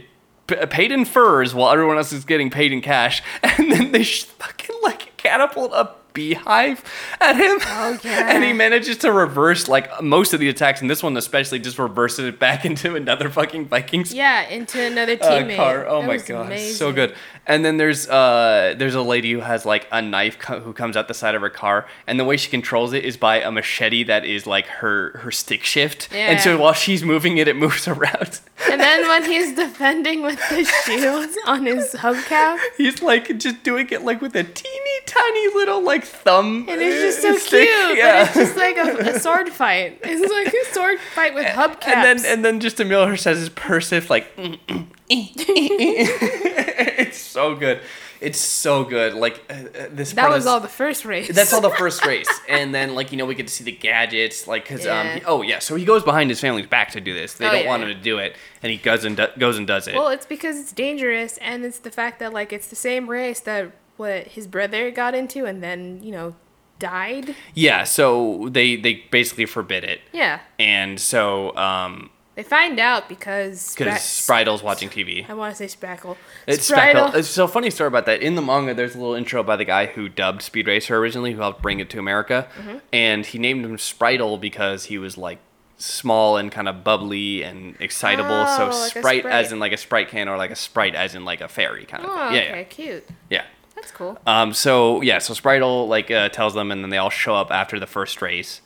p- 0.47 0.67
paid 0.67 0.93
in 0.93 1.05
furs 1.05 1.55
while 1.55 1.73
everyone 1.73 1.97
else 1.97 2.13
is 2.13 2.25
getting 2.25 2.51
paid 2.51 2.73
in 2.73 2.81
cash 2.81 3.23
and 3.43 3.71
then 3.73 3.93
they 3.93 4.03
sh- 4.03 4.25
fucking 4.25 4.77
like 4.83 5.17
catapult 5.17 5.73
a 5.73 5.91
beehive 6.13 6.85
at 7.21 7.37
him 7.37 7.59
Oh, 7.63 7.99
yeah. 8.03 8.31
and 8.35 8.45
he 8.45 8.53
manages 8.53 8.97
to 8.99 9.13
reverse 9.13 9.69
like 9.69 10.03
most 10.03 10.33
of 10.35 10.41
the 10.41 10.49
attacks 10.49 10.81
and 10.81 10.91
this 10.91 11.03
one 11.03 11.17
especially 11.17 11.59
just 11.59 11.79
reverses 11.79 12.27
it 12.27 12.39
back 12.39 12.65
into 12.71 12.95
another 12.97 13.29
fucking 13.31 13.67
Vikings 13.67 14.13
yeah, 14.13 14.49
into 14.49 14.81
another 14.81 15.17
uh, 15.21 15.55
car. 15.57 15.87
Oh 15.87 16.01
That 16.01 16.07
my 16.07 16.17
god, 16.19 16.53
it's 16.53 16.77
so 16.77 16.93
good. 16.93 17.15
And 17.47 17.65
then 17.65 17.77
there's 17.77 18.09
uh 18.09 18.75
there's 18.77 18.95
a 18.95 19.03
lady 19.03 19.33
who 19.33 19.41
has 19.41 19.67
like 19.67 19.87
a 19.91 20.01
knife 20.01 20.39
co- 20.39 20.61
who 20.61 20.73
comes 20.73 20.97
out 20.97 21.09
the 21.09 21.15
side 21.15 21.35
of 21.35 21.43
her 21.43 21.51
car, 21.51 21.87
and 22.07 22.19
the 22.21 22.25
way 22.25 22.37
she 22.37 22.49
controls 22.51 22.93
it 22.93 23.05
is 23.05 23.17
by 23.17 23.41
a 23.41 23.51
machete 23.51 24.05
that 24.05 24.25
is 24.25 24.47
like 24.47 24.67
her 24.67 25.19
her 25.19 25.31
stick 25.33 25.65
shift. 25.65 26.09
Yeah. 26.13 26.31
And 26.31 26.41
so 26.41 26.57
while 26.57 26.73
she's 26.73 27.03
moving 27.05 27.39
it, 27.39 27.49
it 27.49 27.57
moves 27.57 27.89
around. 27.95 28.41
And 28.71 28.81
then 28.81 29.09
when 29.09 29.25
he's 29.25 29.55
defending 29.57 30.23
with 30.23 30.39
the 30.51 30.65
shields 30.85 31.37
on 31.47 31.67
his 31.67 31.93
hubcap, 31.95 32.59
He's 32.77 33.03
like 33.03 33.37
just 33.39 33.65
doing 33.65 33.89
it 33.91 34.03
like 34.03 34.21
with 34.21 34.37
a 34.37 34.45
teeny 34.45 35.01
tiny 35.07 35.49
little 35.55 35.83
like 35.83 36.02
thumb. 36.05 36.67
and 36.69 36.81
it's 36.81 37.03
just 37.03 37.23
so 37.23 37.37
stick. 37.37 37.69
cute. 37.69 37.99
Yeah. 37.99 38.25
But 38.25 38.29
it's 38.29 38.35
just 38.37 38.57
like 38.57 38.77
a, 38.77 39.17
a 39.17 39.19
sword 39.19 39.49
fight. 39.51 40.01
It's 40.03 40.31
like 40.33 40.49
a 40.53 40.75
sword 40.75 40.99
fight 41.15 41.35
with 41.35 41.47
hubcaps. 41.61 41.89
and 41.89 42.05
then 42.21 42.25
and 42.27 42.45
then 42.45 42.61
just 42.61 42.81
Emile 42.81 43.07
Hirsch 43.07 43.27
is 43.27 43.49
persive 43.51 44.11
like 44.11 44.27
it's 45.47 47.19
so 47.19 47.55
good. 47.55 47.81
It's 48.21 48.39
so 48.39 48.85
good. 48.85 49.15
Like 49.15 49.41
uh, 49.51 49.55
uh, 49.55 49.89
this. 49.91 50.13
that 50.13 50.29
was 50.31 50.45
is- 50.45 50.47
all 50.47 50.61
the 50.61 50.69
first 50.69 51.05
race. 51.05 51.29
That's 51.35 51.53
all 51.53 51.61
the 51.61 51.71
first 51.77 52.07
race, 52.07 52.29
and 52.49 52.73
then 52.73 52.95
like 52.95 53.11
you 53.11 53.19
know 53.19 53.27
we 53.27 53.35
get 53.35 53.49
to 53.49 53.53
see 53.53 53.65
the 53.65 53.73
gadgets, 53.73 54.47
like 54.47 54.63
because 54.63 54.83
um 54.87 55.07
Yeah. 55.07 55.15
he- 55.17 55.25
oh 55.25 55.43
yeah, 55.43 55.59
so 55.59 55.75
he 55.75 55.85
goes 55.85 56.05
behind 56.05 56.31
his 56.31 56.39
family's 56.41 56.67
back 56.69 56.93
to 56.93 57.01
do 57.01 57.13
this. 57.15 57.35
They 57.35 57.47
Oh, 57.47 57.51
don't 57.51 57.63
yeah, 57.65 57.69
want 57.69 57.83
yeah. 57.83 57.89
him 57.89 57.97
to 57.97 58.03
do 58.03 58.19
it, 58.19 58.37
and 58.63 58.71
he 58.71 58.79
goes 58.79 59.05
and 59.05 59.17
do- 59.17 59.27
goes 59.39 59.59
and 59.59 59.67
does 59.67 59.89
it. 59.89 59.95
Well, 59.97 60.09
it's 60.09 60.25
because 60.27 60.57
it's 60.59 60.71
dangerous, 60.73 61.37
and 61.39 61.65
it's 61.65 61.79
the 61.79 61.91
fact 61.91 62.21
that 62.21 62.33
like 62.33 62.53
it's 62.53 62.69
the 62.69 62.77
same 62.77 63.11
race 63.11 63.41
that 63.41 63.73
what 63.97 64.29
his 64.29 64.47
brother 64.47 64.91
got 64.91 65.15
into, 65.15 65.45
and 65.45 65.63
then 65.63 66.03
you 66.03 66.13
know 66.13 66.35
died. 66.79 67.35
yeah, 67.55 67.85
so 67.85 68.49
they 68.51 68.77
they 68.77 69.05
basically 69.11 69.47
forbid 69.47 69.85
it, 69.85 70.01
Yeah, 70.13 70.41
and 70.59 70.99
so 71.01 71.57
um 71.57 72.11
they 72.35 72.43
find 72.43 72.81
out 72.81 73.09
because 73.11 73.75
because 73.75 74.01
Spra- 74.01 74.45
Spridel's 74.47 74.63
watching 74.63 74.89
TV. 74.89 75.29
I 75.29 75.35
want 75.35 75.55
to 75.55 75.69
say 75.69 75.77
Spackle. 75.77 76.17
It's 76.47 76.71
Spritle- 76.71 77.11
Speckle. 77.11 77.15
It's 77.17 77.29
so 77.29 77.47
funny 77.47 77.69
story 77.71 77.89
about 77.89 78.07
that. 78.07 78.23
In 78.23 78.37
the 78.37 78.43
manga, 78.43 78.73
there's 78.73 78.95
a 78.95 78.99
little 78.99 79.15
intro 79.15 79.43
by 79.43 79.57
the 79.57 79.67
guy 79.67 79.85
who 79.87 80.09
dubbed 80.09 80.41
Speed 80.41 80.67
Racer 80.67 80.97
originally, 80.97 81.33
who 81.33 81.41
helped 81.41 81.61
bring 81.61 81.79
it 81.79 81.91
to 81.91 81.99
America, 81.99 82.49
Mm-hmm. 82.59 82.79
and 82.93 83.27
he 83.27 83.39
named 83.39 83.65
him 83.67 83.77
Spritle 83.77 84.41
because 84.41 84.87
he 84.87 84.97
was 84.99 85.19
like 85.19 85.39
small 85.77 86.37
and 86.39 86.51
kind 86.51 86.69
of 86.69 86.83
bubbly 86.83 87.43
and 87.43 87.77
excitable. 87.81 88.47
so 88.47 88.71
Oh, 88.73 88.81
like 88.81 88.97
a 88.97 89.01
sprite, 89.01 89.27
as 89.27 89.53
in 89.53 89.59
like 89.59 89.73
a 89.73 89.77
sprite 89.77 90.09
can, 90.09 90.27
or 90.29 90.37
like 90.39 90.51
a 90.51 90.57
sprite 90.57 90.95
as 90.95 91.15
in 91.15 91.25
like 91.27 91.43
a 91.43 91.49
fairy 91.49 91.85
kind 91.85 92.03
of 92.05 92.11
Oh, 92.11 92.17
thing. 92.29 92.35
Yeah, 92.37 92.41
okay, 92.41 92.59
yeah, 92.59 92.63
cute. 92.65 93.09
yeah. 93.31 93.45
That's 93.83 93.93
cool. 93.93 94.19
Um, 94.27 94.55
so 94.55 95.03
yeah, 95.03 95.19
so 95.19 95.35
Spritle 95.35 95.87
like 95.89 96.11
uh, 96.11 96.29
tells 96.31 96.55
them, 96.55 96.71
and 96.71 96.83
then 96.83 96.91
they 96.91 96.99
all 96.99 97.11
show 97.11 97.35
up 97.35 97.51
after 97.51 97.79
the 97.79 97.87
first 97.87 98.23
race. 98.23 98.61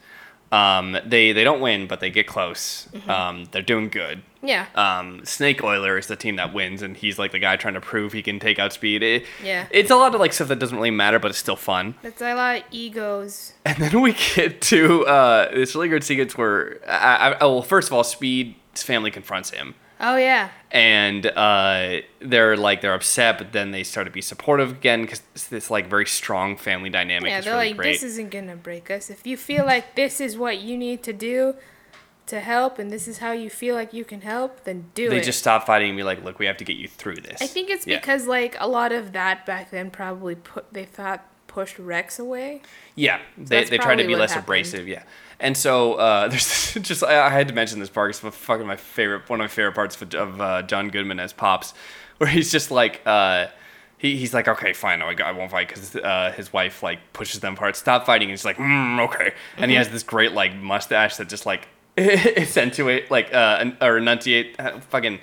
Um, 0.52 0.96
they 1.04 1.32
they 1.32 1.42
don't 1.42 1.60
win, 1.60 1.88
but 1.88 1.98
they 2.00 2.08
get 2.10 2.26
close. 2.28 2.88
Mm-hmm. 2.92 3.10
Um, 3.10 3.44
they're 3.50 3.62
doing 3.62 3.88
good. 3.88 4.22
Yeah. 4.42 4.66
Um, 4.76 5.24
Snake 5.24 5.64
Oiler 5.64 5.98
is 5.98 6.06
the 6.06 6.14
team 6.14 6.36
that 6.36 6.54
wins, 6.54 6.80
and 6.82 6.96
he's 6.96 7.18
like 7.18 7.32
the 7.32 7.40
guy 7.40 7.56
trying 7.56 7.74
to 7.74 7.80
prove 7.80 8.12
he 8.12 8.22
can 8.22 8.38
take 8.38 8.60
out 8.60 8.72
Speed. 8.72 9.02
It, 9.02 9.24
Yeah. 9.42 9.66
it's 9.72 9.90
a 9.90 9.96
lot 9.96 10.14
of 10.14 10.20
like 10.20 10.32
stuff 10.32 10.46
that 10.48 10.60
doesn't 10.60 10.76
really 10.76 10.92
matter, 10.92 11.18
but 11.18 11.30
it's 11.32 11.38
still 11.38 11.56
fun. 11.56 11.96
It's 12.04 12.22
a 12.22 12.34
lot 12.34 12.58
of 12.58 12.62
egos. 12.70 13.54
And 13.64 13.76
then 13.78 14.00
we 14.02 14.12
get 14.36 14.60
to 14.62 15.04
uh, 15.06 15.50
this 15.52 15.74
really 15.74 15.88
good 15.88 16.04
sequence 16.04 16.38
where, 16.38 16.78
I, 16.86 17.32
I, 17.40 17.44
well, 17.44 17.62
first 17.62 17.88
of 17.88 17.94
all, 17.94 18.04
Speed's 18.04 18.84
family 18.84 19.10
confronts 19.10 19.50
him, 19.50 19.74
Oh 19.98 20.16
yeah. 20.16 20.50
and 20.70 21.24
uh, 21.26 22.00
they're 22.20 22.56
like 22.56 22.80
they're 22.82 22.94
upset, 22.94 23.38
but 23.38 23.52
then 23.52 23.70
they 23.70 23.82
start 23.82 24.06
to 24.06 24.10
be 24.10 24.20
supportive 24.20 24.70
again 24.72 25.02
because 25.02 25.22
this 25.50 25.70
like 25.70 25.88
very 25.88 26.06
strong 26.06 26.56
family 26.56 26.90
dynamic 26.90 27.30
Yeah, 27.30 27.40
they're 27.40 27.54
really 27.54 27.68
like, 27.68 27.76
great. 27.76 27.92
this 27.94 28.02
isn't 28.02 28.30
gonna 28.30 28.56
break 28.56 28.90
us. 28.90 29.08
If 29.10 29.26
you 29.26 29.36
feel 29.36 29.64
like 29.64 29.94
this 29.94 30.20
is 30.20 30.36
what 30.36 30.58
you 30.60 30.76
need 30.76 31.02
to 31.04 31.12
do 31.12 31.54
to 32.26 32.40
help, 32.40 32.78
and 32.80 32.90
this 32.90 33.06
is 33.06 33.18
how 33.18 33.30
you 33.32 33.48
feel 33.48 33.74
like 33.76 33.92
you 33.94 34.04
can 34.04 34.20
help, 34.22 34.64
then 34.64 34.90
do 34.94 35.08
they 35.08 35.16
it. 35.16 35.20
They 35.20 35.24
just 35.26 35.38
stop 35.38 35.64
fighting 35.64 35.90
and 35.90 35.96
be 35.96 36.02
like, 36.02 36.24
look, 36.24 36.38
we 36.40 36.46
have 36.46 36.56
to 36.56 36.64
get 36.64 36.76
you 36.76 36.88
through 36.88 37.16
this. 37.16 37.40
I 37.40 37.46
think 37.46 37.70
it's 37.70 37.86
Yeah. 37.86 37.98
because 37.98 38.26
like 38.26 38.56
a 38.58 38.66
lot 38.68 38.90
of 38.92 39.12
that 39.12 39.46
back 39.46 39.70
then 39.70 39.90
probably 39.90 40.34
put 40.34 40.72
they 40.72 40.84
thought 40.84 41.24
pushed 41.56 41.78
Rex 41.78 42.18
away. 42.18 42.60
Yeah, 42.96 43.18
they, 43.38 43.44
that's 43.44 43.70
they 43.70 43.78
try 43.78 43.94
to 43.94 44.06
be 44.06 44.14
less 44.14 44.32
happened. 44.32 44.44
abrasive. 44.44 44.86
Yeah, 44.86 45.04
and 45.40 45.56
so 45.56 45.94
uh, 45.94 46.28
there's 46.28 46.74
just 46.74 47.02
I, 47.02 47.28
I 47.28 47.30
had 47.30 47.48
to 47.48 47.54
mention 47.54 47.80
this 47.80 47.88
part. 47.88 48.10
It's 48.10 48.18
fucking 48.18 48.66
my 48.66 48.76
favorite, 48.76 49.26
one 49.30 49.40
of 49.40 49.44
my 49.44 49.48
favorite 49.48 49.74
parts 49.74 50.00
of, 50.00 50.14
of 50.14 50.38
uh, 50.38 50.62
John 50.62 50.90
Goodman 50.90 51.18
as 51.18 51.32
Pops, 51.32 51.72
where 52.18 52.28
he's 52.28 52.52
just 52.52 52.70
like. 52.70 53.00
Uh, 53.06 53.46
he, 53.98 54.18
he's 54.18 54.34
like, 54.34 54.46
okay, 54.46 54.74
fine, 54.74 54.98
no, 54.98 55.06
I, 55.06 55.14
I 55.24 55.32
won't 55.32 55.50
fight 55.50 55.68
because 55.68 55.96
uh, 55.96 56.30
his 56.36 56.52
wife 56.52 56.82
like 56.82 56.98
pushes 57.14 57.40
them 57.40 57.54
apart. 57.54 57.76
Stop 57.76 58.04
fighting. 58.04 58.28
And 58.28 58.32
he's 58.32 58.44
like, 58.44 58.58
mm, 58.58 59.02
okay, 59.06 59.32
and 59.56 59.70
he 59.70 59.76
has 59.78 59.88
this 59.88 60.02
great 60.02 60.32
like 60.32 60.54
mustache 60.54 61.16
that 61.16 61.30
just 61.30 61.46
like 61.46 61.66
accentuate 61.96 63.10
like 63.10 63.32
uh, 63.32 63.70
or 63.80 63.96
enunciate 63.96 64.60
uh, 64.60 64.80
fucking 64.80 65.18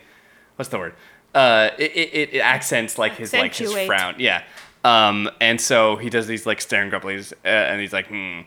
what's 0.55 0.69
the 0.69 0.79
word? 0.79 0.95
Uh, 1.35 1.69
it, 1.77 1.91
it, 1.95 2.33
it 2.33 2.39
accents 2.39 2.97
like 2.97 3.13
his 3.13 3.31
like 3.31 3.53
his 3.53 3.71
frown. 3.85 4.15
Yeah. 4.17 4.41
Um, 4.83 5.29
and 5.39 5.59
so 5.61 5.95
he 5.95 6.09
does 6.09 6.27
these 6.27 6.45
like 6.45 6.61
staring 6.61 6.91
grapplings, 6.91 7.33
uh, 7.45 7.47
and 7.47 7.79
he's 7.79 7.93
like, 7.93 8.07
hmm. 8.07 8.41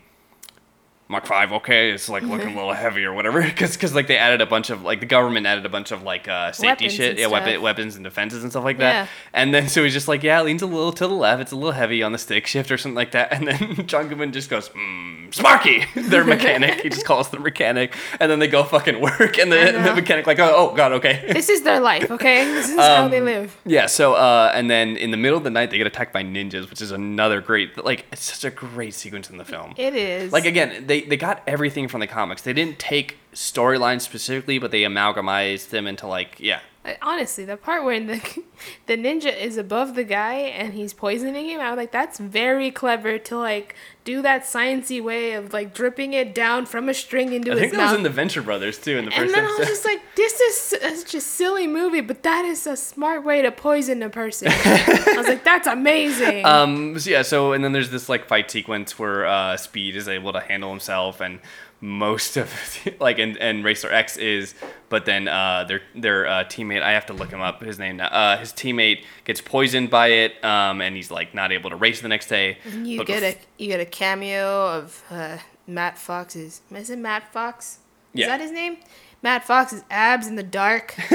Mach 1.09 1.25
five, 1.25 1.53
okay, 1.53 1.91
it's 1.91 2.09
like 2.09 2.23
looking 2.23 2.49
a 2.53 2.55
little 2.55 2.73
heavy 2.85 3.05
or 3.05 3.13
whatever, 3.13 3.41
because 3.41 3.95
like 3.95 4.07
they 4.07 4.17
added 4.17 4.41
a 4.41 4.45
bunch 4.45 4.69
of 4.69 4.81
like 4.83 4.99
the 4.99 5.05
government 5.05 5.45
added 5.45 5.65
a 5.65 5.69
bunch 5.69 5.91
of 5.91 6.03
like 6.03 6.27
uh, 6.27 6.51
safety 6.51 6.67
Weapons 6.85 6.93
shit, 6.93 7.09
and 7.11 7.19
yeah, 7.19 7.27
weapon, 7.27 7.61
weapons 7.61 7.95
and 7.95 8.03
defenses 8.03 8.43
and 8.43 8.51
stuff 8.51 8.65
like 8.65 8.77
that. 8.79 8.91
Yeah. 8.93 9.07
And 9.33 9.53
then 9.53 9.69
so 9.69 9.83
he's 9.85 9.93
just 9.93 10.09
like, 10.09 10.21
yeah, 10.21 10.41
it 10.41 10.43
leans 10.43 10.61
a 10.61 10.65
little 10.65 10.91
to 10.91 11.07
the 11.07 11.13
left, 11.13 11.41
it's 11.41 11.53
a 11.53 11.55
little 11.55 11.71
heavy 11.71 12.03
on 12.03 12.11
the 12.11 12.17
stick 12.17 12.45
shift 12.45 12.71
or 12.71 12.77
something 12.77 12.95
like 12.95 13.11
that. 13.11 13.31
And 13.31 13.47
then 13.47 13.87
John 13.87 14.09
Goodman 14.09 14.33
just 14.33 14.49
goes, 14.49 14.67
hmm, 14.75 15.29
Sparky, 15.31 15.85
their 15.95 16.25
mechanic. 16.25 16.81
he 16.81 16.89
just 16.89 17.05
calls 17.05 17.29
the 17.29 17.39
mechanic, 17.39 17.95
and 18.19 18.29
then 18.29 18.39
they 18.39 18.47
go 18.47 18.63
fucking 18.65 18.99
work, 18.99 19.37
and 19.39 19.49
the, 19.49 19.79
the 19.83 19.93
mechanic 19.95 20.27
like, 20.27 20.39
oh, 20.39 20.53
oh 20.71 20.75
god, 20.75 20.91
okay. 20.91 21.23
This 21.31 21.47
is 21.47 21.61
their 21.61 21.79
life, 21.79 22.11
okay? 22.11 22.43
This 22.45 22.69
is 22.69 22.75
how 22.77 23.05
Um, 23.05 23.11
they 23.11 23.21
live. 23.21 23.55
Yeah, 23.65 23.85
so 23.85 24.15
uh, 24.15 24.51
and 24.53 24.69
then 24.69 24.97
in 24.97 25.11
the 25.11 25.17
middle 25.17 25.37
of 25.37 25.45
the 25.45 25.51
night 25.51 25.71
they 25.71 25.77
get 25.77 25.87
attacked 25.87 26.11
by 26.11 26.23
ninjas, 26.23 26.69
which 26.69 26.81
is 26.81 26.91
another 26.91 27.39
great 27.39 27.83
like 27.85 28.05
it's 28.11 28.23
such 28.23 28.43
a 28.43 28.53
great 28.53 28.93
sequence 28.93 29.29
in 29.29 29.37
the 29.37 29.45
film. 29.45 29.73
It 29.77 29.95
is. 29.95 30.33
Like 30.33 30.43
again, 30.45 30.85
they 30.87 30.96
they 31.01 31.17
got 31.17 31.41
everything 31.47 31.87
from 31.87 31.99
the 31.99 32.07
comics. 32.07 32.41
They 32.41 32.53
didn't 32.53 32.79
take 32.79 33.17
storylines 33.33 34.01
specifically, 34.01 34.59
but 34.59 34.71
they 34.71 34.83
amalgamized 34.83 35.71
them 35.71 35.87
into 35.87 36.07
like 36.07 36.39
yeah. 36.39 36.59
Honestly, 37.01 37.43
the 37.43 37.57
part 37.57 37.83
where 37.83 37.99
the 37.99 38.21
the 38.85 38.97
ninja 38.97 39.35
is 39.35 39.57
above 39.57 39.95
the 39.95 40.03
guy 40.03 40.35
and 40.35 40.73
he's 40.73 40.93
poisoning 40.93 41.49
him, 41.49 41.59
I 41.59 41.69
was 41.69 41.77
like, 41.77 41.91
that's 41.91 42.19
very 42.19 42.71
clever 42.71 43.17
to 43.17 43.37
like 43.37 43.75
do 44.07 44.21
that 44.21 44.43
sciency 44.43 45.03
way 45.03 45.33
of 45.33 45.51
like 45.51 45.73
dripping 45.73 46.13
it 46.13 46.33
down 46.33 46.65
from 46.65 46.87
a 46.87 46.93
string 46.93 47.33
into 47.33 47.51
I 47.51 47.55
his 47.55 47.59
think 47.59 47.73
that 47.73 47.89
was 47.89 47.97
in 47.97 48.03
the 48.03 48.09
Venture 48.09 48.41
Brothers 48.41 48.79
too 48.79 48.97
in 48.97 49.03
the 49.03 49.11
and 49.11 49.23
first 49.23 49.35
then 49.35 49.43
I 49.43 49.55
was 49.59 49.67
just 49.67 49.83
like, 49.83 50.01
this 50.15 50.39
is 50.39 50.57
such 50.57 51.13
a 51.13 51.19
silly 51.19 51.67
movie, 51.67 51.99
but 51.99 52.23
that 52.23 52.45
is 52.45 52.65
a 52.65 52.77
smart 52.77 53.25
way 53.25 53.41
to 53.41 53.51
poison 53.51 54.01
a 54.01 54.09
person. 54.09 54.47
I 54.51 55.13
was 55.17 55.27
like, 55.27 55.43
that's 55.43 55.67
amazing. 55.67 56.45
Um. 56.45 56.97
So 56.97 57.09
yeah. 57.09 57.21
So 57.23 57.51
and 57.51 57.61
then 57.61 57.73
there's 57.73 57.89
this 57.89 58.07
like 58.07 58.29
fight 58.29 58.49
sequence 58.49 58.97
where 58.97 59.25
uh, 59.25 59.57
Speed 59.57 59.97
is 59.97 60.07
able 60.07 60.31
to 60.31 60.39
handle 60.39 60.69
himself, 60.69 61.19
and 61.19 61.39
most 61.81 62.37
of 62.37 62.51
like 62.99 63.19
and, 63.19 63.37
and 63.37 63.63
Racer 63.63 63.91
X 63.91 64.17
is, 64.17 64.55
but 64.89 65.05
then 65.05 65.27
uh, 65.27 65.65
their 65.67 65.81
their 65.95 66.27
uh, 66.27 66.43
teammate 66.45 66.81
I 66.81 66.91
have 66.91 67.05
to 67.07 67.13
look 67.13 67.29
him 67.31 67.41
up 67.41 67.61
his 67.61 67.77
name 67.79 67.97
now. 67.97 68.07
Uh, 68.07 68.37
his 68.37 68.51
teammate 68.51 69.03
gets 69.25 69.41
poisoned 69.41 69.89
by 69.89 70.07
it, 70.07 70.43
um, 70.43 70.81
and 70.81 70.95
he's 70.95 71.11
like 71.11 71.33
not 71.33 71.51
able 71.51 71.69
to 71.69 71.75
race 71.75 72.01
the 72.01 72.07
next 72.07 72.27
day. 72.27 72.57
you 72.83 72.97
But 72.97 73.07
get 73.07 73.23
bef- 73.23 73.35
a 73.35 73.63
you 73.63 73.67
get 73.67 73.79
a 73.79 73.85
cameo 73.85 74.77
of 74.77 75.03
uh, 75.09 75.37
Matt 75.67 75.97
Fox's. 75.97 76.61
Is 76.71 76.89
it 76.89 76.99
Matt 76.99 77.31
Fox? 77.31 77.79
Yeah. 78.13 78.25
Is 78.25 78.29
that 78.29 78.41
his 78.41 78.51
name? 78.51 78.77
Matt 79.21 79.45
Fox's 79.45 79.83
abs 79.89 80.27
in 80.27 80.35
the 80.35 80.43
dark. 80.43 80.95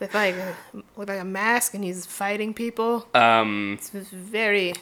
with 0.00 0.14
like 0.14 0.34
a, 0.34 0.54
with 0.96 1.08
like 1.08 1.20
a 1.20 1.24
mask 1.24 1.74
and 1.74 1.82
he's 1.84 2.06
fighting 2.06 2.52
people. 2.52 3.08
um 3.14 3.78
It's 3.78 3.90
very 4.10 4.74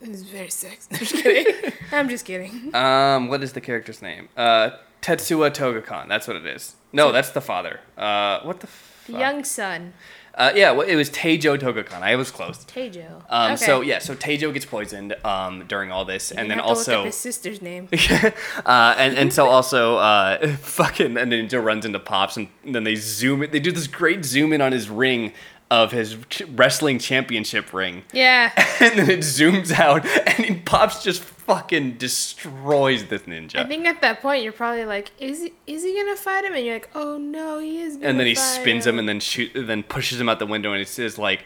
it's 0.00 0.22
very 0.22 0.50
sexy. 0.50 0.88
I'm 0.92 0.98
just 0.98 1.14
kidding. 1.22 1.72
I'm 1.92 2.08
just 2.08 2.24
kidding. 2.24 2.74
um 2.74 3.28
what 3.28 3.42
is 3.42 3.52
the 3.52 3.60
character's 3.60 4.00
name? 4.02 4.28
Uh, 4.36 4.70
Tetsuya 5.02 5.50
Togokahn. 5.50 6.08
That's 6.08 6.26
what 6.28 6.36
it 6.36 6.46
is. 6.46 6.76
No, 6.92 7.10
that's 7.12 7.30
the 7.30 7.40
father. 7.40 7.80
Uh, 7.96 8.40
what 8.42 8.60
the. 8.60 8.68
The 9.06 9.12
Fuck? 9.12 9.20
young 9.22 9.44
son, 9.44 9.92
Uh, 10.34 10.52
yeah, 10.54 10.70
well, 10.72 10.86
it 10.86 10.94
was 10.94 11.08
Teijo 11.10 11.58
Togokahn. 11.58 12.02
I 12.02 12.14
was 12.16 12.30
close. 12.30 12.64
Tejo. 12.66 13.22
Um, 13.30 13.52
Okay. 13.54 13.64
So 13.64 13.80
yeah, 13.80 13.98
so 13.98 14.14
Teijo 14.14 14.52
gets 14.52 14.66
poisoned 14.66 15.16
um, 15.24 15.64
during 15.66 15.90
all 15.90 16.04
this, 16.04 16.30
You 16.30 16.36
and 16.38 16.50
then 16.50 16.58
have 16.58 16.66
to 16.66 16.68
look 16.70 16.78
also 16.78 17.00
up 17.00 17.06
his 17.06 17.16
sister's 17.16 17.60
name. 17.62 17.88
uh, 18.66 18.94
and 18.98 19.16
and 19.16 19.32
so 19.32 19.46
also 19.46 19.96
uh, 19.96 20.46
fucking 20.58 21.16
a 21.16 21.20
ninja 21.20 21.64
runs 21.64 21.84
into 21.86 21.98
Pops, 21.98 22.36
and 22.36 22.48
then 22.64 22.84
they 22.84 22.94
zoom 22.94 23.42
it. 23.42 23.52
They 23.52 23.58
do 23.60 23.72
this 23.72 23.86
great 23.86 24.24
zoom 24.24 24.52
in 24.52 24.60
on 24.60 24.72
his 24.72 24.88
ring 24.90 25.32
of 25.70 25.92
his 25.92 26.16
wrestling 26.56 26.98
championship 26.98 27.72
ring, 27.72 28.02
Yeah. 28.12 28.50
and 28.80 28.98
then 28.98 29.08
it 29.10 29.20
zooms 29.20 29.70
out, 29.72 30.04
and 30.04 30.44
he, 30.44 30.54
Pops 30.56 31.02
just 31.02 31.22
fucking 31.22 31.92
destroys 31.98 33.06
this 33.06 33.22
ninja. 33.22 33.56
I 33.56 33.64
think 33.64 33.86
at 33.86 34.00
that 34.00 34.20
point 34.20 34.42
you're 34.42 34.52
probably 34.52 34.84
like, 34.84 35.10
is 35.18 35.42
he 35.42 35.52
is 35.66 35.82
he 35.84 35.94
gonna 35.94 36.16
fight 36.16 36.44
him? 36.44 36.54
And 36.54 36.64
you're 36.64 36.74
like, 36.74 36.90
oh 36.94 37.18
no, 37.18 37.58
he 37.60 37.80
is. 37.80 37.96
Gonna 37.96 38.08
and 38.08 38.20
then 38.20 38.26
he 38.26 38.34
spins 38.34 38.86
him 38.86 38.98
and 38.98 39.08
then 39.08 39.20
shoot, 39.20 39.50
then 39.54 39.82
pushes 39.82 40.20
him 40.20 40.28
out 40.28 40.38
the 40.38 40.46
window, 40.46 40.72
and 40.72 40.82
it 40.82 40.88
says 40.88 41.18
like, 41.18 41.44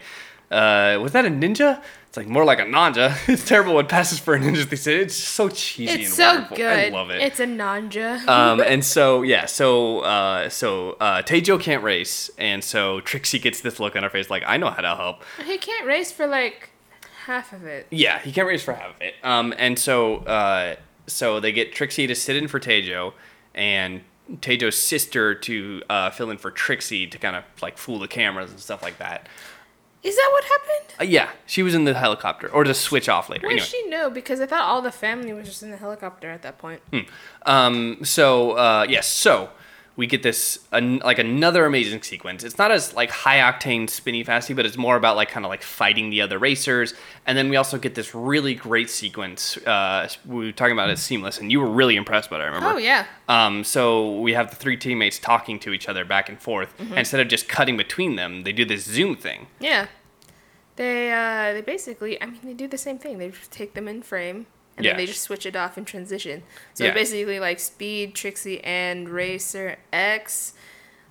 uh, 0.51 0.97
"Was 1.01 1.11
that 1.13 1.25
a 1.25 1.29
ninja?" 1.29 1.81
It's 2.15 2.17
like 2.25 2.27
more 2.29 2.45
like 2.45 2.59
a 2.59 2.63
nanja. 2.63 3.13
It's 3.27 3.43
terrible 3.45 3.73
what 3.73 3.89
passes 3.89 4.19
for 4.19 4.35
a 4.35 4.39
ninja. 4.39 4.63
They 4.69 4.77
say 4.77 4.95
it's 5.01 5.15
so 5.15 5.49
cheesy 5.49 6.03
It's 6.03 6.05
and 6.05 6.13
so 6.13 6.27
wonderful. 6.33 6.55
good. 6.55 6.79
I 6.79 6.87
love 6.87 7.09
it. 7.09 7.21
It's 7.21 7.41
a 7.41 7.45
nanja. 7.45 8.25
um, 8.25 8.61
and 8.65 8.85
so 8.85 9.21
yeah, 9.21 9.45
so 9.47 9.99
uh, 9.99 10.47
so 10.47 10.91
uh, 11.01 11.23
Teijo 11.23 11.59
can't 11.59 11.83
race, 11.83 12.31
and 12.37 12.63
so 12.63 13.01
Trixie 13.01 13.37
gets 13.39 13.59
this 13.59 13.81
look 13.81 13.97
on 13.97 14.03
her 14.03 14.09
face, 14.09 14.29
like 14.29 14.43
I 14.47 14.55
know 14.55 14.69
how 14.69 14.81
to 14.81 14.95
help. 14.95 15.23
he 15.45 15.57
can't 15.57 15.85
race 15.85 16.13
for 16.13 16.25
like 16.25 16.69
half 17.25 17.51
of 17.51 17.65
it. 17.65 17.85
Yeah, 17.91 18.19
he 18.19 18.31
can't 18.31 18.47
race 18.47 18.63
for 18.63 18.73
half 18.73 18.95
of 18.95 19.01
it. 19.01 19.15
Um, 19.21 19.53
and 19.57 19.77
so 19.77 20.19
uh, 20.19 20.77
so 21.07 21.41
they 21.41 21.51
get 21.51 21.73
Trixie 21.73 22.07
to 22.07 22.15
sit 22.15 22.37
in 22.37 22.47
for 22.47 22.61
Teijo, 22.61 23.11
and 23.53 23.99
Teijo's 24.35 24.77
sister 24.77 25.35
to 25.35 25.81
uh, 25.89 26.11
fill 26.11 26.29
in 26.31 26.37
for 26.37 26.49
Trixie 26.49 27.07
to 27.07 27.17
kind 27.17 27.35
of 27.35 27.43
like 27.61 27.77
fool 27.77 27.99
the 27.99 28.07
cameras 28.07 28.51
and 28.51 28.59
stuff 28.61 28.81
like 28.81 28.99
that. 28.99 29.27
Is 30.05 30.15
that 30.15 30.29
what 30.31 30.43
happened? 30.43 30.93
Uh, 31.01 31.03
yeah, 31.05 31.29
she 31.47 31.63
was 31.63 31.73
in 31.73 31.83
the 31.85 31.93
helicopter, 31.95 32.47
or 32.49 32.63
to 32.63 32.73
switch 32.75 33.09
off 33.09 33.27
later. 33.27 33.41
Where 33.47 33.51
Anyway, 33.51 33.59
does 33.59 33.69
she 33.69 33.89
know? 33.89 34.09
Because 34.11 34.39
I 34.39 34.45
thought 34.45 34.61
all 34.61 34.81
the 34.83 34.91
family 34.91 35.33
was 35.33 35.47
just 35.47 35.63
in 35.63 35.71
the 35.71 35.77
helicopter 35.77 36.29
at 36.29 36.43
that 36.43 36.59
point. 36.59 36.81
Um, 37.45 37.97
so 38.03 38.51
uh, 38.51 38.85
yes, 38.87 39.07
so 39.07 39.49
we 39.95 40.07
get 40.07 40.23
this 40.23 40.59
an, 40.71 40.97
like 40.99 41.19
another 41.19 41.65
amazing 41.65 42.01
sequence. 42.01 42.43
It's 42.43 42.57
not 42.57 42.71
as 42.71 42.93
like 42.93 43.09
high 43.09 43.39
octane 43.39 43.89
spinny 43.89 44.23
fasty, 44.25 44.55
but 44.55 44.65
it's 44.65 44.77
more 44.77 44.95
about 44.95 45.15
like 45.15 45.29
kind 45.29 45.45
of 45.45 45.49
like 45.49 45.63
fighting 45.63 46.09
the 46.09 46.21
other 46.21 46.37
racers. 46.37 46.93
And 47.25 47.37
then 47.37 47.49
we 47.49 47.55
also 47.55 47.77
get 47.77 47.95
this 47.95 48.13
really 48.13 48.55
great 48.55 48.89
sequence. 48.89 49.57
Uh, 49.57 50.09
we 50.25 50.47
were 50.47 50.51
talking 50.51 50.73
about 50.73 50.89
it 50.89 50.99
seamless, 50.99 51.39
and 51.39 51.51
you 51.51 51.61
were 51.61 51.69
really 51.69 51.95
impressed 51.95 52.29
by 52.29 52.37
it. 52.37 52.41
I 52.41 52.45
remember. 52.45 52.69
Oh 52.69 52.77
yeah. 52.77 53.05
Um, 53.29 53.63
so 53.63 54.19
we 54.19 54.33
have 54.33 54.49
the 54.49 54.55
three 54.55 54.77
teammates 54.77 55.17
talking 55.17 55.59
to 55.59 55.71
each 55.71 55.87
other 55.87 56.03
back 56.03 56.29
and 56.29 56.41
forth. 56.41 56.73
Mm-hmm. 56.77 56.91
And 56.91 56.99
instead 56.99 57.21
of 57.21 57.27
just 57.27 57.47
cutting 57.47 57.77
between 57.77 58.15
them, 58.15 58.43
they 58.43 58.51
do 58.51 58.65
this 58.65 58.83
zoom 58.83 59.15
thing. 59.15 59.47
Yeah. 59.59 59.87
They 60.75 61.09
uh 61.13 61.53
they 61.53 61.61
basically 61.61 62.21
I 62.21 62.25
mean 62.25 62.41
they 62.43 62.53
do 62.53 62.67
the 62.67 62.77
same 62.77 62.97
thing. 62.97 63.17
They 63.17 63.29
just 63.29 63.51
take 63.51 63.75
them 63.75 63.87
in 63.87 64.01
frame 64.01 64.47
and 64.77 64.85
Yeah. 64.85 64.91
then 64.91 64.97
they 64.97 65.05
just 65.05 65.21
switch 65.21 65.45
it 65.45 65.55
off 65.55 65.77
in 65.77 65.85
transition. 65.85 66.43
So 66.73 66.85
Yeah. 66.85 66.91
basically 66.93 67.39
like 67.39 67.59
Speed, 67.59 68.13
Trixie 68.15 68.63
and 68.63 69.09
Racer 69.09 69.77
X 69.93 70.53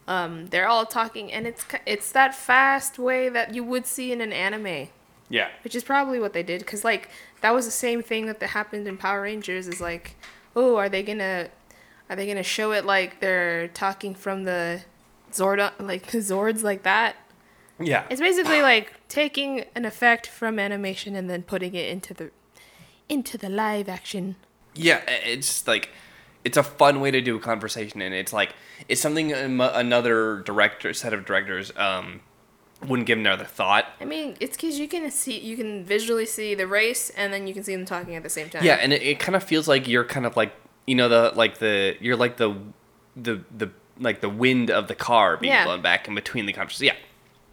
um 0.07 0.49
they're 0.49 0.69
all 0.69 0.85
talking 0.85 1.33
and 1.33 1.47
it's 1.47 1.65
it's 1.87 2.13
that 2.13 2.35
fast 2.35 2.99
way 2.99 3.29
that 3.31 3.55
you 3.55 3.65
would 3.65 3.87
see 3.87 4.13
in 4.13 4.21
an 4.21 4.33
anime, 4.35 4.89
Yeah. 5.31 5.49
which 5.63 5.75
is 5.75 5.83
probably 5.83 6.21
what 6.21 6.35
they 6.35 6.43
did 6.43 6.67
cuz 6.67 6.85
like 6.85 7.09
that 7.41 7.55
was 7.55 7.65
the 7.65 7.71
same 7.71 8.03
thing 8.03 8.27
that 8.27 8.39
that 8.41 8.49
happened 8.51 8.87
in 8.87 8.97
Power 8.99 9.23
Rangers 9.23 9.67
is 9.69 9.81
like, 9.81 10.15
"Oh, 10.57 10.77
are 10.77 10.89
they 10.89 11.03
going 11.03 11.19
to 11.19 11.51
Are 12.11 12.17
they 12.17 12.27
gonna 12.27 12.43
show 12.43 12.73
it 12.73 12.85
like 12.85 13.21
they're 13.21 13.69
talking 13.69 14.15
from 14.15 14.45
the 14.45 14.83
Zord, 15.33 15.59
like 15.81 16.07
the 16.13 16.19
Zords, 16.19 16.63
like 16.63 16.83
that? 16.83 17.17
Yeah. 17.81 18.05
It's 18.11 18.21
basically 18.21 18.61
like 18.61 18.93
taking 19.09 19.65
an 19.75 19.87
effect 19.87 20.27
from 20.27 20.59
animation 20.59 21.17
and 21.17 21.31
then 21.31 21.43
putting 21.45 21.75
it 21.75 21.89
into 21.89 22.13
the 22.13 22.31
into 23.09 23.37
the 23.39 23.49
live 23.49 23.89
action. 23.89 24.37
Yeah, 24.75 25.01
it's 25.09 25.67
like 25.67 25.91
it's 26.45 26.57
a 26.57 26.63
fun 26.63 27.01
way 27.01 27.11
to 27.11 27.21
do 27.21 27.37
a 27.37 27.41
conversation, 27.41 28.03
and 28.03 28.15
it's 28.15 28.33
like 28.33 28.55
it's 28.89 29.01
something 29.01 29.33
another 29.33 30.41
director 30.41 30.93
set 30.93 31.13
of 31.13 31.25
directors 31.25 31.73
um 31.77 32.21
wouldn't 32.87 33.07
give 33.07 33.19
another 33.19 33.45
thought. 33.45 33.87
I 34.01 34.05
mean, 34.05 34.37
it's 34.41 34.57
because 34.57 34.79
you 34.79 34.89
can 34.89 35.11
see, 35.11 35.39
you 35.39 35.57
can 35.57 35.85
visually 35.85 36.27
see 36.27 36.55
the 36.55 36.67
race, 36.67 37.09
and 37.11 37.33
then 37.33 37.47
you 37.47 37.55
can 37.55 37.63
see 37.63 37.75
them 37.75 37.87
talking 37.87 38.15
at 38.15 38.23
the 38.23 38.29
same 38.29 38.51
time. 38.51 38.63
Yeah, 38.65 38.75
and 38.75 38.93
it, 38.93 39.01
it 39.03 39.19
kind 39.21 39.37
of 39.37 39.43
feels 39.43 39.67
like 39.69 39.89
you're 39.89 40.05
kind 40.05 40.27
of 40.27 40.37
like 40.37 40.53
you 40.87 40.95
know 40.95 41.09
the 41.09 41.33
like 41.35 41.59
the 41.59 41.97
you're 42.01 42.17
like 42.17 42.37
the 42.37 42.55
the 43.17 43.43
the 43.57 43.71
like 44.01 44.21
the 44.21 44.29
wind 44.29 44.71
of 44.71 44.89
the 44.89 44.95
car 44.95 45.37
being 45.37 45.53
Yeah. 45.53 45.65
blown 45.65 45.81
back 45.83 46.09
in 46.09 46.15
between 46.15 46.47
the 46.47 46.53
conversations. 46.53 46.83
Yeah, 46.95 46.97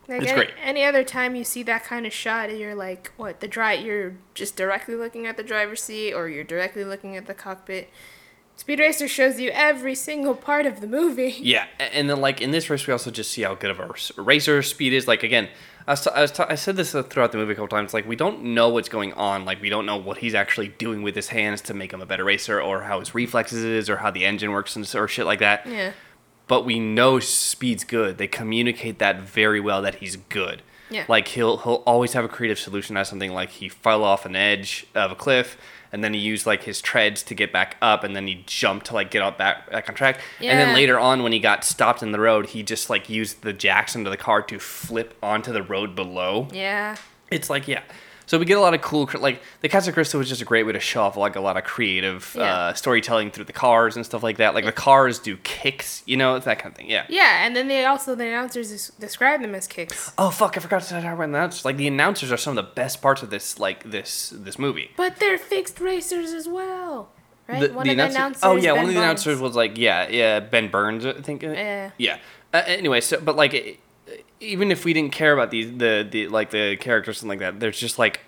Like 0.08 0.24
It's 0.24 0.32
any, 0.32 0.46
great. 0.46 0.54
any 0.62 0.84
other 0.84 1.04
time 1.04 1.36
you 1.36 1.44
see 1.44 1.64
that 1.64 1.84
kind 1.84 2.06
of 2.06 2.14
shot, 2.14 2.50
and 2.50 2.60
you're 2.60 2.76
like, 2.76 3.12
what 3.18 3.40
the 3.40 3.48
dri 3.48 3.76
You're 3.78 4.16
just 4.34 4.56
directly 4.56 4.96
looking 4.96 5.28
at 5.28 5.38
the 5.38 5.44
driver's 5.44 5.82
seat, 5.82 6.14
or 6.14 6.28
you're 6.28 6.44
directly 6.44 6.84
looking 6.84 7.16
at 7.16 7.28
the 7.28 7.34
cockpit. 7.34 7.90
Speed 8.56 8.80
Racer 8.80 9.08
shows 9.08 9.40
you 9.40 9.50
every 9.52 9.96
single 9.96 10.36
part 10.36 10.66
of 10.66 10.82
the 10.82 10.88
movie. 10.88 11.36
yeah, 11.40 11.66
and 11.80 12.10
then 12.10 12.22
like 12.22 12.42
in 12.42 12.52
this 12.52 12.70
race, 12.70 12.86
we 12.86 12.92
also 12.92 13.10
just 13.10 13.32
see 13.32 13.42
how 13.42 13.56
good 13.56 13.72
of 13.72 13.80
a 13.80 14.22
racer 14.22 14.62
speed 14.62 14.94
is. 14.94 15.08
Like 15.08 15.24
again, 15.24 15.50
I 15.88 15.94
was, 15.94 16.04
t- 16.04 16.12
I, 16.14 16.22
was 16.22 16.32
t- 16.32 16.44
I 16.48 16.56
said 16.56 16.76
this 16.76 16.92
throughout 16.92 17.32
the 17.32 17.40
movie 17.40 17.54
a 17.54 17.56
couple 17.56 17.70
times. 17.70 17.94
Like 17.94 18.08
we 18.08 18.16
don't 18.16 18.44
know 18.44 18.70
what's 18.70 18.90
going 18.90 19.14
on. 19.14 19.46
Like 19.46 19.62
we 19.62 19.70
don't 19.70 19.86
know 19.88 19.98
what 19.98 20.18
he's 20.20 20.36
actually 20.36 20.68
doing 20.68 21.02
with 21.02 21.16
his 21.16 21.30
hands 21.30 21.62
to 21.62 21.74
make 21.74 21.92
him 21.92 22.02
a 22.02 22.06
better 22.06 22.24
racer, 22.24 22.62
or 22.62 22.84
how 22.84 23.00
his 23.00 23.16
reflexes 23.16 23.64
is, 23.64 23.90
or 23.90 23.98
how 23.98 24.12
the 24.12 24.26
engine 24.26 24.52
works, 24.52 24.76
and 24.76 24.88
or 24.94 25.08
shit 25.08 25.26
like 25.26 25.40
that. 25.40 25.66
Yeah. 25.66 25.94
But 26.48 26.66
we 26.66 26.80
know 26.80 27.20
speed's 27.20 27.84
good. 27.84 28.18
They 28.18 28.28
communicate 28.28 29.00
that 29.00 29.22
very 29.22 29.60
well 29.60 29.82
that 29.82 29.96
he's 29.96 30.16
good. 30.16 30.62
Yeah. 30.90 31.06
Like 31.08 31.30
he'll 31.30 31.58
he'll 31.58 31.84
always 31.86 32.14
have 32.14 32.26
a 32.26 32.28
creative 32.28 32.60
solution 32.60 32.98
as 32.98 33.08
something 33.08 33.32
like 33.34 33.50
he 33.50 33.70
fell 33.70 34.04
off 34.04 34.26
an 34.26 34.36
edge 34.36 34.86
of 34.94 35.12
a 35.12 35.16
cliff 35.16 35.58
and 35.94 36.04
then 36.04 36.14
he 36.14 36.20
used 36.20 36.46
like 36.46 36.64
his 36.64 36.82
treads 36.82 37.24
to 37.24 37.34
get 37.36 37.52
back 37.52 37.78
up 37.82 38.04
and 38.04 38.16
then 38.16 38.28
he 38.28 38.44
jumped 38.46 38.88
to 38.88 38.94
like 38.94 39.10
get 39.12 39.22
up 39.22 39.38
back 39.38 39.70
back 39.72 39.88
on 39.90 39.96
track. 39.96 40.20
yeah. 40.40 40.52
And 40.52 40.60
then 40.60 40.76
later 40.76 41.00
on 41.00 41.24
when 41.24 41.32
he 41.32 41.40
got 41.40 41.64
stopped 41.64 42.04
in 42.04 42.12
the 42.12 42.20
road, 42.20 42.48
he 42.48 42.62
just 42.64 42.90
like 42.90 43.10
used 43.10 43.42
the 43.42 43.54
jacks 43.54 43.96
under 43.96 44.10
the 44.10 44.18
car 44.18 44.42
to 44.44 44.60
flip 44.60 45.18
onto 45.24 45.54
the 45.54 45.64
road 45.64 45.96
below. 45.96 46.48
Yeah. 46.52 46.98
It's 47.30 47.50
like 47.50 47.68
yeah. 47.68 47.84
So 48.32 48.40
we 48.40 48.46
get 48.46 48.58
a 48.58 48.62
lot 48.62 48.74
of 48.74 48.80
cool 48.82 49.10
like 49.20 49.42
the 49.60 49.68
Casa 49.68 49.92
Cristo 49.92 50.18
was 50.18 50.30
just 50.30 50.42
a 50.42 50.46
great 50.46 50.66
way 50.66 50.72
to 50.72 50.80
show 50.80 51.02
off 51.02 51.18
like 51.18 51.36
a 51.36 51.42
lot 51.42 51.58
of 51.58 51.66
creative 51.66 52.34
Yeah. 52.34 52.44
uh, 52.70 52.74
storytelling 52.74 53.30
through 53.30 53.44
the 53.44 53.52
cars 53.52 53.98
and 53.98 54.06
stuff 54.06 54.24
like 54.24 54.38
that. 54.38 54.56
Like 54.56 54.64
the 54.64 54.72
cars 54.72 55.20
do 55.20 55.36
kicks, 55.36 56.02
you 56.06 56.16
know, 56.16 56.40
that 56.40 56.58
kind 56.60 56.72
of 56.72 56.78
thing. 56.78 56.90
Yeah. 56.90 57.06
Yeah, 57.10 57.46
and 57.46 57.58
then 57.58 57.68
they 57.68 57.84
also, 57.84 58.16
the 58.16 58.26
announcers 58.26 58.92
describe 58.92 59.42
them 59.42 59.54
as 59.54 59.68
kicks. 59.68 60.14
Oh 60.18 60.30
fuck! 60.30 60.56
I 60.56 60.62
forgot 60.62 60.82
to 60.84 60.90
talk 60.92 61.04
about 61.04 61.20
announcers. 61.26 61.66
Like 61.66 61.76
the 61.76 61.88
announcers 61.90 62.32
are 62.32 62.38
some 62.38 62.58
of 62.58 62.66
the 62.66 62.72
best 62.72 63.02
parts 63.02 63.22
of 63.22 63.32
this, 63.32 63.60
like 63.60 63.92
this 63.92 64.30
this 64.34 64.58
movie. 64.58 64.92
But 64.96 65.18
they're 65.18 65.38
fixed 65.38 65.82
racers 65.82 66.32
as 66.32 66.48
well. 66.48 67.10
Right? 67.50 67.68
The, 67.68 67.74
one 67.76 67.86
the 67.86 67.92
of 67.92 67.98
the 67.98 68.06
announcers. 68.06 68.44
Oh 68.46 68.56
yeah, 68.56 68.72
Ben 68.72 68.76
one 68.76 68.84
of 68.86 68.88
the 68.88 68.94
Barnes. 68.94 69.26
announcers 69.26 69.42
was 69.42 69.58
like 69.58 69.78
yeah 69.78 70.08
yeah 70.08 70.40
Ben 70.40 70.70
Burns 70.70 71.06
I 71.06 71.20
think. 71.20 71.44
Yeah. 71.44 71.92
Yeah. 71.98 72.18
Uh, 72.54 72.64
anyway, 72.66 73.02
so 73.02 73.20
but 73.20 73.36
like 73.36 73.54
it- 73.54 73.80
even 74.42 74.72
if 74.72 74.84
we 74.84 74.92
didn't 74.94 75.14
care 75.14 75.32
about 75.34 75.52
these 75.52 75.72
the 75.78 76.06
the 76.10 76.28
like 76.28 76.50
the 76.52 76.76
characters 76.78 77.22
and 77.22 77.30
like 77.30 77.40
that, 77.40 77.60
there's 77.60 77.80
just 77.80 77.98
like 77.98 78.20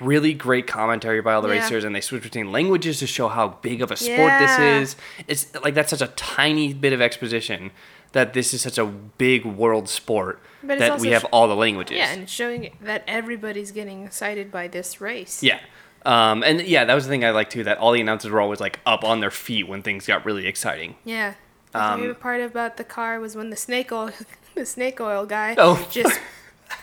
really 0.00 0.32
great 0.32 0.66
commentary 0.66 1.20
by 1.20 1.34
all 1.34 1.42
the 1.42 1.48
Yeah. 1.48 1.60
racers 1.62 1.84
and 1.84 1.94
they 1.94 2.00
switch 2.00 2.22
between 2.22 2.50
languages 2.50 3.00
to 3.00 3.06
show 3.06 3.28
how 3.28 3.48
big 3.60 3.82
of 3.82 3.90
a 3.90 3.96
sport 3.96 4.18
Yeah. 4.18 4.38
this 4.40 4.58
is. 4.94 4.96
It's 5.28 5.62
like 5.62 5.74
that's 5.74 5.90
such 5.90 6.00
a 6.00 6.06
tiny 6.16 6.72
bit 6.72 6.94
of 6.94 7.02
exposition 7.02 7.70
that 8.12 8.32
this 8.32 8.54
is 8.54 8.62
such 8.62 8.78
a 8.78 8.86
big 8.86 9.44
world 9.44 9.88
sport 9.88 10.40
But 10.62 10.78
that 10.78 11.00
we 11.00 11.08
have 11.08 11.24
all 11.26 11.48
the 11.48 11.56
languages. 11.56 11.98
Yeah, 11.98 12.12
and 12.12 12.30
showing 12.30 12.76
that 12.80 13.02
everybody's 13.06 13.72
getting 13.72 14.04
excited 14.04 14.50
by 14.50 14.68
this 14.68 15.00
race. 15.00 15.42
Yeah. 15.42 15.58
Um, 16.06 16.42
and 16.44 16.62
yeah, 16.62 16.84
that 16.84 16.94
was 16.94 17.04
the 17.04 17.10
thing 17.10 17.24
I 17.24 17.30
liked 17.30 17.52
too. 17.52 17.64
That 17.64 17.76
all 17.78 17.92
the 17.92 18.00
announcers 18.00 18.30
were 18.30 18.40
always 18.40 18.60
like 18.60 18.78
up 18.86 19.04
on 19.04 19.20
their 19.20 19.30
feet 19.32 19.66
when 19.68 19.82
things 19.82 20.06
got 20.06 20.24
really 20.24 20.46
exciting. 20.46 20.94
Yeah. 21.04 21.34
Um, 21.74 22.00
favorite 22.00 22.20
part 22.20 22.40
about 22.40 22.76
the 22.76 22.84
car 22.84 23.18
was 23.20 23.34
when 23.36 23.50
the 23.50 23.56
snake 23.56 23.90
oil, 23.90 24.10
the 24.54 24.64
snake 24.66 25.00
oil 25.00 25.26
guy, 25.26 25.54
Oh. 25.58 25.86
just 25.90 26.18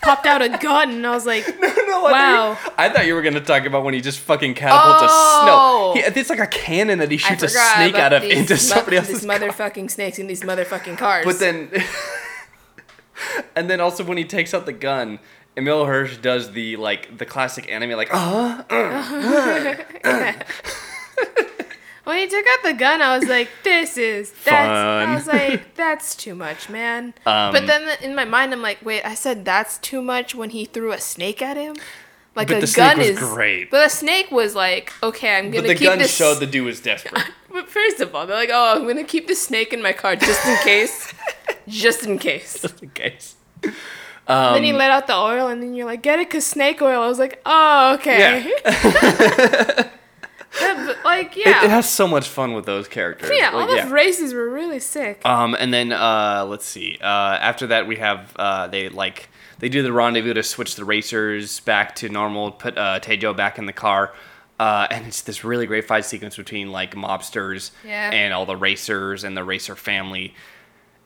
popped 0.02 0.26
out 0.26 0.42
a 0.42 0.48
gun, 0.48 0.90
and 0.90 1.06
I 1.06 1.10
was 1.10 1.26
like, 1.26 1.46
no, 1.60 1.68
no, 1.86 2.02
Wow. 2.02 2.58
I 2.76 2.88
thought 2.88 3.06
you 3.06 3.14
were 3.14 3.22
gonna 3.22 3.40
talk 3.40 3.64
about 3.66 3.84
when 3.84 3.94
he 3.94 4.00
just 4.00 4.18
fucking 4.20 4.54
catapults 4.54 5.12
Oh. 5.12 5.92
a 5.92 5.94
snow. 5.94 6.10
He, 6.12 6.20
it's 6.20 6.30
like 6.30 6.38
a 6.40 6.46
cannon 6.46 6.98
that 6.98 7.10
he 7.10 7.16
shoots 7.16 7.42
a 7.42 7.48
snake 7.48 7.94
out 7.94 8.12
of 8.12 8.22
into 8.24 8.54
mo- 8.54 8.58
somebody 8.58 8.96
else's 8.96 9.20
These 9.20 9.26
car. 9.30 9.38
motherfucking 9.38 9.90
snakes 9.90 10.18
in 10.18 10.26
these 10.26 10.42
motherfucking 10.42 10.98
cars. 10.98 11.24
But 11.24 11.38
then, 11.38 11.70
and 13.56 13.68
then 13.70 13.80
also 13.80 14.02
when 14.04 14.18
he 14.18 14.24
takes 14.24 14.52
out 14.54 14.66
the 14.66 14.72
gun, 14.72 15.18
Emile 15.56 15.84
Hirsch 15.84 16.16
does 16.16 16.52
the 16.52 16.76
like 16.76 17.18
the 17.18 17.26
classic 17.26 17.70
anime 17.70 17.90
like 17.92 18.08
uh 18.12 18.62
when 22.04 22.18
he 22.18 22.26
took 22.26 22.44
out 22.46 22.62
the 22.64 22.72
gun, 22.74 23.00
I 23.02 23.16
was 23.18 23.28
like, 23.28 23.48
"This 23.62 23.96
is 23.96 24.30
that's." 24.44 24.46
Fun. 24.46 25.08
I 25.08 25.14
was 25.14 25.26
like, 25.26 25.74
"That's 25.74 26.14
too 26.14 26.34
much, 26.34 26.68
man." 26.68 27.14
Um, 27.26 27.52
but 27.52 27.66
then 27.66 27.96
in 28.02 28.14
my 28.14 28.24
mind, 28.24 28.52
I'm 28.52 28.62
like, 28.62 28.78
"Wait, 28.84 29.02
I 29.04 29.14
said 29.14 29.44
that's 29.44 29.78
too 29.78 30.02
much 30.02 30.34
when 30.34 30.50
he 30.50 30.64
threw 30.64 30.92
a 30.92 31.00
snake 31.00 31.40
at 31.42 31.56
him." 31.56 31.76
Like 32.34 32.48
But 32.48 32.62
a 32.62 32.66
the 32.66 32.72
gun 32.74 33.00
is 33.00 33.18
great. 33.18 33.70
But 33.70 33.84
the 33.84 33.90
snake 33.90 34.30
was 34.30 34.54
like, 34.54 34.92
"Okay, 35.02 35.36
I'm 35.36 35.50
gonna 35.50 35.52
keep." 35.52 35.62
but 35.62 35.68
the 35.68 35.74
keep 35.74 35.88
gun 35.88 35.98
this." 35.98 36.14
showed 36.14 36.40
the 36.40 36.46
dude 36.46 36.64
was 36.66 36.80
desperate. 36.80 37.22
But 37.52 37.68
first 37.68 38.00
of 38.00 38.14
all, 38.14 38.26
they're 38.26 38.34
like, 38.34 38.48
"Oh, 38.50 38.76
I'm 38.80 38.86
gonna 38.86 39.04
keep 39.04 39.26
the 39.28 39.34
snake 39.34 39.74
in 39.74 39.82
my 39.82 39.92
car 39.92 40.16
just 40.16 40.46
in 40.46 40.56
case, 40.64 41.12
just 41.68 42.04
in 42.04 42.18
case." 42.18 42.62
just 42.62 42.82
in 42.82 42.88
case. 42.88 43.34
then 43.60 43.74
Um, 44.26 44.62
he 44.62 44.72
let 44.72 44.90
out 44.90 45.06
the 45.06 45.14
oil, 45.14 45.48
and 45.48 45.62
then 45.62 45.74
you're 45.74 45.84
like, 45.84 46.00
"Get 46.00 46.18
it, 46.18 46.30
cause 46.30 46.46
snake 46.46 46.80
oil." 46.80 47.02
I 47.02 47.08
was 47.08 47.18
like, 47.18 47.42
"Oh, 47.44 47.92
okay." 47.96 48.18
Yeah, 48.64 49.88
like, 51.04 51.36
It, 51.36 51.46
yeah, 51.46 51.64
it 51.64 51.70
has 51.70 51.88
so 51.88 52.06
much 52.06 52.28
fun 52.28 52.52
with 52.54 52.66
those 52.66 52.88
characters. 52.88 53.30
yeah. 53.32 53.50
Like, 53.50 53.68
All 53.68 53.86
the 53.86 53.92
races 53.92 54.34
were 54.34 54.48
really 54.48 54.78
sick. 54.80 55.24
Um, 55.24 55.54
and 55.58 55.72
then 55.72 55.92
uh, 55.92 56.44
let's 56.48 56.66
see. 56.66 56.98
Uh, 57.00 57.06
after 57.06 57.66
that, 57.68 57.86
we 57.86 57.96
have 57.96 58.32
uh, 58.36 58.66
they 58.68 58.88
like 58.88 59.28
they 59.58 59.68
do 59.68 59.82
the 59.82 59.92
rendezvous 59.92 60.34
to 60.34 60.42
switch 60.42 60.74
the 60.76 60.84
racers 60.84 61.60
back 61.60 61.94
to 61.96 62.08
normal. 62.08 62.50
Put 62.52 62.76
uh, 62.76 63.00
Tejo 63.00 63.36
back 63.36 63.58
in 63.58 63.66
the 63.66 63.72
car, 63.72 64.12
uh, 64.60 64.86
and 64.90 65.06
it's 65.06 65.22
this 65.22 65.44
really 65.44 65.66
great 65.66 65.86
fight 65.86 66.04
sequence 66.04 66.36
between 66.36 66.70
like 66.72 66.94
mobsters 66.94 67.70
Yeah. 67.84 68.10
and 68.12 68.34
all 68.34 68.44
the 68.46 68.56
racers 68.56 69.24
and 69.24 69.36
the 69.36 69.44
racer 69.44 69.76
family. 69.76 70.34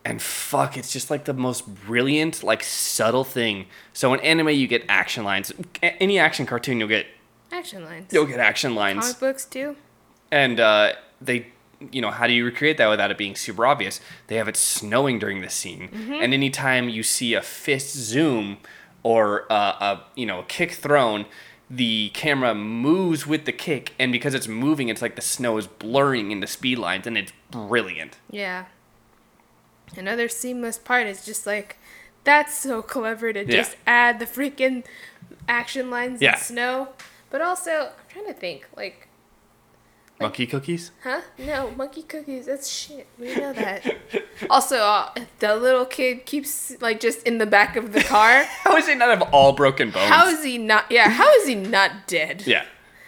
And 0.05 0.23
fuck, 0.23 0.77
it's 0.77 0.93
just 0.93 1.11
like 1.11 1.25
the 1.25 1.35
most 1.35 1.67
brilliant, 1.67 2.45
like 2.45 2.63
subtle 2.63 3.25
thing. 3.25 3.67
So 3.93 4.15
in 4.15 4.21
anime, 4.21 4.51
you 4.51 4.69
get 4.69 4.85
action 4.89 5.25
lines. 5.25 5.53
Any 5.83 6.21
action 6.21 6.47
cartoon, 6.47 6.79
you'll 6.79 6.89
get 6.89 7.07
Action 7.57 7.85
lines. 7.85 8.13
you'll 8.13 8.27
get 8.27 8.39
action 8.41 8.75
lines 8.75 9.01
Comic 9.05 9.21
books 9.21 9.45
too. 9.45 9.77
and 10.31 10.61
uh, 10.61 10.93
they 11.21 11.47
you 11.93 12.01
know 12.01 12.11
how 12.11 12.27
do 12.27 12.33
you 12.33 12.45
recreate 12.45 12.77
that 12.79 12.89
without 12.89 13.11
it 13.11 13.19
being 13.19 13.35
super 13.37 13.67
obvious 13.67 14.01
they 14.29 14.37
have 14.37 14.49
it 14.49 14.57
snowing 14.57 15.19
during 15.19 15.41
the 15.43 15.51
scene 15.51 15.91
and 16.23 16.33
anytime 16.33 16.89
you 16.89 17.03
see 17.03 17.35
a 17.35 17.43
fist 17.43 17.95
zoom 17.95 18.57
or 19.03 19.45
uh, 19.53 19.77
a 19.81 20.01
you 20.15 20.25
know 20.27 20.41
a 20.41 20.45
kick 20.45 20.73
thrown 20.73 21.27
the 21.71 22.11
camera 22.15 22.55
moves 22.55 23.27
with 23.27 23.45
the 23.45 23.53
kick 23.53 23.93
and 23.99 24.11
because 24.13 24.35
it's 24.35 24.49
moving 24.49 24.89
it's 24.89 25.03
like 25.03 25.17
the 25.17 25.23
snow 25.23 25.59
is 25.59 25.67
blurring 25.67 26.31
into 26.31 26.47
speed 26.47 26.79
lines 26.79 27.07
and 27.07 27.17
it's 27.19 27.33
brilliant 27.51 28.19
Yeah. 28.31 28.67
Another 29.97 30.29
seamless 30.29 30.79
part 30.79 31.07
is 31.07 31.25
just 31.25 31.47
like 31.47 31.77
that's 32.25 32.57
so 32.57 32.83
clever 32.83 33.33
to 33.33 33.41
Yeah. 33.41 33.51
just 33.63 33.77
add 33.87 34.19
the 34.19 34.27
freaking 34.27 34.85
action 35.49 35.91
lines 35.91 36.21
Yeah. 36.21 36.35
in 36.35 36.41
snow. 36.41 36.89
But 37.37 37.45
also, 37.45 37.71
I'm 37.71 38.09
trying 38.09 38.27
to 38.29 38.33
think, 38.33 38.67
like, 38.79 39.09
monkey 40.19 40.47
cookies 40.47 40.91
huh? 41.03 41.21
No, 41.39 41.71
monkey 41.73 42.03
cookies. 42.03 42.47
That's 42.47 42.67
shit. 42.67 43.07
We 43.19 43.37
know 43.37 43.53
that. 43.53 43.95
also, 44.49 44.79
uh, 44.79 45.11
the 45.41 45.55
little 45.55 45.85
kid 45.85 46.25
keeps 46.25 46.81
like 46.81 46.99
just 46.99 47.25
in 47.25 47.37
the 47.37 47.45
back 47.45 47.77
of 47.77 47.93
the 47.93 48.03
car. 48.03 48.45
how 48.65 48.75
is 48.79 48.89
he 48.89 48.95
not 48.95 49.11
have 49.11 49.29
all 49.35 49.53
broken 49.53 49.91
bones 49.91 50.09
How 50.09 50.29
is 50.29 50.43
he 50.43 50.57
not? 50.57 50.87
Yeah, 50.91 51.11
how 51.11 51.31
is 51.35 51.47
he 51.47 51.55
not 51.55 52.07
dead? 52.07 52.45
yeah 52.47 52.65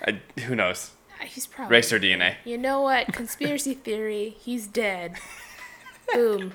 I, 0.06 0.20
who 0.40 0.54
knows 0.54 0.90
He's 1.22 1.46
probably 1.46 1.74
racer 1.74 1.98
dna 1.98 2.34
You 2.44 2.58
know 2.58 2.82
what? 2.82 3.14
Conspiracy 3.14 3.72
theory. 3.72 4.36
He's 4.38 4.66
dead. 4.66 5.14
Boom. 6.12 6.52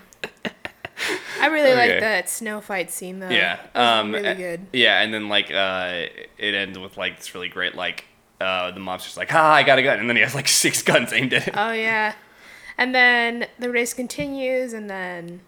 I 1.42 1.48
really 1.48 1.74
like 1.74 1.92
Okay. 1.92 2.00
that 2.00 2.30
snow 2.30 2.62
fight 2.62 2.92
scene 2.92 3.20
though. 3.20 3.30
Yeah. 3.30 3.60
Um, 3.76 4.12
really 4.14 4.36
good. 4.36 4.66
Yeah, 4.74 5.02
and 5.02 5.14
then 5.14 5.30
like 5.30 5.52
uh, 5.52 6.06
it 6.38 6.54
ends 6.54 6.78
with 6.80 6.98
like 6.98 7.18
this 7.18 7.34
really 7.36 7.50
great 7.50 7.76
like 7.76 8.06
uh, 8.42 8.72
the 8.72 8.80
mobster's 8.80 9.18
like, 9.18 9.34
ah, 9.34 9.54
I 9.54 9.64
got 9.64 9.80
a 9.80 9.84
gun," 9.84 10.00
and 10.00 10.10
then 10.10 10.16
he 10.16 10.22
has 10.22 10.36
like 10.36 10.48
six 10.48 10.82
guns 10.90 11.14
aimed 11.14 11.34
at 11.34 11.44
him. 11.44 11.54
Oh 11.58 11.72
yeah. 11.72 12.14
And 12.78 12.94
then 12.96 13.48
the 13.60 13.70
race 13.70 13.94
continues, 13.94 14.74
and 14.74 14.90
then 14.90 15.42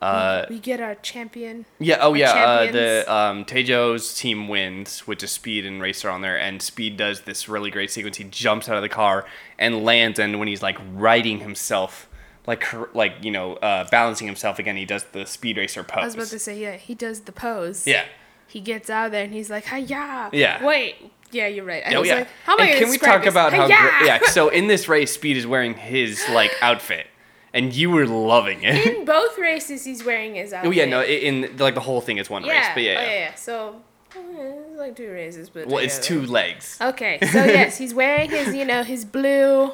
Uh, 0.00 0.46
we 0.48 0.58
get 0.58 0.80
our 0.80 0.94
champion. 0.96 1.66
yeah. 1.78 1.98
Oh 2.00 2.14
yeah. 2.14 2.32
Uh, 2.32 2.72
the 2.72 3.12
um, 3.12 3.44
Tejo's 3.44 4.14
team 4.14 4.48
wins, 4.48 5.00
which 5.06 5.22
is 5.22 5.30
Speed 5.30 5.66
and 5.66 5.82
Racer 5.82 6.08
on 6.08 6.22
there, 6.22 6.38
and 6.38 6.62
Speed 6.62 6.96
does 6.96 7.22
this 7.22 7.48
really 7.48 7.70
great 7.70 7.90
sequence. 7.90 8.16
He 8.16 8.24
jumps 8.24 8.68
out 8.68 8.76
of 8.76 8.82
the 8.82 8.88
car 8.88 9.26
and 9.58 9.84
lands, 9.84 10.18
and 10.18 10.38
when 10.38 10.48
he's 10.48 10.62
like 10.62 10.78
riding 10.94 11.40
himself, 11.40 12.08
like 12.46 12.60
cor- 12.62 12.90
like 12.94 13.14
you 13.22 13.30
know, 13.30 13.54
uh, 13.56 13.88
balancing 13.90 14.26
himself 14.26 14.58
again, 14.58 14.76
he 14.76 14.84
does 14.84 15.04
the 15.12 15.24
Speed 15.26 15.56
Racer 15.56 15.82
pose. 15.84 16.02
I 16.02 16.04
was 16.06 16.14
about 16.14 16.26
to 16.28 16.38
say, 16.38 16.58
yeah, 16.60 16.76
he 16.76 16.94
does 16.94 17.20
the 17.20 17.32
pose. 17.32 17.86
yeah. 17.86 18.04
He 18.46 18.60
gets 18.60 18.90
out 18.90 19.12
there 19.12 19.22
and 19.22 19.32
he's 19.32 19.48
like, 19.48 19.66
"Hiya!" 19.66 20.30
Yeah. 20.32 20.64
Wait. 20.64 20.96
Yeah, 21.30 21.46
you're 21.46 21.64
right. 21.64 21.84
I 21.86 21.94
Oh 21.94 22.02
yeah. 22.02 22.14
like, 22.16 22.28
"How 22.44 22.54
am 22.54 22.60
and 22.62 22.68
gonna 22.70 22.80
can 22.80 22.90
we 22.90 22.98
talk 22.98 23.22
this? 23.22 23.30
about 23.32 23.52
how 23.52 23.68
Hi-ya!" 23.68 23.90
great? 23.98 24.06
Yeah. 24.06 24.18
So 24.32 24.48
in 24.48 24.66
this 24.66 24.88
race, 24.88 25.12
Speed 25.12 25.36
is 25.36 25.46
wearing 25.46 25.74
his 25.74 26.20
like 26.30 26.50
outfit, 26.60 27.06
and 27.54 27.72
you 27.72 27.90
were 27.90 28.06
loving 28.06 28.64
it. 28.64 28.84
In 28.96 29.04
both 29.04 29.38
races, 29.38 29.84
he's 29.84 30.02
wearing 30.04 30.34
his 30.34 30.52
outfit. 30.52 30.66
oh 30.68 30.72
yeah, 30.72 30.86
no, 30.86 30.98
i- 30.98 31.04
in 31.04 31.56
like 31.58 31.74
the 31.74 31.80
whole 31.80 32.00
thing 32.00 32.18
is 32.18 32.28
one 32.28 32.42
Yeah. 32.44 32.58
race, 32.58 32.66
but 32.74 32.82
yeah, 32.82 32.96
Oh, 32.98 33.02
yeah. 33.02 33.18
yeah. 33.20 33.34
So 33.36 33.76
eh, 34.16 34.18
it's 34.18 34.78
like 34.80 34.96
two 34.96 35.12
races, 35.12 35.48
but 35.48 35.68
well, 35.68 35.78
it's 35.78 36.00
two 36.00 36.22
legs. 36.26 36.76
Okay, 36.80 37.20
so 37.30 37.44
yes, 37.44 37.78
he's 37.78 37.94
wearing 37.94 38.30
his, 38.30 38.52
you 38.52 38.64
know, 38.64 38.82
his 38.82 39.04
blue 39.04 39.70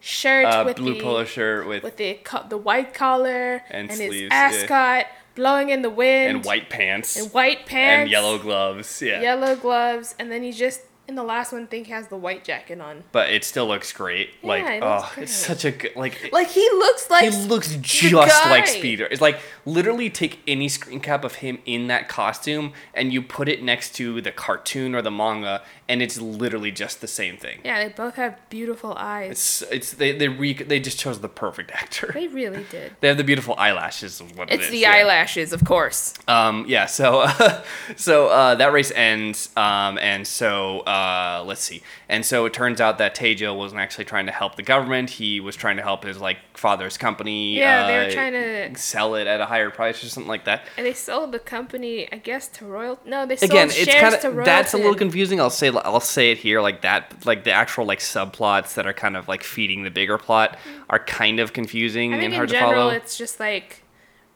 shirt 0.00 0.46
Uh, 0.46 0.64
with 0.64 0.76
blue 0.76 0.94
the 0.94 1.00
polo 1.00 1.24
shirt 1.24 1.66
with 1.66 1.82
with 1.82 1.96
the 1.96 2.18
the 2.48 2.58
white 2.58 2.94
collar 2.94 3.62
And 3.70 3.90
his 3.90 3.98
sleeves, 3.98 4.28
ascot 4.32 5.06
blowing 5.34 5.70
in 5.70 5.82
the 5.82 5.90
wind 5.90 6.36
and 6.36 6.44
white 6.44 6.68
pants 6.68 7.16
and 7.16 7.32
white 7.32 7.64
pants 7.66 8.02
and 8.02 8.10
yellow 8.10 8.38
gloves. 8.38 9.00
Yeah. 9.00 9.20
yellow 9.20 9.54
gloves, 9.56 10.14
and 10.18 10.30
then 10.30 10.42
he's 10.42 10.58
just 10.58 10.82
in 11.06 11.14
the 11.14 11.22
last 11.22 11.52
one. 11.52 11.66
Think 11.66 11.86
he 11.86 11.92
has 11.92 12.08
the 12.08 12.16
white 12.16 12.44
jacket 12.44 12.80
on. 12.80 13.04
But 13.12 13.30
it 13.30 13.44
still 13.44 13.66
looks 13.66 13.92
great. 13.92 14.30
like 14.42 14.64
it 14.64 14.80
looks 14.82 15.12
oh, 15.16 15.22
it's 15.22 15.32
such 15.32 15.64
a 15.64 15.70
good 15.70 15.96
like. 15.96 16.30
Like 16.32 16.48
he 16.48 16.68
looks 16.70 17.08
like 17.08 17.32
he 17.32 17.46
looks 17.46 17.74
just 17.74 18.46
like. 18.46 18.66
Speeder. 18.66 19.06
It's 19.06 19.22
like 19.22 19.40
literally 19.68 20.08
take 20.10 20.40
any 20.46 20.68
screen 20.68 21.00
cap 21.00 21.24
of 21.24 21.36
him 21.36 21.58
in 21.66 21.86
that 21.88 22.08
costume 22.08 22.72
and 22.94 23.12
you 23.12 23.20
put 23.22 23.48
it 23.48 23.62
next 23.62 23.94
to 23.96 24.20
the 24.20 24.32
cartoon 24.32 24.94
or 24.94 25.02
the 25.02 25.10
manga, 25.10 25.62
and 25.88 26.00
it's 26.02 26.20
literally 26.20 26.70
just 26.70 27.00
the 27.00 27.06
same 27.08 27.36
thing. 27.36 27.60
yeah. 27.64 27.82
They 27.82 27.88
both 27.92 28.14
have 28.16 28.38
beautiful 28.50 28.94
eyes. 28.96 29.30
It's 29.30 29.62
it's 29.70 29.92
they 29.92 30.12
they 30.16 30.28
re, 30.28 30.52
they 30.54 30.80
just 30.80 30.98
chose 30.98 31.20
the 31.20 31.28
perfect 31.28 31.70
actor. 31.72 32.10
they 32.14 32.28
really 32.28 32.64
did. 32.70 32.92
They 33.00 33.08
have 33.08 33.16
the 33.16 33.24
beautiful 33.24 33.54
eyelashes. 33.56 34.20
Is 34.20 34.32
what 34.34 34.50
it 34.50 34.54
It's 34.60 34.70
the 34.70 34.78
yeah. 34.78 34.92
eyelashes, 34.92 35.52
of 35.52 35.64
course. 35.64 36.14
Um, 36.26 36.64
yeah. 36.68 36.86
So 36.86 37.26
so 37.96 38.28
uh, 38.28 38.54
that 38.56 38.72
race 38.72 38.90
ends. 38.92 39.50
Um, 39.56 39.98
and 39.98 40.26
so 40.26 40.80
uh, 40.80 41.44
let's 41.46 41.60
see. 41.62 41.82
And 42.08 42.24
so 42.24 42.44
it 42.46 42.52
turns 42.52 42.80
out 42.80 42.98
that 42.98 43.14
Tejo 43.14 43.56
wasn't 43.56 43.80
actually 43.80 44.04
trying 44.06 44.26
to 44.26 44.32
help 44.32 44.56
the 44.56 44.62
government. 44.62 45.10
He 45.10 45.40
was 45.40 45.56
trying 45.56 45.76
to 45.76 45.82
help 45.82 46.04
his 46.04 46.18
like 46.20 46.38
father's 46.56 46.96
company. 46.98 47.56
Yeah, 47.56 47.86
they 47.86 47.96
were 47.98 48.10
uh, 48.10 48.10
trying 48.12 48.32
to- 48.32 48.80
sell 48.80 49.14
it 49.14 49.26
at 49.26 49.40
a 49.40 49.46
higher 49.58 49.70
price 49.70 50.02
or 50.04 50.08
something 50.08 50.28
like 50.28 50.44
that. 50.44 50.62
And 50.76 50.86
they 50.86 50.92
sold 50.92 51.32
the 51.32 51.38
company, 51.38 52.10
I 52.12 52.16
guess, 52.16 52.48
to 52.48 52.64
Royal. 52.64 52.98
No, 53.04 53.26
they 53.26 53.36
sold 53.36 53.50
Again, 53.50 53.68
it's 53.72 53.94
kind 53.94 54.14
of 54.14 54.44
that's 54.44 54.74
a 54.74 54.76
little 54.76 54.94
confusing. 54.94 55.40
I'll 55.40 55.50
say 55.50 55.68
I'll 55.68 56.00
say 56.00 56.30
it 56.30 56.38
here 56.38 56.60
like 56.60 56.82
that. 56.82 57.26
Like 57.26 57.44
the 57.44 57.52
actual 57.52 57.84
like 57.84 57.98
subplots 57.98 58.74
that 58.74 58.86
are 58.86 58.92
kind 58.92 59.16
of 59.16 59.28
like 59.28 59.42
feeding 59.42 59.82
the 59.82 59.90
bigger 59.90 60.18
plot 60.18 60.52
mm-hmm. 60.58 60.82
are 60.90 61.00
kind 61.00 61.40
of 61.40 61.52
confusing 61.52 62.12
I 62.12 62.16
and 62.16 62.22
think 62.22 62.32
in 62.32 62.36
hard 62.36 62.48
to 62.50 62.54
general, 62.54 62.72
follow. 62.72 62.90
it's 62.90 63.18
just 63.18 63.40
like 63.40 63.82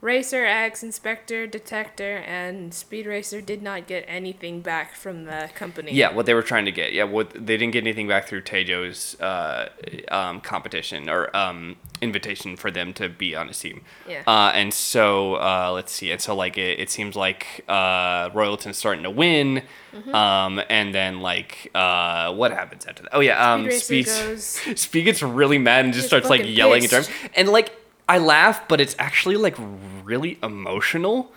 Racer 0.02 0.44
X, 0.44 0.82
Inspector, 0.82 1.46
Detector, 1.46 2.16
and 2.26 2.74
Speed 2.74 3.06
Racer 3.06 3.40
did 3.40 3.62
not 3.62 3.86
get 3.86 4.04
anything 4.08 4.60
back 4.60 4.96
from 4.96 5.26
the 5.26 5.48
company. 5.54 5.92
Yeah, 5.92 6.12
what 6.12 6.26
they 6.26 6.34
were 6.34 6.42
trying 6.42 6.64
to 6.64 6.72
get. 6.72 6.92
Yeah, 6.92 7.04
what 7.04 7.30
they 7.30 7.56
didn't 7.56 7.70
get 7.70 7.84
anything 7.84 8.08
back 8.08 8.26
through 8.26 8.42
Tejo's 8.42 9.18
uh, 9.20 9.68
um, 10.08 10.40
competition 10.40 11.08
or 11.08 11.34
um, 11.36 11.76
invitation 12.00 12.56
for 12.56 12.68
them 12.68 12.92
to 12.94 13.08
be 13.08 13.36
on 13.36 13.46
his 13.46 13.60
team. 13.60 13.82
Yeah. 14.08 14.24
Uh, 14.26 14.50
and 14.52 14.74
so 14.74 15.36
uh, 15.36 15.70
let's 15.72 15.92
see. 15.92 16.10
And 16.10 16.20
so 16.20 16.34
like 16.34 16.58
it, 16.58 16.80
it 16.80 16.90
seems 16.90 17.14
like 17.14 17.64
uh, 17.68 18.28
Royalton's 18.34 18.78
starting 18.78 19.04
to 19.04 19.10
win. 19.10 19.62
Mm-hmm. 19.94 20.12
Um, 20.12 20.60
and 20.68 20.92
then 20.92 21.20
like 21.20 21.70
uh, 21.76 22.34
what 22.34 22.50
happens 22.50 22.86
after 22.86 23.04
that? 23.04 23.10
Oh 23.14 23.20
yeah, 23.20 23.52
um, 23.52 23.70
Speed 23.70 23.80
Speed 23.80 24.06
goes- 24.06 24.46
Speed 24.80 25.04
gets 25.04 25.22
really 25.22 25.58
mad 25.58 25.84
and 25.84 25.94
just 25.94 26.08
starts 26.08 26.28
like 26.28 26.42
yelling 26.44 26.82
and 26.82 26.90
pissed. 26.90 27.08
driving. 27.08 27.30
And 27.36 27.48
like 27.50 27.72
I 28.08 28.18
laugh, 28.18 28.66
but 28.68 28.80
it's 28.80 28.96
actually 28.98 29.36
like 29.36 29.56
really 30.04 30.38
emotional. 30.42 31.32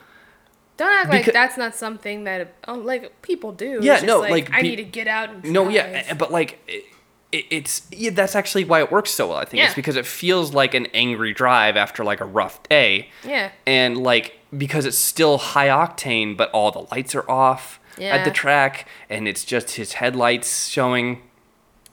Don't 0.78 0.92
act 0.92 1.10
like 1.10 1.32
that's 1.32 1.58
not 1.58 1.74
something 1.74 2.26
that 2.26 2.54
oh, 2.68 2.74
like 2.74 3.22
people 3.22 3.52
do. 3.54 3.80
Yeah, 3.82 4.02
no, 4.02 4.20
like, 4.20 4.32
like, 4.32 4.50
I 4.54 4.62
need 4.62 4.76
to 4.78 4.84
get 4.84 5.08
out 5.08 5.30
and 5.30 5.44
No, 5.52 5.70
yeah, 5.70 6.14
but 6.16 6.32
like 6.32 6.60
it, 6.68 6.84
it, 7.32 7.46
it's 7.50 7.88
yeah, 7.92 8.10
that's 8.10 8.36
actually 8.36 8.66
why 8.66 8.82
it 8.82 8.92
works 8.92 9.12
so 9.12 9.30
well. 9.30 9.38
I 9.38 9.46
think 9.46 9.60
Yeah. 9.60 9.68
it's 9.68 9.76
because 9.76 9.96
it 9.96 10.06
feels 10.06 10.54
like 10.54 10.74
an 10.74 10.88
angry 10.88 11.34
drive 11.34 11.78
after 11.78 12.04
like 12.04 12.20
a 12.20 12.26
rough 12.26 12.62
day, 12.68 13.10
yeah. 13.24 13.52
and 13.66 13.98
like 13.98 14.38
because 14.56 14.86
it's 14.86 14.98
still 14.98 15.38
high 15.38 15.68
octane, 15.68 16.36
but 16.36 16.50
all 16.52 16.72
the 16.72 16.88
lights 16.92 17.16
are 17.16 17.30
off 17.30 17.80
at 17.98 18.26
the 18.26 18.32
track, 18.32 18.88
and 19.10 19.28
it's 19.28 19.46
just 19.46 19.72
his 19.72 19.94
headlights 19.94 20.68
showing, 20.68 21.22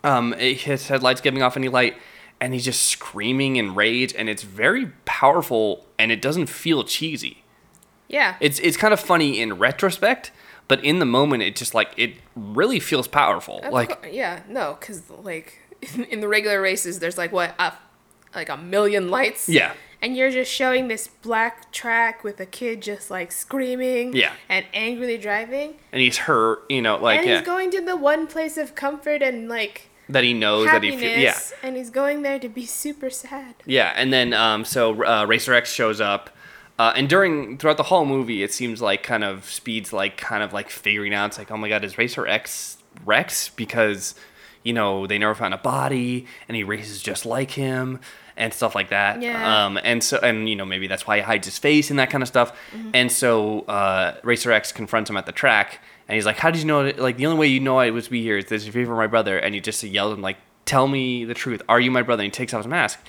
um, 0.03 0.33
his 0.33 0.89
headlights 0.89 1.21
giving 1.21 1.43
off 1.43 1.57
any 1.57 1.69
light, 1.69 1.97
and 2.43 2.53
he's 2.53 2.65
just 2.65 2.83
screaming 2.83 3.55
in 3.55 3.73
rage, 3.77 4.13
and 4.19 4.29
it's 4.29 4.43
very 4.43 4.87
powerful, 5.05 5.87
and 5.97 6.11
it 6.11 6.21
doesn't 6.21 6.47
feel 6.47 6.83
cheesy. 6.83 7.45
Yeah. 8.09 8.35
It's 8.41 8.59
it's 8.59 8.77
kind 8.77 8.93
of 8.93 8.99
funny 8.99 9.41
in 9.41 9.55
retrospect, 9.55 10.33
but 10.67 10.85
in 10.85 10.99
the 10.99 11.07
moment, 11.07 11.45
it 11.45 11.55
just 11.55 11.73
like 11.73 11.93
it 11.97 12.15
really 12.35 12.81
feels 12.81 13.07
powerful. 13.07 13.61
Of 13.61 13.73
like 13.73 14.03
cour- 14.03 14.11
yeah, 14.11 14.43
no, 14.49 14.77
because 14.79 15.09
like 15.09 15.61
in 16.11 16.21
the 16.21 16.27
regular 16.27 16.61
races, 16.61 16.99
there's 16.99 17.17
like 17.17 17.31
what 17.31 17.55
a, 17.61 17.75
like 18.35 18.49
a 18.49 18.57
million 18.57 19.09
lights. 19.09 19.49
Yeah. 19.49 19.75
And 20.03 20.17
you're 20.17 20.33
just 20.33 20.51
showing 20.51 20.89
this 20.89 21.07
black 21.07 21.71
track 21.71 22.25
with 22.25 22.41
a 22.41 22.47
kid 22.47 22.83
just 22.83 23.09
like 23.09 23.31
screaming. 23.31 24.17
Yeah. 24.17 24.33
And 24.49 24.67
angrily 24.75 25.17
driving, 25.17 25.77
and 25.93 26.03
he's 26.03 26.19
hurt, 26.19 26.65
you 26.69 26.83
know, 26.83 26.97
like 26.97 27.21
and 27.21 27.29
yeah, 27.29 27.37
he's 27.39 27.47
going 27.47 27.71
to 27.71 27.81
the 27.81 27.97
one 27.97 28.27
place 28.27 28.57
of 28.57 28.75
comfort 28.75 29.23
and 29.23 29.49
like 29.49 29.91
that 30.13 30.25
he 30.25 30.35
knows 30.35 30.67
that 30.67 30.83
he 30.83 30.93
happiness, 30.93 31.53
yeah, 31.53 31.67
and 31.69 31.77
he's 31.77 31.91
going 31.91 32.23
there 32.23 32.39
to 32.39 32.49
be 32.49 32.67
super 32.67 33.11
sad. 33.11 33.55
yeah, 33.67 33.93
and 33.97 34.13
then 34.13 34.33
um, 34.33 34.65
so 34.65 35.05
uh, 35.05 35.25
Racer 35.27 35.55
X 35.55 35.73
shows 35.73 36.01
up, 36.01 36.31
uh, 36.79 36.93
and 36.97 37.09
during 37.09 37.59
throughout 37.59 37.77
the 37.77 37.85
whole 37.85 38.05
movie, 38.05 38.43
it 38.43 38.53
seems 38.53 38.81
like 38.81 39.03
kind 39.03 39.25
of 39.25 39.51
Speed's 39.51 39.93
like 39.93 40.17
kind 40.17 40.43
of 40.43 40.53
like 40.53 40.71
figuring 40.71 41.15
out, 41.15 41.27
it's 41.27 41.39
like, 41.39 41.51
oh 41.51 41.57
my 41.57 41.69
god, 41.69 41.85
is 41.85 41.99
Racer 41.99 42.27
X 42.27 42.79
Rex 43.05 43.49
because 43.51 44.15
you 44.63 44.73
know 44.73 45.07
they 45.07 45.19
never 45.19 45.35
found 45.35 45.55
a 45.55 45.59
body, 45.59 46.27
and 46.49 46.57
he 46.57 46.65
races 46.65 47.03
just 47.03 47.27
like 47.27 47.53
him. 47.53 48.01
And 48.35 48.55
stuff 48.55 48.75
like 48.75 48.89
that. 48.89 49.21
Yeah. 49.21 49.67
Um, 49.67 49.79
and 49.85 50.03
so, 50.03 50.19
and 50.23 50.49
you 50.49 50.57
know, 50.57 50.65
maybe 50.65 50.87
that's 50.87 51.07
why 51.07 51.17
he 51.19 51.23
hides 51.23 51.47
his 51.47 51.59
face 51.59 51.91
and 51.91 51.99
that 51.99 52.09
kind 52.09 52.23
of 52.23 52.29
stuff. 52.29 52.57
Mm-hmm. 52.75 52.91
And 52.95 53.13
so, 53.13 53.61
uh, 53.69 54.17
Racer 54.25 54.51
X 54.51 54.73
confronts 54.73 55.11
him 55.11 55.19
at 55.19 55.27
the 55.27 55.33
track, 55.33 55.81
and 56.09 56.15
he's 56.15 56.27
like, 56.27 56.39
"How 56.39 56.51
did 56.51 56.61
you 56.61 56.67
know? 56.67 56.85
It? 56.85 56.99
Like, 56.99 57.17
the 57.17 57.27
only 57.27 57.39
way 57.39 57.47
you 57.47 57.61
know 57.61 57.79
I 57.79 57.91
was 57.91 58.09
be 58.09 58.23
here 58.23 58.39
is 58.39 58.47
this 58.47 58.67
if 58.67 58.75
you 58.75 58.87
were 58.87 58.97
my 58.97 59.07
brother." 59.07 59.39
And 59.39 59.55
he 59.55 59.61
just 59.61 59.83
yells 59.83 60.13
at 60.13 60.17
him 60.17 60.23
like, 60.23 60.39
"Tell 60.65 60.89
me 60.89 61.25
the 61.25 61.35
truth. 61.35 61.63
Are 61.69 61.81
you 61.81 61.91
my 61.91 62.03
brother?" 62.03 62.23
And 62.23 62.33
he 62.33 62.37
takes 62.37 62.53
off 62.55 62.65
his 62.65 62.67
mask, 62.67 63.01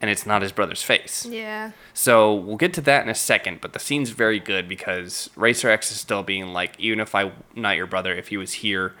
and 0.00 0.10
it's 0.10 0.26
not 0.26 0.42
his 0.42 0.52
brother's 0.52 0.82
face. 0.82 1.26
Yeah. 1.26 1.72
So 1.92 2.34
we'll 2.34 2.56
get 2.56 2.74
to 2.74 2.80
that 2.82 3.02
in 3.02 3.08
a 3.08 3.14
second. 3.14 3.60
But 3.60 3.72
the 3.72 3.78
scene's 3.78 4.10
very 4.10 4.38
good 4.38 4.68
because 4.68 5.30
Racer 5.36 5.70
X 5.70 5.90
is 5.90 6.00
still 6.00 6.22
being 6.22 6.52
like, 6.52 6.78
even 6.78 7.00
if 7.00 7.14
I'm 7.14 7.32
not 7.54 7.76
your 7.76 7.86
brother, 7.86 8.14
if 8.14 8.28
he 8.28 8.36
was 8.36 8.54
here, 8.54 8.94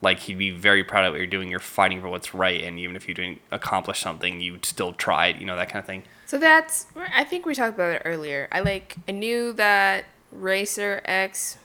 like 0.00 0.20
he'd 0.20 0.38
be 0.38 0.50
very 0.50 0.84
proud 0.84 1.04
of 1.04 1.12
what 1.12 1.18
you're 1.18 1.26
doing. 1.26 1.50
You're 1.50 1.60
fighting 1.60 2.00
for 2.00 2.08
what's 2.08 2.34
right, 2.34 2.62
and 2.62 2.78
even 2.78 2.96
if 2.96 3.08
you 3.08 3.14
didn't 3.14 3.40
accomplish 3.50 4.00
something, 4.00 4.40
you 4.40 4.52
would 4.52 4.64
still 4.64 4.92
tried. 4.92 5.40
You 5.40 5.46
know 5.46 5.56
that 5.56 5.68
kind 5.68 5.80
of 5.80 5.86
thing. 5.86 6.04
So 6.26 6.38
that's 6.38 6.86
I 6.96 7.24
think 7.24 7.46
we 7.46 7.54
talked 7.54 7.74
about 7.74 7.92
it 7.92 8.02
earlier. 8.04 8.48
I 8.52 8.60
like 8.60 8.96
I 9.08 9.12
knew 9.12 9.52
that 9.54 10.04
Racer 10.30 11.00
X 11.04 11.58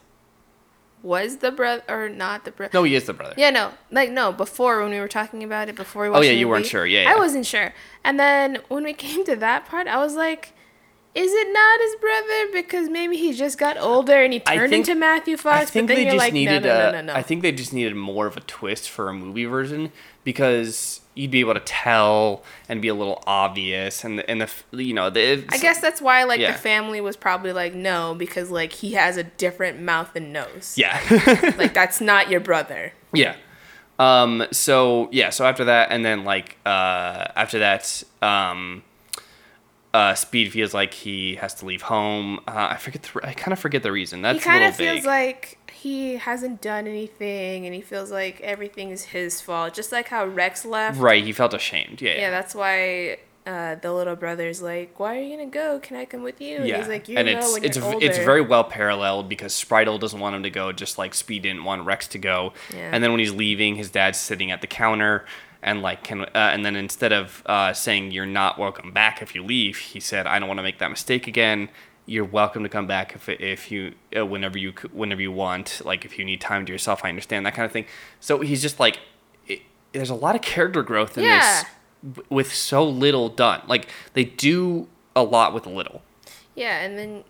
was 1.03 1.37
the 1.37 1.51
brother 1.51 1.83
or 1.87 2.09
not 2.09 2.45
the 2.45 2.51
brother. 2.51 2.71
No, 2.73 2.83
he 2.83 2.95
is 2.95 3.03
the 3.05 3.13
brother. 3.13 3.35
Yeah, 3.37 3.51
no, 3.51 3.73
like 3.91 4.09
no. 4.09 4.31
Before 4.31 4.81
when 4.81 4.91
we 4.91 4.99
were 4.99 5.07
talking 5.07 5.43
about 5.43 5.69
it, 5.69 5.75
before 5.75 6.03
we 6.03 6.07
oh, 6.07 6.11
watched. 6.13 6.23
Oh, 6.23 6.31
yeah, 6.31 6.31
you 6.31 6.47
weren't 6.47 6.65
sure. 6.65 6.85
Yeah, 6.85 7.11
I 7.13 7.17
wasn't 7.19 7.45
sure. 7.45 7.73
And 8.03 8.19
then 8.19 8.59
when 8.69 8.83
we 8.85 8.93
came 9.05 9.23
to 9.25 9.35
that 9.35 9.65
part, 9.65 9.87
I 9.87 9.97
was 9.97 10.15
like, 10.15 10.53
"Is 11.16 11.32
it 11.34 11.47
not 11.53 11.80
his 11.82 11.95
brother? 11.97 12.51
Because 12.53 12.89
maybe 12.89 13.18
he 13.18 13.34
just 13.34 13.57
got 13.57 13.78
older 13.78 14.24
and 14.24 14.34
he 14.34 14.39
turned 14.39 14.70
think- 14.72 14.88
into 14.88 14.99
Matthew 14.99 15.38
Fox. 15.38 15.61
I 15.61 15.66
think 15.66 15.88
but 15.88 15.95
then 15.95 16.05
they 16.05 16.11
just 16.11 16.18
like, 16.18 16.34
needed 16.34 16.64
"No, 16.64 16.70
no, 16.70 16.91
no, 16.91 17.01
no, 17.01 17.01
no." 17.07 17.14
I 17.14 17.22
think 17.22 17.41
they 17.41 17.51
just 17.51 17.74
needed 17.74 17.95
more 17.95 18.26
of 18.28 18.38
a 18.38 18.41
twist 18.41 18.89
for 18.89 19.09
a 19.09 19.14
movie 19.14 19.45
version 19.45 19.91
because 20.24 21.01
you'd 21.16 21.30
be 21.30 21.41
able 21.41 21.53
to 21.53 21.59
tell 21.59 22.41
and 22.68 22.82
be 22.82 22.88
a 22.88 22.93
little 22.95 23.22
obvious 23.28 24.03
and 24.03 24.18
the, 24.18 24.28
and 24.30 24.41
the 24.41 24.49
you 24.84 24.93
know 24.93 25.09
the. 25.09 25.45
I 25.49 25.57
guess 25.59 25.80
that's 25.80 26.01
why 26.01 26.24
like 26.24 26.39
Yeah. 26.39 26.51
the 26.53 26.57
family 26.57 27.01
was 27.01 27.16
probably 27.16 27.53
like, 27.53 27.74
"No," 27.76 28.16
because 28.18 28.49
like 28.49 28.72
he 28.74 28.93
has 28.93 29.18
a 29.18 29.24
different 29.24 29.80
mouth 29.82 30.16
and 30.16 30.34
nose. 30.34 30.74
Yeah. 30.78 30.99
like 31.57 31.74
that's 31.74 32.01
not 32.01 32.30
your 32.32 32.39
brother. 32.39 32.93
Yeah. 33.14 33.36
Um, 33.99 34.47
so 34.51 35.07
yeah, 35.11 35.30
so 35.30 35.45
after 35.45 35.66
that, 35.66 35.91
and 35.91 36.03
then 36.03 36.24
like 36.24 36.57
uh, 36.66 37.26
after 37.36 37.59
that, 37.59 38.03
um, 38.24 38.82
uh, 39.93 40.15
Speed 40.15 40.51
feels 40.51 40.73
like 40.73 40.93
he 40.93 41.35
has 41.35 41.53
to 41.55 41.65
leave 41.65 41.83
home. 41.83 42.39
Uh, 42.47 42.69
I 42.71 42.77
forget. 42.77 43.03
The, 43.03 43.27
I 43.27 43.33
kind 43.33 43.53
of 43.53 43.59
forget 43.59 43.83
the 43.83 43.91
reason. 43.91 44.21
That's 44.21 44.39
he 44.39 44.43
kind 44.49 44.63
of 44.63 44.75
feels 44.75 44.97
vague. 44.99 45.05
like 45.05 45.71
he 45.71 46.15
hasn't 46.15 46.61
done 46.61 46.87
anything 46.87 47.65
and 47.65 47.75
he 47.75 47.81
feels 47.81 48.09
like 48.11 48.39
everything 48.41 48.89
is 48.89 49.03
his 49.05 49.41
fault 49.41 49.73
just 49.73 49.91
like 49.91 50.07
how 50.07 50.25
rex 50.25 50.63
left 50.65 50.99
right. 50.99 51.23
He 51.23 51.31
felt 51.31 51.53
ashamed. 51.53 52.01
Yeah. 52.01 52.13
yeah 52.13 52.19
Yeah. 52.21 52.29
that's 52.31 52.55
why 52.55 53.17
uh, 53.45 53.75
the 53.75 53.91
little 53.93 54.15
brother's 54.15 54.61
like, 54.61 54.97
"Why 54.99 55.17
are 55.17 55.21
you 55.21 55.35
gonna 55.35 55.49
go? 55.49 55.79
Can 55.79 55.97
I 55.97 56.05
come 56.05 56.23
with 56.23 56.39
you?" 56.39 56.57
And 56.57 56.67
Yeah, 56.67 56.77
he's 56.77 56.87
like, 56.87 57.09
"You 57.09 57.17
and 57.17 57.27
know 57.27 57.37
it's 57.39 57.53
when 57.53 57.63
it's 57.65 57.77
you're 57.77 57.85
older." 57.85 58.05
it's 58.05 58.17
very 58.17 58.41
well 58.41 58.63
paralleled 58.63 59.27
because 59.27 59.53
Spritle 59.53 59.99
doesn't 59.99 60.19
want 60.19 60.33
him 60.35 60.43
to 60.43 60.49
go, 60.49 60.71
just 60.71 60.97
like 60.97 61.13
Speed 61.13 61.43
didn't 61.43 61.65
want 61.65 61.85
Rex 61.85 62.07
to 62.09 62.17
go. 62.17 62.53
Yeah. 62.73 62.89
And 62.93 63.03
then 63.03 63.11
when 63.11 63.19
he's 63.19 63.33
leaving, 63.33 63.75
his 63.75 63.91
dad's 63.91 64.17
sitting 64.17 64.49
at 64.49 64.61
the 64.61 64.67
counter, 64.67 65.25
and 65.64 65.82
like 65.82 66.03
can 66.03 66.22
uh, 66.22 66.28
and 66.36 66.66
then 66.66 66.76
instead 66.76 67.11
of 67.14 67.41
uh, 67.45 67.74
saying 67.74 68.11
you're 68.11 68.26
not 68.26 68.59
welcome 68.59 68.91
back 68.91 69.22
if 69.22 69.34
you 69.36 69.43
leave, 69.43 69.78
he 69.78 69.99
said 69.99 70.28
I 70.28 70.39
don't 70.39 70.47
want 70.47 70.59
to 70.59 70.64
make 70.64 70.80
that 70.80 70.89
mistake 70.89 71.28
again. 71.28 71.70
You're 72.05 72.26
welcome 72.26 72.64
to 72.64 72.70
come 72.70 72.86
back 72.86 73.16
if 73.16 73.30
if 73.30 73.72
you 73.72 73.93
uh, 74.18 74.26
whenever 74.26 74.57
you 74.57 74.74
whenever 74.91 75.22
you 75.22 75.32
want. 75.32 75.82
Like 75.86 76.03
if 76.05 76.20
you 76.20 76.26
need 76.26 76.41
time 76.41 76.66
to 76.66 76.72
yourself, 76.72 77.01
I 77.05 77.09
understand 77.09 77.45
that 77.45 77.53
kind 77.55 77.66
of 77.66 77.72
thing. 77.72 77.86
So 78.20 78.41
he's 78.41 78.61
just 78.61 78.80
like, 78.80 78.99
it, 79.47 79.61
there's 79.93 80.09
a 80.09 80.16
lot 80.16 80.36
of 80.36 80.41
character 80.41 80.84
growth 80.84 81.18
in 81.18 81.24
Yeah. 81.24 81.64
this 82.03 82.24
with 82.30 82.53
so 82.53 82.84
little 82.84 83.30
done. 83.30 83.61
Like 83.68 83.88
they 84.14 84.26
do 84.26 84.89
a 85.16 85.24
lot 85.24 85.53
with 85.53 85.66
little. 85.66 86.01
Yeah, 86.55 86.82
and 86.82 86.97
then 86.99 87.24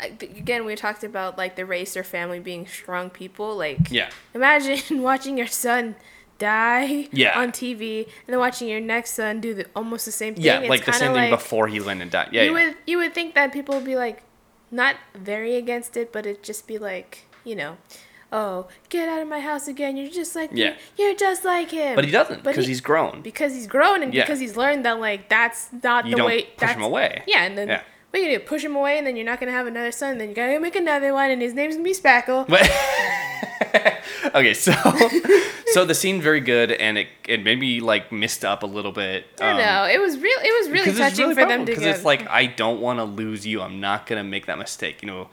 again 0.00 0.64
we 0.64 0.74
talked 0.74 1.04
about 1.04 1.38
like 1.38 1.56
the 1.56 1.64
racer 1.66 2.02
family 2.02 2.40
being 2.40 2.66
strong 2.66 3.10
people. 3.10 3.56
Like, 3.56 3.90
Yeah. 3.90 4.08
imagine 4.34 5.02
watching 5.02 5.36
your 5.38 5.46
son 5.46 5.96
die 6.38 7.08
Yeah. 7.12 7.38
on 7.38 7.52
TV 7.52 8.04
and 8.04 8.32
then 8.32 8.38
watching 8.38 8.68
your 8.68 8.80
next 8.80 9.14
son 9.14 9.40
do 9.40 9.54
the 9.54 9.66
almost 9.76 10.04
the 10.04 10.12
same 10.12 10.34
thing. 10.34 10.44
Yeah, 10.44 10.60
It's 10.60 10.68
like 10.68 10.84
the 10.84 10.92
same 10.92 11.12
thing 11.12 11.30
like- 11.30 11.30
before 11.30 11.68
he 11.68 11.80
went 11.80 12.02
and 12.02 12.10
died. 12.10 12.28
Yeah, 12.32 12.42
you 12.42 12.56
yeah. 12.56 12.66
would 12.68 12.76
you 12.86 12.98
would 12.98 13.14
think 13.14 13.34
that 13.34 13.52
people 13.52 13.74
would 13.76 13.84
be 13.84 13.96
like 13.96 14.22
not 14.70 14.96
very 15.14 15.54
against 15.56 15.96
it, 15.96 16.12
but 16.12 16.26
it'd 16.26 16.42
just 16.42 16.66
be 16.66 16.78
like 16.78 17.26
you 17.44 17.54
know, 17.54 17.76
oh 18.32 18.66
get 18.88 19.08
out 19.08 19.20
of 19.22 19.28
my 19.28 19.38
house 19.40 19.68
again! 19.68 19.96
You're 19.96 20.10
just 20.10 20.34
like 20.34 20.50
Yeah. 20.52 20.74
You're 20.98 21.14
just 21.14 21.44
like 21.44 21.70
him. 21.70 21.94
But 21.94 22.04
he 22.04 22.10
doesn't 22.10 22.42
because 22.42 22.64
he- 22.64 22.72
he's 22.72 22.80
grown. 22.80 23.20
because 23.22 23.52
he's 23.54 23.66
grown 23.68 24.02
and 24.02 24.12
Yeah. 24.12 24.22
because 24.24 24.40
he's 24.40 24.56
learned 24.56 24.84
that 24.86 24.98
like 24.98 25.28
that's 25.28 25.68
not 25.82 26.04
You 26.06 26.12
the 26.12 26.16
don't 26.16 26.26
way. 26.26 26.42
push 26.56 26.70
him 26.70 26.82
away. 26.82 27.22
Yeah, 27.26 27.42
and 27.44 27.56
then 27.56 27.68
Yeah. 27.68 27.82
what 28.10 28.22
you 28.22 28.28
do? 28.28 28.40
Push 28.40 28.64
him 28.64 28.74
away, 28.76 28.98
and 28.98 29.06
then 29.06 29.14
you're 29.16 29.26
not 29.26 29.38
gonna 29.40 29.52
have 29.52 29.66
another 29.68 29.92
son. 29.92 30.18
Then 30.18 30.30
you 30.30 30.34
gotta 30.34 30.58
make 30.58 30.74
another 30.74 31.12
one, 31.14 31.30
and 31.30 31.40
his 31.42 31.54
name's 31.54 31.74
gonna 31.76 31.84
be 31.84 31.94
Spackle. 31.94 32.48
Okay, 34.34 34.54
so 34.54 34.72
so 35.72 35.84
the 35.84 35.94
scene 35.94 36.20
very 36.20 36.40
good, 36.40 36.72
and 36.72 36.98
it 36.98 37.08
it 37.28 37.42
made 37.44 37.58
me 37.60 37.80
like 37.80 38.10
missed 38.10 38.44
up 38.44 38.62
a 38.62 38.66
little 38.66 38.90
bit. 38.92 39.26
I 39.40 39.48
don't 39.52 39.56
know. 39.58 39.84
It 39.84 40.00
was 40.00 40.18
real. 40.18 40.38
It 40.42 40.62
was 40.62 40.70
really 40.72 40.92
touching 40.98 41.28
really 41.28 41.34
for 41.34 41.46
them 41.46 41.66
to 41.66 41.72
because 41.72 41.84
it's 41.84 42.04
like 42.04 42.28
I 42.28 42.46
don't 42.46 42.80
want 42.80 42.98
to 42.98 43.04
lose 43.04 43.46
you. 43.46 43.60
I'm 43.60 43.80
not 43.80 44.06
gonna 44.06 44.24
make 44.24 44.46
that 44.46 44.58
mistake. 44.58 45.02
You 45.02 45.08
know. 45.08 45.28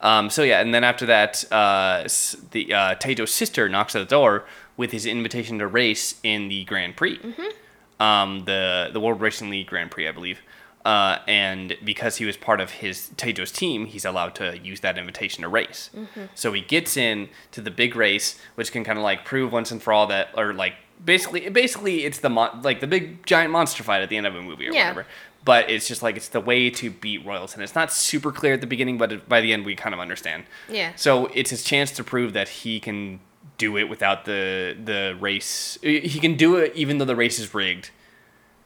Um, 0.00 0.28
so 0.30 0.42
yeah, 0.42 0.60
and 0.60 0.74
then 0.74 0.84
after 0.84 1.06
that, 1.06 1.44
uh, 1.50 2.02
the 2.50 2.74
uh, 2.74 3.26
sister 3.26 3.68
knocks 3.68 3.96
at 3.96 4.00
the 4.00 4.04
door 4.04 4.44
with 4.76 4.92
his 4.92 5.06
invitation 5.06 5.58
to 5.60 5.66
race 5.66 6.16
in 6.22 6.48
the 6.48 6.64
Grand 6.64 6.96
Prix, 6.96 7.18
Mm-hmm. 7.18 8.02
um, 8.02 8.44
the 8.44 8.90
the 8.92 9.00
World 9.00 9.20
Racing 9.20 9.50
League 9.50 9.66
Grand 9.66 9.90
Prix, 9.90 10.06
I 10.06 10.12
believe. 10.12 10.40
Uh, 10.84 11.18
and 11.26 11.78
because 11.82 12.18
he 12.18 12.26
was 12.26 12.36
part 12.36 12.60
of 12.60 12.70
his 12.70 13.10
Teijo's 13.16 13.50
team, 13.50 13.86
he's 13.86 14.04
allowed 14.04 14.34
to 14.34 14.58
use 14.58 14.80
that 14.80 14.98
invitation 14.98 15.42
to 15.42 15.48
race. 15.48 15.88
Mm-hmm. 15.96 16.24
So 16.34 16.52
he 16.52 16.60
gets 16.60 16.96
in 16.96 17.30
to 17.52 17.62
the 17.62 17.70
big 17.70 17.96
race, 17.96 18.38
which 18.54 18.70
can 18.70 18.84
kind 18.84 18.98
of 18.98 19.02
like 19.02 19.24
prove 19.24 19.50
once 19.50 19.70
and 19.70 19.82
for 19.82 19.94
all 19.94 20.06
that, 20.08 20.28
or 20.36 20.52
like 20.52 20.74
basically, 21.02 21.48
basically, 21.48 22.04
it's 22.04 22.18
the 22.18 22.28
mon- 22.28 22.60
like 22.62 22.80
the 22.80 22.86
big 22.86 23.24
giant 23.24 23.50
monster 23.50 23.82
fight 23.82 24.02
at 24.02 24.10
the 24.10 24.16
end 24.18 24.26
of 24.26 24.34
a 24.36 24.42
movie 24.42 24.68
or 24.68 24.72
Yeah. 24.72 24.88
whatever 24.88 25.06
but 25.44 25.68
it's 25.68 25.86
just 25.86 26.02
like 26.02 26.16
it's 26.16 26.28
the 26.28 26.40
way 26.40 26.70
to 26.70 26.90
beat 26.90 27.22
Royalton. 27.24 27.58
It's 27.58 27.74
not 27.74 27.92
super 27.92 28.32
clear 28.32 28.54
at 28.54 28.62
the 28.62 28.66
beginning, 28.66 28.96
but 28.96 29.12
it, 29.12 29.28
by 29.28 29.42
the 29.42 29.52
end 29.52 29.66
we 29.66 29.74
kind 29.76 29.92
of 29.94 30.00
understand. 30.00 30.44
Yeah. 30.70 30.92
So 30.96 31.26
it's 31.34 31.50
his 31.50 31.62
chance 31.62 31.90
to 31.92 32.02
prove 32.04 32.32
that 32.32 32.48
he 32.48 32.80
can 32.80 33.20
do 33.58 33.76
it 33.76 33.84
without 33.90 34.24
the 34.24 34.74
the 34.82 35.16
race. 35.20 35.78
He 35.82 36.18
can 36.18 36.36
do 36.36 36.56
it 36.56 36.72
even 36.74 36.96
though 36.98 37.04
the 37.04 37.14
race 37.16 37.38
is 37.38 37.52
rigged, 37.54 37.90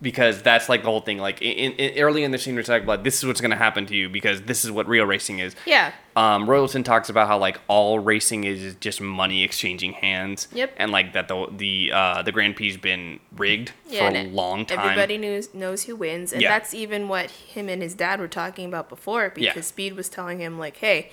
because 0.01 0.43
that's 0.43 0.69
like 0.69 0.83
the 0.83 0.89
whole 0.89 1.01
thing. 1.01 1.19
Like 1.19 1.43
in, 1.43 1.73
in 1.73 1.99
early 1.99 2.23
in 2.25 2.31
the 2.31 2.39
scene, 2.39 2.55
we're 2.55 2.63
talking 2.63 2.85
about 2.85 3.03
this 3.05 3.19
is 3.19 3.27
what's 3.27 3.41
going 3.41 3.51
to 3.51 3.57
happen 3.57 3.85
to 3.87 3.97
you 3.97 4.09
because 4.09 4.43
this 4.43 4.65
is 4.65 4.71
what 4.71 4.87
real 4.89 5.05
racing 5.07 5.41
is. 5.41 5.57
yeah. 5.67 5.93
Um, 6.17 6.47
Royalton 6.49 6.85
talks 6.85 7.09
about 7.09 7.29
how 7.29 7.39
like 7.39 7.61
all 7.69 7.99
racing 8.01 8.43
is 8.45 8.75
just 8.81 9.01
money 9.01 9.45
exchanging 9.45 9.93
hands. 9.93 10.49
Yep. 10.53 10.75
And 10.77 10.91
like 10.91 11.13
that 11.13 11.29
the 11.29 11.47
the 11.51 11.93
uh, 11.93 12.23
the 12.23 12.33
Grand 12.33 12.57
Prix's 12.57 12.77
been 12.77 13.21
rigged 13.37 13.73
Yeah, 13.89 14.11
for 14.11 14.17
a 14.17 14.25
long 14.25 14.67
time. 14.67 14.81
Everybody 14.81 15.19
knows 15.19 15.53
knows 15.55 15.85
who 15.85 15.95
wins, 15.97 16.33
and 16.33 16.43
Yeah. 16.43 16.49
that's 16.51 16.75
even 16.75 17.09
what 17.09 17.31
him 17.31 17.69
and 17.69 17.83
his 17.83 17.95
dad 17.95 18.19
were 18.21 18.29
talking 18.29 18.67
about 18.67 18.89
before. 18.89 19.33
Yeah. 19.37 19.51
Because 19.53 19.67
Speed 19.69 19.95
was 19.95 20.09
telling 20.09 20.41
him 20.41 20.59
like, 20.59 20.77
"Hey, 20.79 21.11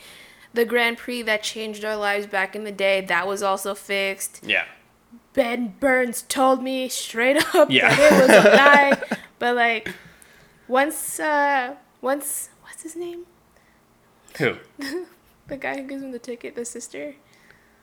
the 0.55 0.65
Grand 0.65 0.97
Prix 0.97 1.21
that 1.23 1.43
changed 1.43 1.85
our 1.85 1.95
lives 1.95 2.25
back 2.27 2.55
in 2.55 2.63
the 2.63 2.71
day, 2.71 3.01
that 3.01 3.27
was 3.27 3.43
also 3.43 3.75
fixed." 3.75 4.41
Yeah. 4.43 4.65
Ben 5.35 5.75
Burns 5.79 6.23
told 6.23 6.63
me 6.63 6.89
straight 6.89 7.37
up 7.55 7.69
Yeah. 7.69 7.93
that 7.93 8.13
it 8.13 8.21
was 8.21 8.45
a 8.45 8.49
lie. 8.57 9.17
but 9.37 9.55
like, 9.55 9.93
once, 10.67 11.19
uh, 11.19 11.75
once, 12.01 12.49
what's 12.63 12.83
his 12.83 12.95
name? 12.95 13.25
Who? 14.37 14.55
The 15.47 15.57
guy 15.57 15.75
who 15.79 15.83
gives 15.87 16.01
him 16.01 16.11
the 16.11 16.17
ticket, 16.17 16.55
the 16.55 16.65
sister. 16.65 17.13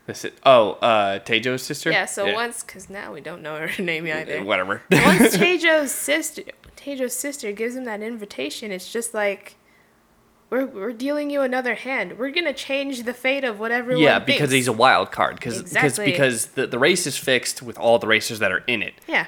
This 0.07 0.24
is, 0.24 0.32
oh, 0.44 0.72
uh, 0.82 1.20
Tejo's 1.20 1.62
sister. 1.62 1.92
Yeah. 1.92 2.07
So 2.07 2.34
once, 2.34 2.61
cause 2.64 2.90
now 2.90 3.12
we 3.12 3.20
don't 3.20 3.40
know 3.40 3.57
her 3.68 3.80
name 3.80 4.05
either. 4.09 4.42
Whatever. 4.42 4.82
once 4.90 5.36
Tejo's 5.36 5.92
sister 5.92 6.42
Tejo's 6.76 7.14
sister 7.14 7.53
gives 7.53 7.76
him 7.76 7.84
that 7.84 8.03
invitation, 8.03 8.72
it's 8.72 8.92
just 8.92 9.14
like 9.14 9.55
we're 10.53 10.66
we're 10.66 10.92
dealing 10.92 11.30
you 11.30 11.40
another 11.40 11.74
hand. 11.74 12.18
We're 12.18 12.30
gonna 12.30 12.53
change 12.53 13.03
the 13.03 13.14
fate 13.14 13.42
of 13.42 13.59
whatever. 13.59 13.96
yeah, 13.96 14.20
because 14.20 14.53
he's 14.53 14.68
a 14.68 14.72
wild 14.72 15.11
card. 15.11 15.34
Because 15.36 15.59
Exactly. 15.59 16.05
because 16.05 16.46
the 16.46 16.68
the 16.68 16.78
race 16.78 17.07
is 17.07 17.16
fixed 17.16 17.62
with 17.62 17.76
all 17.78 17.98
the 17.98 18.07
racers 18.07 18.38
that 18.38 18.53
are 18.53 18.62
in 18.68 18.82
it, 18.82 18.94
yeah 19.09 19.26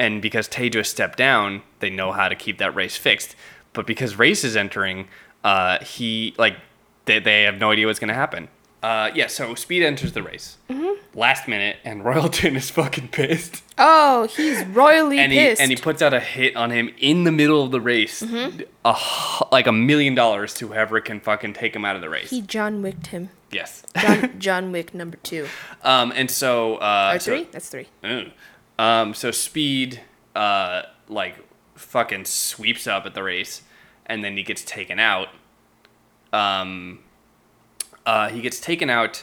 and 0.00 0.22
because 0.22 0.48
Tejo 0.48 0.84
stepped 0.84 1.18
down, 1.18 1.60
they 1.80 1.90
know 1.90 2.10
how 2.10 2.30
to 2.30 2.34
keep 2.34 2.56
that 2.56 2.74
race 2.74 2.96
fixed. 2.96 3.36
But 3.74 3.86
because 3.86 4.18
race 4.18 4.44
is 4.44 4.56
entering, 4.56 5.08
uh, 5.44 5.78
he 5.84 6.34
like 6.38 6.56
they 7.04 7.18
they 7.18 7.42
have 7.42 7.58
no 7.58 7.70
idea 7.70 7.86
what's 7.86 7.98
gonna 7.98 8.14
happen. 8.14 8.48
Uh, 8.82 9.10
yeah, 9.14 9.26
so 9.26 9.54
Speed 9.54 9.82
enters 9.82 10.12
the 10.12 10.22
race 10.22 10.56
Mm-hmm. 10.70 11.18
last 11.18 11.46
minute, 11.46 11.76
and 11.84 12.02
Royalton 12.02 12.56
is 12.56 12.70
fucking 12.70 13.08
pissed. 13.08 13.62
Oh, 13.76 14.26
he's 14.28 14.64
royally 14.68 15.18
and 15.18 15.30
he 15.32 15.38
pissed. 15.38 15.60
and 15.60 15.70
he 15.70 15.76
puts 15.76 16.00
out 16.00 16.14
a 16.14 16.20
hit 16.20 16.56
on 16.56 16.70
him 16.70 16.90
in 16.98 17.24
the 17.24 17.32
middle 17.32 17.62
of 17.62 17.72
the 17.72 17.80
race, 17.80 18.22
Mm-hmm. 18.22 18.62
a 18.84 18.96
like 19.52 19.66
a 19.66 19.72
million 19.72 20.14
dollars 20.14 20.54
to 20.54 20.68
whoever 20.68 21.00
can 21.00 21.20
fucking 21.20 21.52
take 21.52 21.76
him 21.76 21.84
out 21.84 21.94
of 21.96 22.00
the 22.02 22.08
race. 22.08 22.30
he 22.30 22.40
John 22.40 22.80
Wicked 22.80 23.08
him. 23.08 23.28
yes. 23.50 23.82
John 24.00 24.34
John 24.38 24.72
Wick 24.72 24.94
number 24.94 25.18
two 25.22 25.46
um, 25.82 26.12
and 26.16 26.30
so 26.30 26.76
uh, 26.76 27.12
or 27.14 27.18
so- 27.18 27.30
three. 27.32 27.48
That's 27.52 27.68
three. 27.68 27.88
Ugh. 28.02 28.28
um, 28.78 29.12
so 29.14 29.30
Speed 29.30 30.00
uh, 30.34 30.82
like 31.08 31.36
fucking 31.74 32.24
sweeps 32.24 32.86
up 32.86 33.04
at 33.04 33.14
the 33.14 33.22
race, 33.22 33.60
and 34.06 34.24
then 34.24 34.36
he 34.38 34.42
gets 34.42 34.64
taken 34.64 34.98
out. 34.98 35.28
Um, 36.32 37.00
uh, 38.06 38.28
he 38.28 38.40
gets 38.40 38.60
taken 38.60 38.90
out 38.90 39.22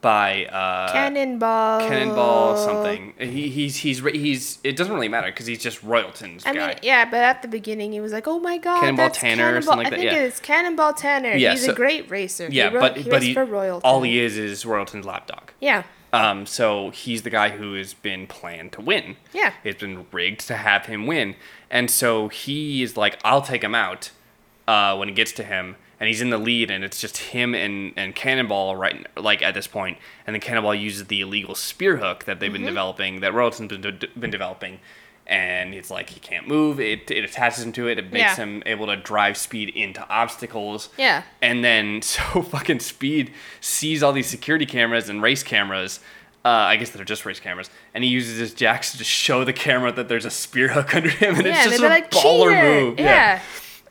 by 0.00 0.44
uh, 0.46 0.92
Cannonball. 0.92 1.80
Cannonball 1.80 2.56
something. 2.56 3.14
He, 3.18 3.48
he's 3.48 3.78
he's 3.78 3.98
he's. 4.00 4.58
It 4.62 4.76
doesn't 4.76 4.92
really 4.94 5.08
matter 5.08 5.26
because 5.28 5.46
he's 5.46 5.60
just 5.60 5.82
Royalton's 5.82 6.46
I 6.46 6.54
guy. 6.54 6.66
mean, 6.68 6.76
yeah, 6.82 7.04
but 7.10 7.18
at 7.20 7.42
the 7.42 7.48
beginning 7.48 7.92
he 7.92 8.00
was 8.00 8.12
like, 8.12 8.28
"Oh 8.28 8.38
my 8.38 8.58
god, 8.58 8.80
Cannonball 8.80 9.06
that's 9.06 9.18
Tanner 9.18 9.42
or 9.42 9.46
Cannonball. 9.46 9.62
something 9.62 9.78
like 9.84 9.86
I 9.86 9.90
that, 9.90 9.96
think 10.00 10.12
yeah. 10.12 10.18
it's 10.26 10.40
Cannonball 10.40 10.94
Tanner. 10.94 11.32
Yeah, 11.34 11.50
He's 11.52 11.64
so- 11.66 11.72
a 11.72 11.74
great 11.74 12.08
racer. 12.10 12.48
yeah, 12.50 12.68
he 12.70 12.76
wrote, 12.76 12.80
but 12.80 12.96
he 12.98 13.02
but 13.04 13.12
raced 13.14 13.24
he 13.26 13.34
for 13.34 13.44
Royalton. 13.46 13.80
all 13.82 14.02
he 14.02 14.20
is 14.20 14.38
is 14.38 14.64
Royalton's 14.64 15.04
lapdog. 15.04 15.50
Yeah, 15.60 15.82
Um, 16.12 16.46
so 16.46 16.90
he's 16.90 17.22
the 17.22 17.30
guy 17.30 17.48
who 17.50 17.74
has 17.74 17.92
been 17.94 18.28
planned 18.28 18.70
to 18.72 18.80
win. 18.80 19.16
Yeah. 19.34 19.52
It's 19.64 19.80
been 19.80 20.06
rigged 20.12 20.46
to 20.46 20.54
have 20.56 20.86
him 20.86 21.06
win. 21.08 21.34
And 21.70 21.90
so 21.90 22.28
he 22.28 22.82
is 22.84 22.96
like, 22.96 23.18
I'll 23.24 23.42
take 23.42 23.62
him 23.64 23.74
out 23.74 24.10
uh, 24.68 24.96
when 24.96 25.08
it 25.08 25.16
gets 25.16 25.32
to 25.32 25.42
him. 25.42 25.74
And 26.00 26.06
he's 26.06 26.20
in 26.20 26.30
the 26.30 26.38
lead, 26.38 26.70
and 26.70 26.84
it's 26.84 27.00
just 27.00 27.16
him 27.16 27.54
and, 27.54 27.92
and 27.96 28.14
Cannonball 28.14 28.76
right 28.76 29.04
like 29.16 29.42
at 29.42 29.54
this. 29.54 29.68
And 29.74 29.96
then 30.26 30.40
Cannonball 30.40 30.74
uses 30.76 31.06
the 31.06 31.20
illegal 31.20 31.54
spear 31.56 31.96
hook 31.96 32.24
that 32.24 32.38
they've 32.38 32.52
been 32.52 32.60
Mm-hmm. 32.62 32.68
developing, 32.68 33.20
that 33.20 33.34
Royalton's 33.34 33.70
been, 33.72 33.80
de- 33.98 34.06
been 34.18 34.30
developing. 34.30 34.78
And 35.26 35.74
it's 35.74 35.90
like 35.90 36.08
he 36.10 36.20
can't 36.20 36.48
move. 36.48 36.80
It, 36.80 37.10
it 37.10 37.22
attaches 37.24 37.62
him 37.62 37.72
to 37.72 37.86
it. 37.88 37.98
It 37.98 38.12
makes 38.12 38.38
Yeah. 38.38 38.44
him 38.44 38.62
able 38.64 38.86
to 38.86 38.96
drive 38.96 39.36
speed 39.36 39.68
into 39.70 40.06
obstacles. 40.08 40.88
Yeah. 40.96 41.24
And 41.42 41.62
then 41.64 42.00
so 42.02 42.42
fucking 42.42 42.80
Speed 42.80 43.32
sees 43.60 44.02
all 44.02 44.12
these 44.12 44.26
security 44.28 44.64
cameras 44.66 45.08
and 45.08 45.20
race 45.22 45.42
cameras. 45.42 46.00
Uh, 46.44 46.48
I 46.50 46.76
guess 46.76 46.90
they're 46.90 47.04
just 47.04 47.26
race 47.26 47.40
cameras, 47.40 47.68
and 47.92 48.04
he 48.04 48.08
uses 48.08 48.38
his 48.38 48.54
jacks 48.54 48.96
to 48.96 49.02
show 49.04 49.44
the 49.44 49.52
camera 49.52 49.92
that 49.92 50.08
there's 50.08 50.24
a 50.24 50.30
spear 50.30 50.68
hook 50.68 50.94
under 50.94 51.10
him, 51.10 51.34
and 51.34 51.44
yeah. 51.44 51.62
it's 51.64 51.70
just 51.72 51.82
a 51.82 51.88
like, 51.88 52.10
baller 52.12 52.50
"Cheater!" 52.50 52.84
move. 52.86 53.00
Yeah. 53.00 53.42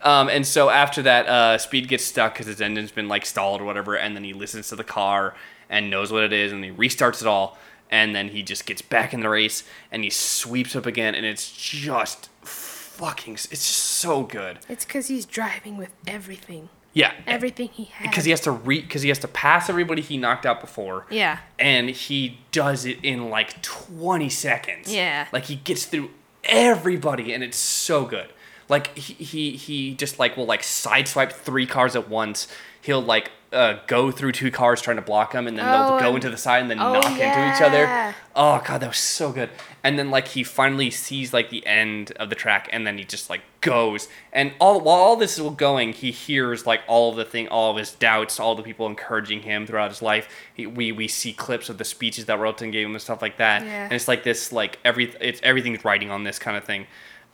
Um, 0.01 0.29
and 0.29 0.45
so 0.45 0.69
after 0.69 1.01
that, 1.03 1.27
uh, 1.27 1.57
Speed 1.57 1.87
gets 1.87 2.03
stuck 2.05 2.33
because 2.33 2.47
his 2.47 2.61
engine's 2.61 2.91
been 2.91 3.07
like 3.07 3.25
stalled 3.25 3.61
or 3.61 3.65
whatever, 3.65 3.95
and 3.95 4.15
then 4.15 4.23
he 4.23 4.33
listens 4.33 4.69
to 4.69 4.75
the 4.75 4.83
car 4.83 5.33
and 5.69 5.89
knows 5.89 6.11
what 6.11 6.23
it 6.23 6.31
is, 6.33 6.51
and 6.51 6.63
he 6.63 6.71
restarts 6.71 7.21
it 7.21 7.27
all, 7.27 7.57
and 7.89 8.15
then 8.15 8.29
he 8.29 8.43
just 8.43 8.65
gets 8.65 8.81
back 8.81 9.13
in 9.13 9.19
the 9.21 9.29
race 9.29 9.63
and 9.91 10.03
he 10.03 10.09
sweeps 10.09 10.75
up 10.75 10.85
again, 10.85 11.15
and 11.15 11.25
it's 11.25 11.51
just 11.51 12.29
fucking, 12.41 13.33
it's 13.35 13.49
just 13.49 13.77
so 13.77 14.23
good. 14.23 14.59
It's 14.69 14.85
because 14.85 15.07
he's 15.07 15.25
driving 15.25 15.77
with 15.77 15.89
everything, 16.05 16.69
Yeah, 16.93 17.11
everything 17.25 17.69
he 17.69 17.85
has. 17.85 18.07
because 18.07 18.25
he 18.25 18.31
has 18.31 18.41
to 18.41 18.51
re 18.51 18.81
because 18.81 19.01
he 19.01 19.09
has 19.09 19.19
to 19.19 19.27
pass 19.27 19.69
everybody 19.69 20.01
he 20.01 20.17
knocked 20.17 20.45
out 20.45 20.61
before. 20.61 21.05
Yeah. 21.09 21.39
And 21.59 21.89
he 21.89 22.39
does 22.51 22.85
it 22.85 22.99
in 23.03 23.29
like 23.29 23.61
20 23.61 24.29
seconds. 24.29 24.93
Yeah. 24.93 25.27
Like 25.33 25.45
he 25.45 25.55
gets 25.55 25.85
through 25.85 26.11
everybody 26.43 27.33
and 27.33 27.43
it's 27.43 27.57
so 27.57 28.05
good. 28.05 28.29
Like 28.69 28.97
he 28.97 29.13
he, 29.13 29.51
he 29.51 29.93
just 29.95 30.19
like 30.19 30.35
will 30.37 30.45
like 30.45 30.61
sideswipe 30.61 31.31
three 31.31 31.65
cars 31.65 31.95
at 31.95 32.09
once. 32.09 32.47
He'll 32.81 33.01
like 33.01 33.31
uh, 33.53 33.77
go 33.87 34.11
through 34.11 34.33
two 34.33 34.51
cars 34.51 34.81
trying 34.81 34.97
to 34.97 35.01
block 35.01 35.33
him, 35.33 35.47
and 35.47 35.57
then 35.57 35.65
Oh, 35.67 35.97
they'll 35.97 35.99
go 36.11 36.15
into 36.15 36.29
the 36.29 36.37
side 36.37 36.61
and 36.61 36.69
then 36.69 36.79
Oh, 36.79 36.93
knock 36.93 37.11
into 37.11 37.55
each 37.55 37.61
other. 37.61 38.13
Oh 38.35 38.61
god, 38.65 38.81
that 38.81 38.87
was 38.89 38.97
so 38.97 39.31
good. 39.31 39.49
And 39.83 39.97
then 39.97 40.11
like 40.11 40.27
he 40.29 40.43
finally 40.43 40.91
sees 40.91 41.31
like 41.33 41.49
the 41.49 41.65
end 41.65 42.11
of 42.17 42.29
the 42.29 42.35
track, 42.35 42.67
and 42.73 42.85
then 42.85 42.97
he 42.97 43.05
just 43.05 43.29
like 43.29 43.41
goes. 43.61 44.09
And 44.33 44.51
all 44.59 44.81
while 44.81 44.97
all 44.97 45.15
this 45.15 45.39
is 45.39 45.49
going, 45.55 45.93
he 45.93 46.11
hears 46.11 46.65
like 46.65 46.81
all 46.87 47.11
of 47.11 47.15
the 47.15 47.23
thing, 47.25 47.47
all 47.47 47.71
of 47.71 47.77
his 47.77 47.93
doubts, 47.93 48.37
all 48.37 48.53
the 48.55 48.63
people 48.63 48.85
encouraging 48.85 49.43
him 49.43 49.65
throughout 49.65 49.91
his 49.91 50.01
life. 50.01 50.27
He, 50.53 50.67
we 50.67 50.91
we 50.91 51.07
see 51.07 51.31
clips 51.31 51.69
of 51.69 51.77
the 51.77 51.85
speeches 51.85 52.25
that 52.25 52.37
Royalton 52.39 52.73
gave 52.73 52.85
him 52.85 52.93
and 52.93 53.01
stuff 53.01 53.21
like 53.21 53.37
that. 53.37 53.63
Yeah. 53.63 53.85
And 53.85 53.93
it's 53.93 54.09
like 54.09 54.23
this 54.23 54.51
like 54.51 54.77
every 54.83 55.15
it's 55.21 55.39
everything's 55.41 55.85
writing 55.85 56.11
on 56.11 56.25
this 56.25 56.37
kind 56.37 56.57
of 56.57 56.65
thing. 56.65 56.85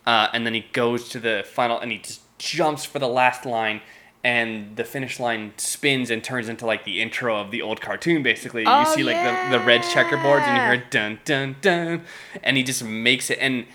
Uh, 0.05 0.27
and 0.33 0.45
then 0.45 0.53
he 0.53 0.65
goes 0.73 1.09
to 1.09 1.19
the 1.19 1.43
final, 1.45 1.79
and 1.79 1.91
he 1.91 1.97
just 1.99 2.21
jumps 2.37 2.83
for 2.85 2.99
the 2.99 3.07
last 3.07 3.45
line. 3.45 3.81
And 4.25 4.77
the 4.77 4.85
finish 4.85 5.19
line 5.19 5.51
spins 5.57 6.09
and 6.09 6.23
turns 6.23 6.47
into 6.47 6.65
like 6.65 6.85
the 6.85 7.01
intro 7.01 7.37
of 7.37 7.51
the 7.51 7.61
old 7.61 7.81
cartoon. 7.81 8.23
Basically, 8.23 8.61
you 8.61 8.67
Oh, 8.69 8.85
see 8.95 9.03
like 9.03 9.17
the, 9.17 9.57
the 9.57 9.63
red 9.65 9.81
checkerboards, 9.81 10.43
and 10.43 10.57
you 10.57 10.63
hear 10.79 10.83
dun 10.89 11.19
dun 11.25 11.57
dun, 11.59 12.05
and 12.41 12.55
he 12.55 12.63
just 12.63 12.83
makes 12.85 13.29
it. 13.29 13.37
And 13.41 13.65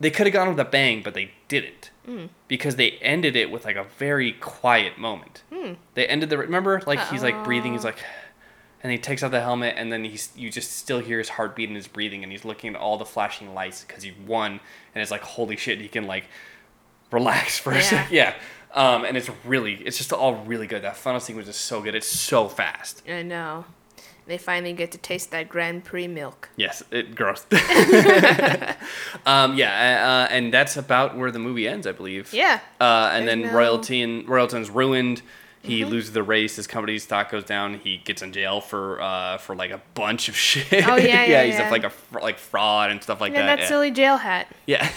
they 0.00 0.10
could 0.10 0.26
have 0.26 0.32
gone 0.32 0.48
with 0.48 0.58
a 0.58 0.64
bang, 0.64 1.02
but 1.02 1.12
they 1.14 1.32
didn't 1.48 1.90
Hmm. 2.06 2.24
because 2.48 2.76
they 2.76 2.92
ended 3.02 3.36
it 3.36 3.50
with 3.50 3.64
like 3.66 3.76
a 3.76 3.84
very 3.84 4.32
quiet 4.32 4.96
moment. 4.98 5.42
Hmm. 5.52 5.74
They 5.94 6.06
ended 6.06 6.30
the 6.30 6.38
remember 6.38 6.80
like 6.86 6.98
he's 7.08 7.22
like 7.22 7.44
breathing, 7.44 7.72
he's 7.74 7.84
like, 7.84 7.98
and 8.82 8.90
he 8.92 8.98
takes 8.98 9.22
off 9.22 9.30
the 9.30 9.40
helmet, 9.40 9.74
and 9.76 9.92
then 9.92 10.04
he's 10.04 10.30
you 10.36 10.50
just 10.50 10.72
still 10.72 10.98
hear 11.00 11.18
his 11.18 11.28
heartbeat 11.30 11.68
and 11.68 11.76
his 11.76 11.88
breathing, 11.88 12.22
and 12.22 12.32
he's 12.32 12.44
looking 12.44 12.74
at 12.74 12.80
all 12.80 12.96
the 12.98 13.04
flashing 13.04 13.54
lights 13.54 13.84
because 13.84 14.02
he 14.02 14.12
won, 14.26 14.60
and 14.94 15.02
it's 15.02 15.10
like 15.10 15.22
holy 15.22 15.56
shit, 15.56 15.80
he 15.80 15.88
can 15.88 16.06
like 16.06 16.24
relax 17.10 17.58
for 17.62 17.72
a 17.72 17.76
Yeah. 17.76 17.80
sec. 17.82 18.10
Yeah. 18.10 18.34
Um, 18.74 19.04
and 19.04 19.18
it's 19.18 19.28
really, 19.44 19.74
it's 19.74 19.98
just 19.98 20.14
all 20.14 20.34
really 20.46 20.66
good. 20.66 20.80
That 20.82 20.96
final 20.96 21.20
sequence 21.20 21.46
is 21.46 21.56
so 21.56 21.82
good. 21.82 21.94
It's 21.94 22.06
so 22.06 22.48
fast. 22.48 23.02
I 23.06 23.22
know. 23.22 23.66
They 24.24 24.38
finally 24.38 24.72
get 24.72 24.92
to 24.92 24.98
taste 24.98 25.30
that 25.32 25.48
Grand 25.50 25.84
Prix 25.84 26.06
milk. 26.08 26.48
Yes, 26.56 26.82
it 26.90 27.14
gross. 27.14 27.44
um, 29.26 29.56
yeah, 29.56 30.26
uh, 30.30 30.32
and 30.32 30.52
that's 30.52 30.76
about 30.76 31.16
where 31.16 31.30
the 31.30 31.38
movie 31.38 31.68
ends, 31.68 31.86
I 31.86 31.92
believe. 31.92 32.32
Yeah. 32.32 32.60
Uh, 32.80 33.10
and 33.12 33.26
There's 33.28 33.40
then 33.42 33.52
no- 33.52 33.58
royalty 33.58 34.02
and 34.02 34.28
Royalton's 34.28 34.70
ruined. 34.70 35.22
He 35.62 35.84
loses 35.84 36.12
the 36.12 36.22
race. 36.24 36.56
His 36.56 36.66
company's 36.66 37.04
stock 37.04 37.30
goes 37.30 37.44
down. 37.44 37.74
He 37.78 37.98
gets 37.98 38.20
in 38.20 38.32
jail 38.32 38.60
for 38.60 39.00
uh, 39.00 39.38
for 39.38 39.54
like 39.54 39.70
a 39.70 39.80
bunch 39.94 40.28
of 40.28 40.36
shit. 40.48 40.86
Oh, 40.88 40.96
yeah, 40.96 41.24
yeah, 41.24 41.44
he's 41.44 41.54
yeah. 41.54 41.70
like 41.70 41.84
a 41.84 41.90
fr- 41.90 42.20
like 42.20 42.38
fraud 42.38 42.90
and 42.90 43.02
stuff 43.02 43.20
like 43.20 43.32
And 43.32 43.42
that. 43.48 43.56
that 43.56 43.58
yeah. 43.60 43.68
silly 43.68 43.90
jail 43.92 44.16
hat. 44.16 44.48
Yeah. 44.66 44.88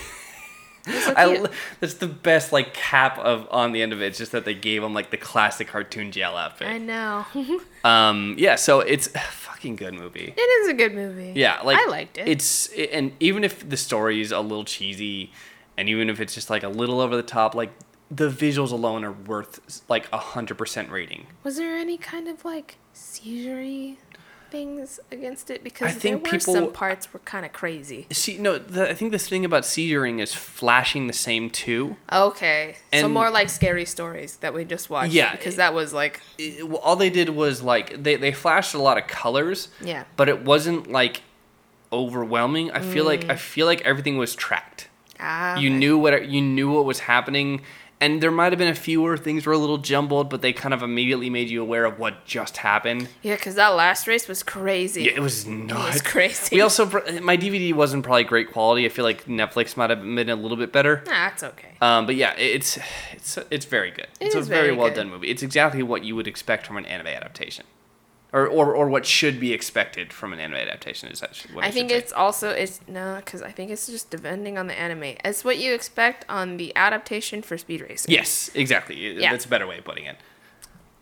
so 0.87 1.13
I, 1.17 1.47
that's 1.79 1.95
the 1.95 2.07
best 2.07 2.51
like 2.51 2.73
cap 2.73 3.19
of 3.19 3.47
on 3.51 3.73
the 3.73 3.81
end 3.83 3.93
of 3.93 4.01
it. 4.01 4.07
It's 4.07 4.17
just 4.17 4.31
that 4.31 4.45
they 4.45 4.55
gave 4.55 4.81
him 4.83 4.93
like 4.95 5.11
the 5.11 5.17
classic 5.17 5.67
cartoon 5.67 6.11
jail 6.11 6.31
outfit. 6.35 6.67
I 6.67 6.77
know. 6.79 7.25
Um, 7.85 8.33
yeah, 8.39 8.55
so 8.55 8.79
it's 8.79 9.13
a 9.13 9.19
fucking 9.19 9.75
good 9.75 9.93
movie. 9.93 10.33
it 10.35 10.41
is 10.41 10.69
a 10.69 10.73
good 10.73 10.95
movie. 10.95 11.33
Yeah, 11.35 11.61
like 11.61 11.77
I 11.77 11.85
liked 11.87 12.17
it. 12.17 12.27
It's 12.27 12.67
and 12.91 13.11
even 13.19 13.43
if 13.43 13.69
the 13.69 13.77
story 13.77 14.21
is 14.21 14.31
a 14.31 14.39
little 14.39 14.65
cheesy, 14.65 15.31
and 15.77 15.87
even 15.87 16.09
if 16.09 16.19
it's 16.19 16.33
just 16.33 16.49
like 16.49 16.63
a 16.63 16.67
little 16.69 16.99
over 16.99 17.15
the 17.15 17.21
top, 17.21 17.53
like 17.53 17.71
the 18.11 18.29
visuals 18.29 18.71
alone 18.71 19.03
are 19.03 19.11
worth 19.11 19.81
like 19.89 20.07
a 20.13 20.17
hundred 20.17 20.57
percent 20.57 20.89
rating. 20.91 21.27
Was 21.43 21.57
there 21.57 21.75
any 21.75 21.97
kind 21.97 22.27
of 22.27 22.45
like 22.45 22.77
seizure 22.93 23.95
things 24.51 24.99
against 25.11 25.49
it? 25.49 25.63
Because 25.63 25.87
I 25.87 25.91
think 25.91 26.23
there 26.23 26.31
were 26.33 26.37
people- 26.37 26.53
some 26.53 26.71
parts 26.71 27.11
were 27.11 27.19
kind 27.21 27.45
of 27.45 27.51
crazy. 27.51 28.05
See, 28.11 28.37
no, 28.37 28.57
the, 28.59 28.89
I 28.89 28.93
think 28.93 29.11
the 29.11 29.17
thing 29.19 29.43
about 29.43 29.63
seizuring 29.63 30.21
is 30.21 30.33
flashing 30.35 31.07
the 31.07 31.13
same 31.13 31.49
too. 31.49 31.97
Okay, 32.13 32.75
so 32.93 33.05
And- 33.05 33.13
more 33.13 33.31
like 33.31 33.49
scary 33.49 33.85
stories 33.85 34.37
that 34.37 34.53
we 34.53 34.63
just 34.65 34.89
watched. 34.89 35.11
Yeah, 35.11 35.31
because 35.31 35.55
that 35.55 35.73
was 35.73 35.91
like 35.93 36.21
It- 36.37 36.69
well, 36.69 36.77
all 36.79 36.95
they 36.95 37.09
did 37.09 37.29
was 37.29 37.63
like 37.63 38.01
they 38.03 38.15
they 38.17 38.31
flashed 38.31 38.73
a 38.75 38.81
lot 38.81 38.97
of 38.99 39.07
colors. 39.07 39.69
Yeah. 39.83 40.03
But 40.15 40.29
it 40.29 40.43
wasn't 40.43 40.91
like 40.91 41.23
overwhelming. 41.91 42.71
I 42.71 42.81
feel 42.81 43.05
like 43.05 43.21
Mm. 43.25 43.31
I 43.31 43.35
feel 43.35 43.65
like 43.65 43.81
everything 43.81 44.17
was 44.17 44.35
tracked. 44.35 44.89
ah. 45.19 45.55
you 45.57 45.69
okay. 45.69 45.77
knew 45.79 45.97
what 45.97 46.27
you 46.27 46.41
knew 46.41 46.69
what 46.71 46.85
was 46.85 46.99
happening 46.99 47.61
and 48.05 48.21
there 48.21 48.31
might 48.31 48.51
have 48.51 48.59
been 48.59 48.67
a 48.67 48.75
few 48.75 49.01
where 49.01 49.17
things 49.17 49.45
were 49.45 49.53
a 49.53 49.57
little 49.57 49.77
jumbled 49.77 50.29
but 50.29 50.41
they 50.41 50.53
kind 50.53 50.73
of 50.73 50.81
immediately 50.83 51.29
made 51.29 51.49
you 51.49 51.61
aware 51.61 51.85
of 51.85 51.97
what 51.99 52.23
just 52.25 52.57
happened 52.57 53.07
Yeah, 53.23 53.35
because 53.35 53.55
that 53.55 53.69
last 53.69 54.07
race 54.07 54.27
was 54.27 54.43
crazy. 54.43 55.03
yeah 55.03 55.13
it 55.15 55.21
was 55.21 55.45
nuts 55.45 56.01
crazy. 56.01 56.55
we 56.55 56.61
also 56.61 56.85
my 57.21 57.37
dvd 57.37 57.73
wasn't 57.73 58.03
probably 58.03 58.23
great 58.23 58.51
quality 58.51 58.85
i 58.85 58.89
feel 58.89 59.05
like 59.05 59.25
netflix 59.25 59.75
might 59.77 59.89
have 59.89 60.01
been 60.01 60.29
a 60.29 60.35
little 60.35 60.57
bit 60.57 60.71
better 60.71 61.01
Nah, 61.05 61.11
that's 61.11 61.43
okay. 61.43 61.73
um, 61.81 62.05
but 62.05 62.15
yeah 62.15 62.33
it's 62.37 62.77
it's 63.13 63.37
it's 63.49 63.65
very 63.65 63.91
good 63.91 64.07
It 64.19 64.27
it's 64.27 64.35
a 64.35 64.41
very, 64.41 64.67
very 64.67 64.77
well 64.77 64.87
good. 64.89 64.95
done 64.95 65.09
movie 65.09 65.29
it's 65.29 65.43
exactly 65.43 65.83
what 65.83 66.03
you 66.03 66.15
would 66.15 66.27
expect 66.27 66.65
from 66.67 66.77
an 66.77 66.85
anime 66.85 67.07
adaptation 67.07 67.65
or, 68.35 68.47
or, 68.47 68.75
or 68.75 68.89
what 68.89 69.05
should 69.05 69.39
be 69.39 69.53
expected 69.53 70.11
from 70.11 70.33
an 70.33 70.39
anime 70.39 70.57
adaptation 70.57 71.09
is 71.09 71.21
that 71.21 71.35
what 71.53 71.63
I, 71.63 71.67
I 71.69 71.71
think 71.71 71.89
should 71.89 71.95
say. 71.95 72.03
it's 72.03 72.11
also 72.13 72.49
it's 72.49 72.81
no, 72.87 73.15
because 73.23 73.41
I 73.41 73.49
think 73.51 73.71
it's 73.71 73.87
just 73.87 74.09
depending 74.09 74.57
on 74.57 74.67
the 74.67 74.77
anime. 74.77 75.15
It's 75.23 75.45
what 75.45 75.57
you 75.57 75.73
expect 75.73 76.25
on 76.27 76.57
the 76.57 76.75
adaptation 76.75 77.41
for 77.41 77.57
Speed 77.57 77.81
Racer. 77.81 78.11
yes 78.11 78.51
exactly 78.53 78.95
Yeah. 79.19 79.31
that's 79.31 79.45
a 79.45 79.47
better 79.47 79.65
way 79.65 79.77
of 79.79 79.85
putting 79.85 80.05
it 80.05 80.17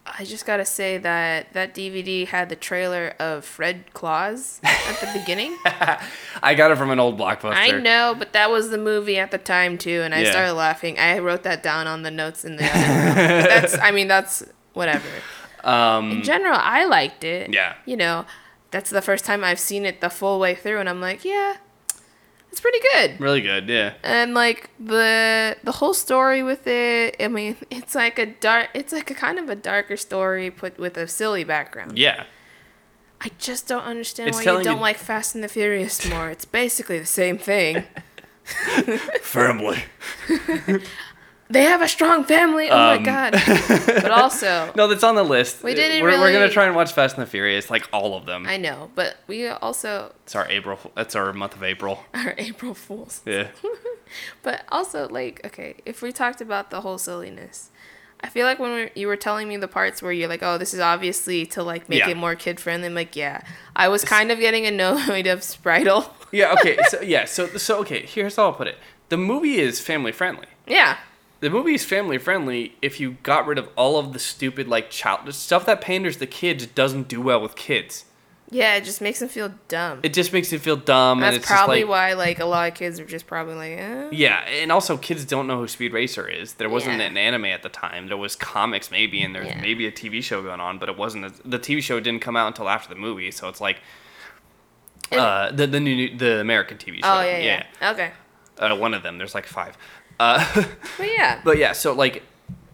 I 0.05 0.25
just 0.25 0.45
gotta 0.45 0.65
say 0.65 0.97
that 0.97 1.53
that 1.53 1.73
DVD 1.73 2.27
had 2.27 2.49
the 2.49 2.57
trailer 2.57 3.15
of 3.19 3.45
Fred 3.45 3.93
Claus 3.93 4.59
at 4.63 4.99
the 4.99 5.17
beginning. 5.17 5.57
i 6.43 6.53
got 6.55 6.71
it 6.71 6.77
from 6.77 6.91
an 6.91 6.99
old 6.99 7.17
blockbuster 7.17 7.53
I 7.55 7.71
know, 7.71 8.13
but 8.19 8.33
that 8.33 8.51
was 8.51 8.69
the 8.69 8.77
movie 8.77 9.17
at 9.17 9.31
the 9.31 9.37
time 9.37 9.77
too, 9.77 10.01
and 10.03 10.13
I 10.13 10.23
Yeah. 10.23 10.31
started 10.31 10.53
laughing. 10.53 10.99
I 10.99 11.19
wrote 11.19 11.43
that 11.43 11.63
down 11.63 11.87
on 11.87 12.03
the 12.03 12.11
notes 12.11 12.43
in 12.43 12.57
the 12.57 12.65
other. 12.65 12.77
that's, 13.47 13.77
I 13.79 13.91
mean, 13.91 14.09
that's 14.09 14.43
whatever. 14.73 15.07
Um 15.63 16.11
In 16.11 16.23
general, 16.23 16.57
I 16.59 16.85
liked 16.85 17.23
it. 17.23 17.53
Yeah. 17.53 17.75
You 17.85 17.97
know, 17.97 18.25
that's 18.71 18.89
the 18.89 19.01
first 19.01 19.25
time 19.25 19.43
I've 19.43 19.59
seen 19.59 19.85
it 19.85 20.01
the 20.01 20.09
full 20.09 20.39
way 20.39 20.55
through, 20.55 20.79
and 20.79 20.89
I'm 20.89 20.99
like, 21.01 21.23
yeah, 21.25 21.57
it's 22.51 22.59
pretty 22.61 22.79
good. 22.93 23.19
Really 23.19 23.41
good, 23.41 23.67
yeah. 23.69 23.93
And 24.03 24.33
like 24.33 24.69
the 24.79 25.55
the 25.63 25.71
whole 25.73 25.93
story 25.93 26.43
with 26.43 26.67
it, 26.67 27.15
I 27.19 27.27
mean, 27.27 27.55
it's 27.71 27.95
like 27.95 28.19
a 28.19 28.25
dark, 28.27 28.69
it's 28.73 28.91
like 28.93 29.09
a 29.11 29.15
kind 29.15 29.39
of 29.39 29.49
a 29.49 29.55
darker 29.55 29.97
story 29.97 30.49
put 30.51 30.77
with 30.79 30.97
a 30.97 31.07
silly 31.07 31.43
background. 31.43 31.97
Yeah. 31.97 32.23
I 33.25 33.29
just 33.39 33.67
don't 33.69 33.83
understand 33.85 34.29
It's 34.29 34.37
why 34.37 34.43
you 34.57 34.63
don't 34.63 34.75
you- 34.75 34.81
like 34.81 34.97
Fast 34.97 35.33
and 35.33 35.43
the 35.43 35.47
Furious 35.47 36.05
more. 36.09 36.29
It's 36.29 36.43
basically 36.45 36.99
the 36.99 37.05
same 37.05 37.37
thing. 37.37 37.85
Firmly. 39.21 39.83
They 41.53 41.63
have 41.63 41.81
a 41.81 41.87
strong 41.87 42.23
family. 42.23 42.67
Oh 42.69 42.75
Um, 42.77 42.97
my 42.97 43.05
god! 43.13 43.31
But 44.03 44.11
also, 44.11 44.71
No, 44.75 44.87
that's 44.87 45.03
on 45.03 45.15
the 45.15 45.23
list. 45.23 45.63
We 45.63 45.73
didn't 45.75 46.01
we're, 46.03 46.19
we're 46.19 46.33
gonna 46.33 46.49
try 46.49 46.65
and 46.65 46.75
watch 46.75 46.91
Fast 46.93 47.15
and 47.17 47.21
the 47.25 47.29
Furious, 47.29 47.69
like 47.69 47.87
all 47.93 48.15
of 48.17 48.25
them. 48.25 48.45
I 48.47 48.57
know, 48.57 48.89
but 48.95 49.17
we 49.27 49.47
also 49.47 50.11
It's 50.25 50.35
our 50.35 50.47
April. 50.49 50.77
That's 50.95 51.15
our 51.15 51.31
month 51.33 51.55
of 51.55 51.63
April. 51.63 52.03
Our 52.13 52.33
April 52.37 52.73
Fools. 52.73 53.21
Yeah. 53.25 53.47
But 54.43 54.61
also, 54.71 55.07
like, 55.09 55.41
okay, 55.45 55.75
if 55.85 56.01
we 56.01 56.11
talked 56.11 56.39
about 56.41 56.69
the 56.69 56.81
whole 56.81 56.97
silliness, 56.99 57.71
I 58.21 58.29
feel 58.29 58.45
like 58.45 58.59
when 58.59 58.71
we, 58.75 58.89
you 59.01 59.07
were 59.07 59.15
telling 59.17 59.47
me 59.47 59.57
the 59.57 59.67
parts 59.67 60.01
where 60.03 60.11
you're 60.11 60.29
like, 60.29 60.43
oh, 60.43 60.57
this 60.57 60.73
is 60.73 60.79
obviously 60.79 61.45
to 61.47 61.63
like 61.63 61.89
make 61.89 61.99
Yeah. 61.99 62.09
it 62.11 62.17
more 62.17 62.35
kid 62.35 62.59
friendly. 62.59 62.87
I'm 62.87 62.93
like, 62.93 63.15
yeah, 63.15 63.41
I 63.75 63.87
was 63.87 64.03
kind 64.05 64.31
of 64.31 64.37
getting 64.39 64.65
annoyed 64.65 65.27
of 65.27 65.39
Spritle. 65.41 66.09
Yeah. 66.31 66.53
Okay. 66.53 66.77
So 66.89 67.01
yeah. 67.01 67.25
So 67.25 67.47
so 67.57 67.79
okay. 67.81 68.05
Here's 68.05 68.35
how 68.37 68.43
I'll 68.45 68.53
put 68.53 68.67
it. 68.67 68.77
The 69.09 69.17
movie 69.17 69.59
is 69.59 69.79
family 69.79 70.11
friendly. 70.11 70.47
yeah, 70.67 70.97
The 71.43 71.49
movie 71.49 71.73
is 71.73 71.83
family 71.83 72.17
friendly 72.17 72.75
if 72.81 73.01
you 73.01 73.17
got 73.21 73.45
rid 73.45 73.57
of 73.57 73.67
all 73.75 73.97
of 73.99 74.13
the 74.13 74.19
stupid 74.19 74.69
like 74.69 74.89
child 74.89 75.33
stuff 75.35 75.65
that 75.65 75.81
panders 75.81 76.15
the 76.17 76.25
kids 76.25 76.65
doesn't 76.65 77.09
do 77.09 77.19
well 77.19 77.41
with 77.41 77.55
kids. 77.55 78.05
yeah, 78.49 78.75
it 78.75 78.85
just 78.85 79.01
makes 79.01 79.19
them 79.19 79.27
feel 79.27 79.51
dumb. 79.67 79.99
It 80.03 80.13
just 80.13 80.31
makes 80.31 80.53
you 80.53 80.59
feel 80.59 80.77
dumb, 80.77 81.17
and 81.17 81.23
That's 81.23 81.37
it's 81.37 81.45
probably 81.45 81.83
like 81.83 81.89
why 81.89 82.13
like 82.13 82.39
a 82.39 82.45
lot 82.45 82.69
of 82.69 82.75
kids 82.75 82.97
are 82.97 83.05
just 83.05 83.27
probably 83.27 83.55
like, 83.55 83.71
eh. 83.77 84.09
Yeah, 84.13 84.39
and 84.61 84.71
also 84.71 84.95
kids 84.95 85.25
don't 85.25 85.45
know 85.47 85.57
who 85.59 85.67
Speed 85.67 85.91
Racer 85.91 86.25
is. 86.29 86.53
There 86.53 86.69
wasn't 86.69 86.99
Yeah. 86.99 87.07
an 87.07 87.17
anime 87.17 87.45
at 87.45 87.61
the 87.61 87.67
time. 87.67 88.07
There 88.07 88.15
was 88.15 88.37
comics 88.37 88.89
maybe, 88.89 89.21
and 89.21 89.35
there's 89.35 89.47
Yeah. 89.47 89.59
maybe 89.59 89.85
a 89.85 89.91
TV 89.91 90.21
show 90.23 90.41
going 90.43 90.61
on, 90.61 90.77
but 90.77 90.87
it 90.87 90.95
wasn't. 90.97 91.25
A, 91.25 91.33
the 91.43 91.59
TV 91.59 91.81
show 91.81 91.99
didn't 91.99 92.21
come 92.21 92.37
out 92.37 92.47
until 92.47 92.69
after 92.69 92.87
the 92.93 92.99
movie, 92.99 93.31
so 93.31 93.49
it's 93.49 93.59
like 93.59 93.81
uh, 95.11 95.51
the 95.51 95.67
the 95.67 95.79
new 95.81 96.15
the 96.17 96.39
American 96.39 96.77
TV 96.77 97.03
show. 97.03 97.17
Oh 97.17 97.21
yeah, 97.21 97.65
yeah, 97.81 97.91
okay. 97.91 98.11
Uh, 98.59 98.75
one 98.77 98.93
of 98.93 99.03
them. 99.03 99.17
There's 99.17 99.35
like 99.35 99.47
five. 99.47 99.77
Uh, 100.19 100.43
But 100.97 101.07
yeah, 101.11 101.41
but 101.43 101.57
yeah, 101.57 101.71
so 101.73 101.93
like 101.93 102.23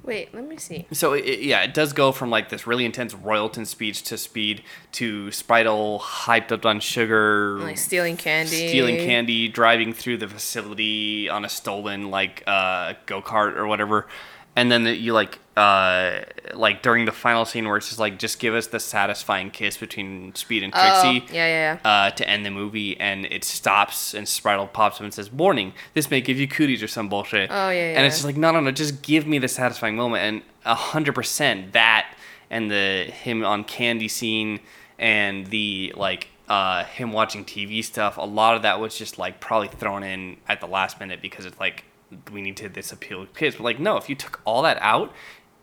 wait, 0.04 0.34
let 0.34 0.48
me 0.48 0.58
see. 0.58 0.88
so 0.92 1.14
it, 1.14 1.40
yeah, 1.42 1.62
it 1.62 1.74
does 1.74 1.94
go 1.94 2.12
from 2.12 2.30
like 2.32 2.50
this 2.50 2.66
really 2.66 2.84
intense 2.86 3.14
Royalton 3.14 3.66
speech 3.68 4.02
to 4.04 4.18
Speed 4.18 4.64
to 4.94 5.28
Spritle 5.28 6.00
hyped 6.02 6.52
up 6.52 6.66
on 6.66 6.80
sugar, 6.80 7.60
Like 7.60 7.78
stealing 7.78 8.18
candy. 8.18 8.68
stealing 8.70 8.98
candy, 8.98 9.48
driving 9.48 9.94
through 9.94 10.18
the 10.18 10.28
facility 10.28 11.30
on 11.30 11.46
a 11.46 11.50
stolen 11.50 12.10
like 12.10 12.44
uh, 12.48 12.94
go 13.06 13.22
kart 13.22 13.56
or 13.56 13.68
whatever, 13.68 14.08
and 14.60 14.72
then 14.72 14.84
the, 14.84 14.93
you 14.95 15.14
like 15.14 15.39
uh 15.55 16.20
like 16.53 16.82
during 16.82 17.05
the 17.05 17.12
final 17.12 17.45
scene 17.45 17.68
where 17.68 17.78
it's 17.78 17.88
just 17.89 17.99
like 17.99 18.18
just 18.20 18.39
give 18.39 18.53
us 18.53 18.68
the 18.68 18.80
satisfying 18.80 19.51
kiss 19.51 19.78
between 19.78 20.34
Speed 20.36 20.64
and 20.64 20.74
Oh, 20.76 20.80
Trixie. 20.80 21.34
yeah, 21.34 21.47
yeah, 21.47 21.80
yeah. 21.84 21.89
Uh, 21.91 22.12
to 22.12 22.28
end 22.30 22.45
the 22.45 22.49
movie, 22.51 22.99
and 22.99 23.26
it 23.26 23.43
stops, 23.43 24.14
and 24.14 24.26
Spritle 24.28 24.72
pops 24.72 24.97
up 24.97 25.01
and 25.03 25.14
says, 25.14 25.32
"Warning: 25.32 25.74
This 25.93 26.10
may 26.12 26.22
give 26.22 26.38
you 26.39 26.47
cooties 26.47 26.82
or 26.84 26.88
some 26.88 27.10
bullshit." 27.10 27.49
Oh, 27.51 27.70
yeah, 27.70 27.91
yeah. 27.91 27.97
And 27.97 28.05
it's 28.05 28.16
just 28.18 28.26
like, 28.26 28.38
no, 28.38 28.51
no, 28.51 28.60
no, 28.62 28.72
just 28.72 29.01
give 29.01 29.26
me 29.28 29.38
the 29.39 29.47
satisfying 29.47 29.95
moment, 29.95 30.24
and 30.24 30.41
a 30.66 30.76
hundred 30.76 31.14
percent 31.16 31.74
that, 31.74 32.14
and 32.49 32.70
the 32.72 33.05
him 33.12 33.43
on 33.45 33.64
candy 33.64 34.07
scene, 34.07 34.60
and 34.97 35.47
the 35.47 35.93
like, 35.97 36.28
uh, 36.47 36.84
him 36.86 37.12
watching 37.12 37.43
TV 37.45 37.84
stuff. 37.84 38.18
A 38.18 38.22
lot 38.22 38.55
of 38.55 38.62
that 38.64 38.80
was 38.80 38.97
just 38.97 39.18
like 39.20 39.39
probably 39.39 39.68
thrown 39.68 40.03
in 40.03 40.38
at 40.47 40.60
the 40.62 40.68
last 40.68 40.99
minute 40.99 41.22
because 41.22 41.45
it's 41.45 41.60
like 41.60 41.84
we 42.32 42.41
need 42.41 42.57
to 42.57 42.70
this 42.70 42.91
appeal 42.91 43.26
to 43.26 43.32
kids. 43.34 43.55
But 43.57 43.64
like, 43.64 43.80
no, 43.80 43.97
if 43.97 44.10
you 44.10 44.16
took 44.16 44.41
all 44.45 44.62
that 44.64 44.78
out, 44.82 45.14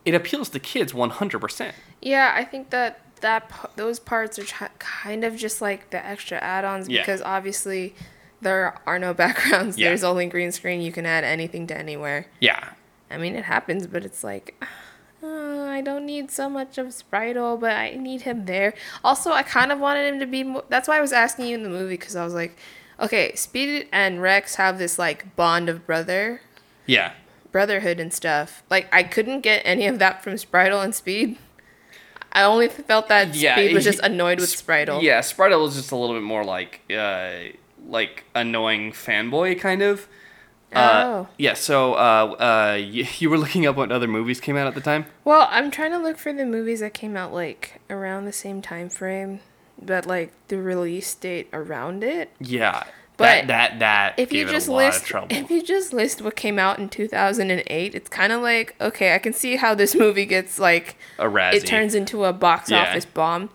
it 0.05 0.15
appeals 0.15 0.49
to 0.51 0.59
kids 0.59 0.95
one 0.95 1.11
hundred 1.11 1.41
percent. 1.41 1.75
Yeah, 2.01 2.33
I 2.35 2.45
think 2.45 2.71
that 2.71 3.01
that 3.23 3.51
those 3.77 3.99
parts 3.99 4.39
are 4.39 4.45
ch- 4.45 4.79
kind 4.79 5.25
of 5.25 5.37
just 5.37 5.61
like 5.63 5.91
the 5.91 6.05
extra 6.05 6.39
add-ons 6.39 6.89
Yeah. 6.89 7.01
because 7.01 7.23
obviously 7.23 7.95
there 8.43 8.79
are 8.87 8.99
no 8.99 9.15
backgrounds. 9.25 9.79
Yeah. 9.79 9.89
There's 9.89 10.05
only 10.05 10.27
green 10.27 10.53
screen. 10.53 10.81
You 10.83 10.93
can 10.93 11.07
add 11.07 11.25
anything 11.25 11.67
to 11.69 11.77
anywhere. 11.77 12.27
Yeah, 12.41 12.71
I 13.11 13.17
mean, 13.17 13.35
it 13.35 13.45
happens, 13.45 13.87
but 13.87 14.05
it's 14.05 14.23
like 14.23 14.63
uh, 15.23 15.27
I 15.63 15.81
don't 15.81 16.05
need 16.07 16.31
so 16.31 16.49
much 16.49 16.79
of 16.79 16.89
Spritle, 16.89 17.59
but 17.59 17.73
I 17.73 17.93
need 17.97 18.23
him 18.23 18.45
there. 18.45 18.75
Also, 19.03 19.33
I 19.33 19.43
kind 19.43 19.73
of 19.73 19.81
wanted 19.81 20.13
him 20.13 20.21
to 20.21 20.27
be. 20.27 20.45
More, 20.45 20.65
that's 20.69 20.87
why 20.87 20.99
I 20.99 21.01
was 21.01 21.13
asking 21.13 21.47
you 21.47 21.55
in 21.57 21.63
the 21.63 21.69
movie 21.71 21.97
because 21.97 22.15
I 22.17 22.25
was 22.25 22.35
like, 22.35 22.57
okay, 23.01 23.35
Speed 23.35 23.89
and 23.93 24.21
Rex 24.23 24.57
have 24.57 24.79
this 24.79 24.99
like 24.99 25.35
bond 25.37 25.69
of 25.69 25.87
brother 25.87 26.41
yeah. 26.87 27.13
brotherhood 27.53 28.01
and 28.01 28.13
stuff. 28.13 28.63
Like 28.71 28.89
I 28.93 29.03
couldn't 29.03 29.41
get 29.41 29.63
any 29.65 29.87
of 29.87 29.99
that 29.99 30.23
from 30.23 30.35
Spritle 30.35 30.83
and 30.85 30.95
Speed. 30.95 31.37
I 32.33 32.43
only 32.43 32.69
felt 32.69 33.09
that 33.09 33.35
Yeah, 33.35 33.55
Speed 33.55 33.75
was 33.75 33.85
he- 33.85 33.91
just 33.93 34.03
annoyed 34.03 34.41
with 34.41 34.51
Spritle. 34.51 35.03
Yeah, 35.03 35.21
Spritle 35.21 35.63
was 35.63 35.75
just 35.77 35.91
a 35.93 35.97
little 35.97 36.15
bit 36.17 36.23
more 36.23 36.45
like 36.45 36.81
uh 36.91 37.31
like 37.89 38.25
annoying 38.35 38.93
fanboy 38.93 39.59
kind 39.61 39.83
of. 39.83 40.09
Uh, 40.75 41.03
Oh. 41.07 41.29
yeah, 41.39 41.55
so 41.55 41.95
uh, 41.95 42.35
uh, 42.75 42.75
you, 42.75 43.07
you 43.19 43.31
were 43.31 43.39
looking 43.39 43.65
up 43.67 43.77
what 43.77 43.93
other 43.93 44.09
movies 44.09 44.41
came 44.41 44.57
out 44.57 44.67
at 44.67 44.75
the 44.75 44.81
time? 44.81 45.07
Well, 45.25 45.47
I'm 45.51 45.71
trying 45.71 45.93
to 45.93 45.99
look 45.99 46.19
for 46.19 46.33
the 46.33 46.45
movies 46.45 46.81
that 46.81 46.93
came 46.93 47.17
out 47.17 47.33
like 47.33 47.81
around 47.89 48.25
the 48.25 48.33
same 48.33 48.61
time 48.61 48.89
frame, 48.91 49.41
but 49.81 50.07
like 50.07 50.33
the 50.49 50.59
release 50.59 51.15
date 51.15 51.49
around 51.53 52.03
it. 52.05 52.31
Yeah. 52.41 52.85
But 53.19 53.47
that 53.47 53.49
that 53.49 53.79
that 53.79 54.15
If 54.19 54.31
you 54.33 54.47
just 54.47 54.69
list 54.69 55.11
if 55.31 55.51
you 55.51 55.63
just 55.63 55.95
list 55.95 56.21
what 56.21 56.37
came 56.37 56.59
out 56.59 56.79
in 56.79 56.91
2008, 56.91 57.95
it's 57.95 58.09
kind 58.11 58.33
of 58.33 58.43
like 58.43 58.75
okay, 58.81 59.15
I 59.15 59.19
can 59.19 59.33
see 59.33 59.57
how 59.57 59.75
this 59.75 59.95
movie 59.95 60.27
gets 60.27 60.59
like 60.59 60.97
a 61.19 61.25
Razzie. 61.25 61.55
it 61.55 61.67
turns 61.67 61.95
into 61.95 62.25
a 62.25 62.33
box 62.35 62.71
Yeah. 62.71 62.83
office 62.83 63.07
bomb. 63.07 63.49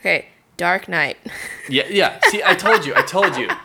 Okay, 0.00 0.26
Dark 0.58 0.86
Knight. 0.88 1.16
Yeah, 1.68 1.84
yeah. 1.88 2.18
See, 2.28 2.42
I 2.44 2.54
told 2.54 2.84
you. 2.84 2.94
I 2.94 3.02
told 3.02 3.36
you. 3.36 3.48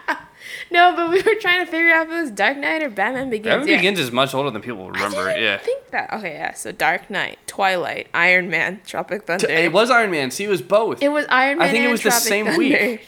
no, 0.73 0.95
but 0.95 1.09
we 1.11 1.21
were 1.21 1.39
trying 1.39 1.65
to 1.65 1.69
figure 1.71 1.91
out 1.93 2.07
if 2.07 2.13
it 2.13 2.21
was 2.21 2.31
Dark 2.31 2.57
Knight 2.57 2.81
or 2.83 2.89
Batman 2.89 3.29
Begins. 3.29 3.45
Batman 3.53 3.67
Yeah. 3.67 3.75
Begins 3.77 3.99
is 3.99 4.11
much 4.11 4.33
older 4.33 4.49
than 4.51 4.61
people 4.61 4.89
remember. 4.89 5.29
I 5.29 5.35
Yeah. 5.37 5.57
think 5.57 5.89
that. 5.91 6.11
Okay, 6.13 6.33
yeah. 6.33 6.53
So 6.53 6.71
Dark 6.71 7.09
Knight, 7.09 7.37
Twilight, 7.47 8.07
Iron 8.13 8.49
Man, 8.49 8.81
Tropic 8.85 9.23
Thunder. 9.27 9.47
It 9.49 9.71
was 9.71 9.89
Iron 9.91 10.11
Man. 10.11 10.31
See, 10.31 10.45
it 10.45 10.49
was 10.49 10.61
both. 10.61 11.01
It 11.03 11.09
was 11.09 11.25
Iron 11.29 11.57
Man. 11.59 11.67
I 11.67 11.71
think 11.71 11.85
it 11.85 11.91
was 11.91 12.03
the 12.03 12.11
same 12.11 12.45
Thunder. 12.45 12.57
week. 12.59 13.05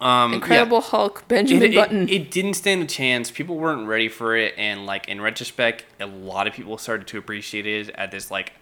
um, 0.00 0.30
yeah. 0.32 0.36
Incredible 0.36 0.80
Hulk, 0.80 1.20
it, 1.20 1.28
Benjamin 1.28 1.72
it, 1.72 1.74
Button. 1.74 2.08
it 2.08 2.30
didn't 2.30 2.54
stand 2.54 2.82
a 2.82 2.86
chance. 2.86 3.30
People 3.30 3.56
weren't 3.56 3.86
ready 3.86 4.08
for 4.08 4.36
it, 4.36 4.54
and 4.56 4.84
like 4.86 5.08
in 5.08 5.20
retrospect, 5.20 5.84
a 6.00 6.06
lot 6.06 6.46
of 6.46 6.54
people 6.54 6.76
started 6.78 7.06
to 7.08 7.18
appreciate 7.18 7.66
it 7.66 7.90
at 7.90 8.10
this 8.10 8.30
like 8.30 8.52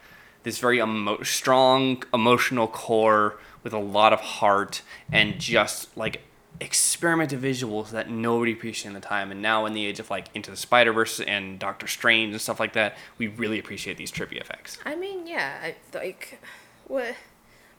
this 0.42 0.58
very 0.58 0.80
emo- 0.80 1.22
strong 1.22 2.02
emotional 2.12 2.66
core 2.66 3.38
with 3.62 3.72
a 3.74 3.78
lot 3.78 4.12
of 4.12 4.20
heart 4.20 4.80
and 5.12 5.38
just 5.38 5.94
like 5.96 6.22
experimental 6.60 7.38
visuals 7.38 7.90
that 7.90 8.10
nobody 8.10 8.52
appreciated 8.52 8.96
at 8.96 9.02
the 9.02 9.08
time. 9.08 9.30
And 9.30 9.40
now 9.40 9.66
in 9.66 9.72
the 9.72 9.86
age 9.86 9.98
of 9.98 10.10
like 10.10 10.26
Into 10.34 10.50
the 10.50 10.56
Spider 10.56 10.92
Verse 10.92 11.20
and 11.20 11.58
Doctor 11.58 11.86
Strange 11.86 12.32
and 12.32 12.40
stuff 12.40 12.60
like 12.60 12.74
that, 12.74 12.96
we 13.18 13.28
really 13.28 13.58
appreciate 13.58 13.96
these 13.96 14.12
trippy 14.12 14.40
effects. 14.40 14.78
I 14.84 14.94
mean, 14.94 15.26
yeah, 15.26 15.72
like 15.94 16.38
what? 16.86 17.14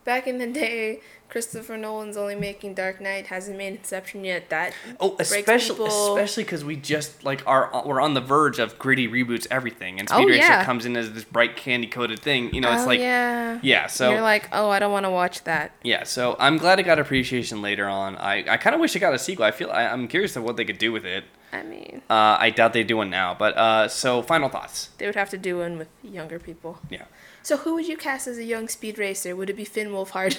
Back 0.04 0.26
in 0.28 0.40
the 0.40 0.48
day, 0.48 1.00
Christopher 1.30 1.78
Nolan's 1.78 2.18
only 2.18 2.36
making 2.36 2.74
Dark 2.74 3.00
Knight, 3.00 3.28
hasn't 3.28 3.56
made 3.58 3.74
Inception 3.76 4.26
yet. 4.26 4.50
That 4.50 4.74
Oh, 5.00 5.16
especially 5.20 5.76
people- 5.76 6.16
especially 6.16 6.44
because 6.44 6.66
we 6.66 6.76
just 6.76 7.24
like 7.24 7.42
are 7.46 7.70
we're 7.86 8.02
on 8.02 8.16
the 8.16 8.20
verge 8.22 8.58
of 8.60 8.78
gritty 8.80 9.08
reboots 9.08 9.46
everything, 9.52 10.00
and 10.00 10.10
Speed 10.10 10.24
Oh, 10.24 10.28
Racer 10.28 10.40
yeah. 10.40 10.66
comes 10.66 10.86
in 10.86 10.98
as 10.98 11.14
this 11.14 11.24
bright 11.24 11.56
candy 11.56 11.88
coated 11.88 12.20
thing. 12.20 12.54
You 12.54 12.62
know, 12.62 12.72
it's 12.74 12.82
oh, 12.84 12.88
like 12.88 13.00
yeah, 13.00 13.60
yeah. 13.62 13.86
So 13.88 14.12
you're 14.12 14.22
like, 14.22 14.50
oh, 14.52 14.70
I 14.70 14.80
don't 14.80 14.92
want 14.92 15.06
to 15.06 15.12
watch 15.12 15.44
that. 15.44 15.72
yeah, 15.84 16.04
so 16.04 16.36
I'm 16.40 16.58
glad 16.58 16.80
it 16.80 16.84
got 16.84 16.98
appreciation 17.00 17.62
later 17.62 17.88
on. 17.88 18.16
I, 18.18 18.44
I 18.50 18.58
kind 18.58 18.74
of 18.74 18.82
wish 18.82 18.96
it 18.96 19.00
got 19.00 19.14
a 19.14 19.20
sequel. 19.20 19.46
I 19.46 19.52
feel 19.52 19.70
I, 19.72 19.86
I'm 19.86 20.08
curious 20.08 20.36
of 20.36 20.44
what 20.44 20.58
they 20.58 20.66
could 20.66 20.80
do 20.80 20.92
with 20.92 21.06
it. 21.06 21.26
I 21.54 21.64
mean, 21.64 22.02
Uh, 22.10 22.38
I 22.40 22.50
doubt 22.50 22.74
they 22.74 22.84
do 22.84 22.98
one 22.98 23.10
now, 23.10 23.36
but 23.38 23.56
uh, 23.58 23.88
so 23.88 24.22
final 24.22 24.50
thoughts. 24.50 24.90
they 24.98 25.06
would 25.06 25.16
have 25.16 25.30
to 25.32 25.38
do 25.38 25.58
one 25.60 25.78
with 25.78 25.90
younger 26.02 26.40
people. 26.40 26.80
Yeah, 26.90 27.04
So 27.44 27.58
who 27.58 27.74
would 27.76 27.88
you 27.88 27.98
cast 27.98 28.28
as 28.28 28.38
a 28.38 28.44
young 28.44 28.68
speed 28.68 28.98
racer? 29.00 29.36
Would 29.36 29.50
it 29.50 29.56
be 29.56 29.66
Finn 29.66 29.90
Wolfhard? 29.90 30.38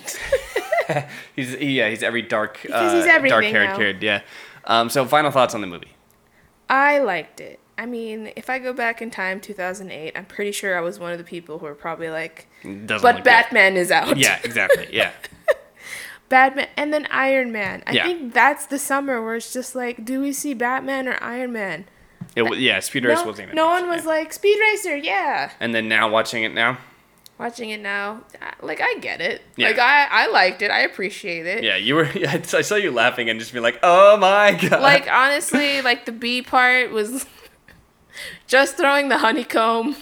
he's 1.36 1.54
he, 1.54 1.78
yeah 1.78 1.88
he's 1.88 2.02
every 2.02 2.22
dark 2.22 2.58
Because 2.62 2.92
uh, 2.92 2.96
he's 2.96 3.06
everything 3.06 3.30
dark 3.30 3.44
haired 3.44 3.70
now. 3.70 3.76
kid. 3.76 4.02
Yeah. 4.02 4.20
Um, 4.64 4.88
so 4.88 5.04
final 5.04 5.30
thoughts 5.30 5.54
on 5.54 5.60
the 5.60 5.66
movie. 5.66 5.92
I 6.70 6.98
liked 7.00 7.40
it. 7.40 7.58
I 7.76 7.86
mean, 7.86 8.30
if 8.36 8.48
I 8.48 8.58
go 8.58 8.72
back 8.72 9.02
in 9.02 9.10
time, 9.10 9.40
2008, 9.40 10.12
I'm 10.16 10.24
pretty 10.26 10.52
sure 10.52 10.76
I 10.76 10.80
was 10.80 10.98
one 10.98 11.10
of 11.10 11.18
the 11.18 11.24
people 11.24 11.58
who 11.58 11.66
were 11.66 11.74
probably 11.74 12.10
like, 12.10 12.46
Doesn't 12.62 12.86
but 12.86 13.02
look 13.02 13.14
good. 13.16 13.24
Batman 13.24 13.76
is 13.76 13.90
out. 13.90 14.16
Yeah, 14.16 14.38
exactly. 14.44 14.88
Yeah. 14.92 15.10
Batman, 16.28 16.68
and 16.76 16.92
then 16.94 17.06
Iron 17.10 17.50
Man. 17.52 17.82
I 17.86 17.92
Yeah. 17.92 18.04
think 18.06 18.32
that's 18.34 18.66
the 18.66 18.78
summer 18.78 19.22
where 19.22 19.34
it's 19.36 19.52
just 19.52 19.74
like, 19.74 20.04
do 20.04 20.20
we 20.20 20.32
see 20.32 20.54
Batman 20.54 21.08
or 21.08 21.18
Iron 21.22 21.52
Man? 21.52 21.86
It, 22.36 22.58
yeah, 22.58 22.80
Speed 22.80 23.04
Racer 23.04 23.22
No, 23.22 23.26
wasn't 23.26 23.46
even. 23.48 23.56
no 23.56 23.66
one 23.66 23.88
was 23.88 24.02
yeah. 24.04 24.08
like, 24.08 24.32
Speed 24.32 24.58
Racer, 24.60 24.96
yeah. 24.96 25.50
And 25.60 25.74
then 25.74 25.88
now 25.88 26.08
watching 26.08 26.44
it 26.44 26.54
now. 26.54 26.78
Watching 27.42 27.70
it 27.70 27.80
now, 27.80 28.22
like, 28.60 28.80
I 28.80 28.94
get 29.00 29.20
it. 29.20 29.42
Yeah. 29.56 29.66
Like, 29.66 29.78
I, 29.80 30.06
I 30.08 30.26
liked 30.28 30.62
it. 30.62 30.70
I 30.70 30.82
appreciate 30.82 31.44
it. 31.44 31.64
Yeah, 31.64 31.74
you 31.74 31.96
were. 31.96 32.04
I 32.28 32.40
saw 32.40 32.76
you 32.76 32.92
laughing 32.92 33.28
and 33.28 33.40
just 33.40 33.52
be 33.52 33.58
like, 33.58 33.80
"Oh 33.82 34.16
my 34.16 34.52
god!" 34.68 34.80
Like, 34.80 35.08
honestly, 35.10 35.82
like, 35.82 36.04
the 36.04 36.12
B 36.12 36.42
part 36.42 36.92
was 36.92 37.26
just 38.46 38.76
throwing 38.76 39.08
the 39.08 39.18
honeycomb. 39.18 39.96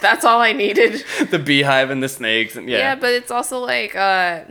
that's 0.00 0.24
all 0.24 0.40
I 0.40 0.52
needed. 0.52 1.04
the 1.28 1.40
beehive 1.40 1.90
and 1.90 2.04
the 2.04 2.08
snakes 2.08 2.54
and 2.54 2.68
yeah. 2.68 2.78
Yeah, 2.78 2.94
but 2.94 3.10
it's 3.14 3.32
also 3.32 3.58
like 3.58 3.96
uh 3.96 4.44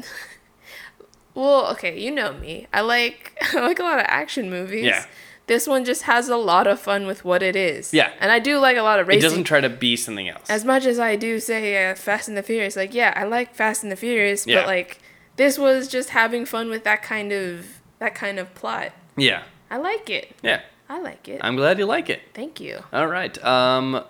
well, 1.35 1.71
okay, 1.71 1.97
you 1.97 2.11
know 2.11 2.33
me. 2.33 2.67
I 2.73 2.81
like 2.81 3.37
I 3.53 3.61
like 3.61 3.79
a 3.79 3.83
lot 3.83 3.99
of 3.99 4.05
action 4.09 4.49
movies. 4.49 4.83
Yeah. 4.83 5.05
This 5.49 5.67
one 5.67 5.83
just 5.83 6.03
has 6.03 6.29
a 6.29 6.37
lot 6.37 6.65
of 6.67 6.79
fun 6.79 7.05
with 7.07 7.25
what 7.25 7.43
it 7.43 7.55
is. 7.57 7.93
Yeah. 7.93 8.11
And 8.21 8.31
I 8.31 8.39
do 8.39 8.57
like 8.59 8.77
a 8.77 8.81
lot 8.83 8.99
of 9.01 9.07
it 9.07 9.09
racing. 9.09 9.29
doesn't 9.29 9.43
try 9.43 9.59
to 9.59 9.67
be 9.69 9.97
something 9.97 10.29
else. 10.29 10.49
as 10.49 10.63
much 10.63 10.85
as 10.85 10.97
I 10.99 11.15
do 11.17 11.39
say 11.39 11.89
uh, 11.91 11.95
Fast 11.95 12.27
and 12.29 12.37
the 12.37 12.43
Furious, 12.43 12.75
like 12.77 12.93
yeah, 12.93 13.13
I 13.15 13.23
like 13.25 13.53
Fast 13.55 13.83
and 13.83 13.91
the 13.91 13.95
Furious, 13.97 14.47
Yeah. 14.47 14.61
but 14.61 14.67
like 14.67 14.99
this 15.35 15.57
was 15.57 15.87
just 15.87 16.09
having 16.11 16.45
fun 16.45 16.69
with 16.69 16.83
that 16.85 17.01
kind 17.01 17.31
of 17.33 17.65
that 17.99 18.15
kind 18.15 18.39
of 18.39 18.53
plot. 18.55 18.91
yeah, 19.17 19.43
I 19.69 19.77
like 19.77 20.09
it. 20.09 20.35
yeah. 20.41 20.61
I 20.91 20.99
like 21.01 21.27
it. 21.27 21.39
I'm 21.43 21.55
glad 21.55 21.77
you 21.77 21.85
like 21.85 22.09
it. 22.09 22.21
Thank 22.33 22.59
you. 22.59 22.79
All 22.91 23.05
right. 23.05 23.35
Um, 23.45 24.03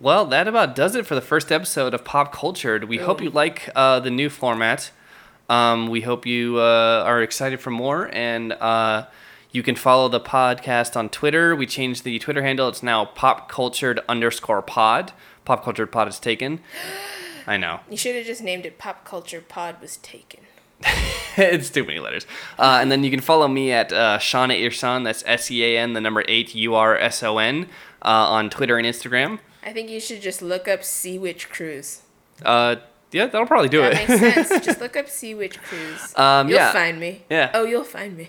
well, 0.00 0.26
that 0.26 0.46
about 0.48 0.74
does 0.74 0.94
it 0.94 1.06
for 1.06 1.14
the 1.14 1.22
first 1.22 1.50
episode 1.50 1.94
of 1.94 2.04
Pop 2.04 2.30
Cultured. 2.32 2.84
We 2.84 2.98
hope 2.98 3.22
you 3.22 3.30
like 3.30 3.70
uh, 3.74 4.00
the 4.00 4.10
new 4.10 4.28
format. 4.28 4.90
Um, 5.48 5.86
we 5.88 6.00
hope 6.02 6.26
you 6.26 6.58
uh, 6.58 7.02
are 7.06 7.22
excited 7.22 7.60
for 7.60 7.70
more, 7.70 8.10
and 8.12 8.52
uh, 8.52 9.06
you 9.56 9.62
can 9.62 9.74
follow 9.74 10.06
the 10.06 10.20
podcast 10.20 10.96
on 10.96 11.08
Twitter. 11.08 11.56
We 11.56 11.64
changed 11.66 12.04
the 12.04 12.18
Twitter 12.18 12.42
handle. 12.42 12.68
It's 12.68 12.82
now 12.82 13.06
Pop 13.06 13.48
Cultured 13.48 13.98
underscore 14.06 14.60
Pod. 14.60 15.14
Pop 15.46 15.64
Cultured 15.64 15.90
Pod 15.90 16.08
is 16.08 16.20
taken. 16.20 16.60
I 17.46 17.56
know. 17.56 17.80
You 17.90 17.96
should 17.96 18.14
have 18.16 18.26
just 18.26 18.42
named 18.42 18.66
it 18.66 18.76
Pop 18.76 19.06
Culture 19.06 19.40
Pod 19.40 19.80
was 19.80 19.96
taken. 19.96 20.40
it's 21.38 21.70
too 21.70 21.84
many 21.84 21.98
letters. 22.00 22.26
Uh, 22.58 22.80
and 22.82 22.92
then 22.92 23.02
you 23.02 23.10
can 23.10 23.20
follow 23.20 23.48
me 23.48 23.72
at 23.72 23.94
uh, 23.94 24.18
Sean 24.18 24.50
Urson. 24.50 25.04
That's 25.04 25.24
S 25.26 25.50
E 25.50 25.64
A 25.64 25.78
N, 25.78 25.94
the 25.94 26.02
number 26.02 26.22
eight 26.28 26.54
U 26.54 26.74
R 26.74 26.94
S 26.94 27.22
O 27.22 27.38
N, 27.38 27.70
uh, 28.02 28.08
on 28.08 28.50
Twitter 28.50 28.76
and 28.76 28.86
Instagram. 28.86 29.38
I 29.64 29.72
think 29.72 29.88
you 29.88 30.00
should 30.00 30.20
just 30.20 30.42
look 30.42 30.68
up 30.68 30.84
Sea 30.84 31.18
Witch 31.18 31.48
Cruise. 31.48 32.02
Uh, 32.44 32.76
yeah, 33.12 33.26
that'll 33.26 33.46
probably 33.46 33.68
do 33.68 33.80
That 33.82 33.92
it. 33.92 34.08
makes 34.08 34.48
sense. 34.48 34.64
Just 34.66 34.80
look 34.80 34.96
up 34.96 35.08
Sea 35.08 35.34
Witch 35.34 35.60
Cruise. 35.62 36.12
Um, 36.16 36.48
you'll 36.48 36.58
yeah. 36.58 36.72
find 36.72 36.98
me. 36.98 37.24
Yeah. 37.30 37.50
Oh, 37.54 37.64
you'll 37.64 37.84
find 37.84 38.16
me. 38.16 38.28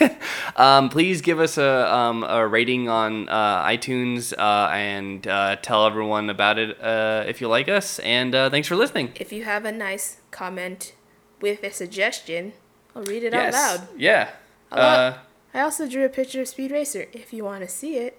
um, 0.56 0.88
please 0.88 1.20
give 1.20 1.40
us 1.40 1.58
a, 1.58 1.92
um, 1.92 2.24
a 2.24 2.46
rating 2.46 2.88
on 2.88 3.28
uh, 3.28 3.64
iTunes 3.64 4.32
uh, 4.38 4.70
and 4.72 5.26
uh, 5.26 5.56
tell 5.56 5.86
everyone 5.86 6.30
about 6.30 6.58
it 6.58 6.80
uh, 6.80 7.24
if 7.26 7.40
you 7.40 7.48
like 7.48 7.68
us. 7.68 7.98
And 8.00 8.34
uh, 8.34 8.48
thanks 8.50 8.68
for 8.68 8.76
listening. 8.76 9.12
if 9.16 9.32
you 9.32 9.44
have 9.44 9.64
a 9.64 9.72
nice 9.72 10.18
comment 10.30 10.94
with 11.40 11.62
a 11.64 11.72
suggestion, 11.72 12.52
I'll 12.94 13.02
read 13.04 13.24
it 13.24 13.32
yes. 13.32 13.54
out 13.54 13.80
loud. 13.80 13.88
Yeah. 13.96 14.30
Uh, 14.70 15.14
I 15.52 15.60
also 15.60 15.88
drew 15.88 16.04
a 16.04 16.08
picture 16.08 16.40
of 16.40 16.48
Speed 16.48 16.70
Racer 16.70 17.08
if 17.12 17.32
you 17.32 17.44
want 17.44 17.62
to 17.62 17.68
see 17.68 17.96
it. 17.96 18.18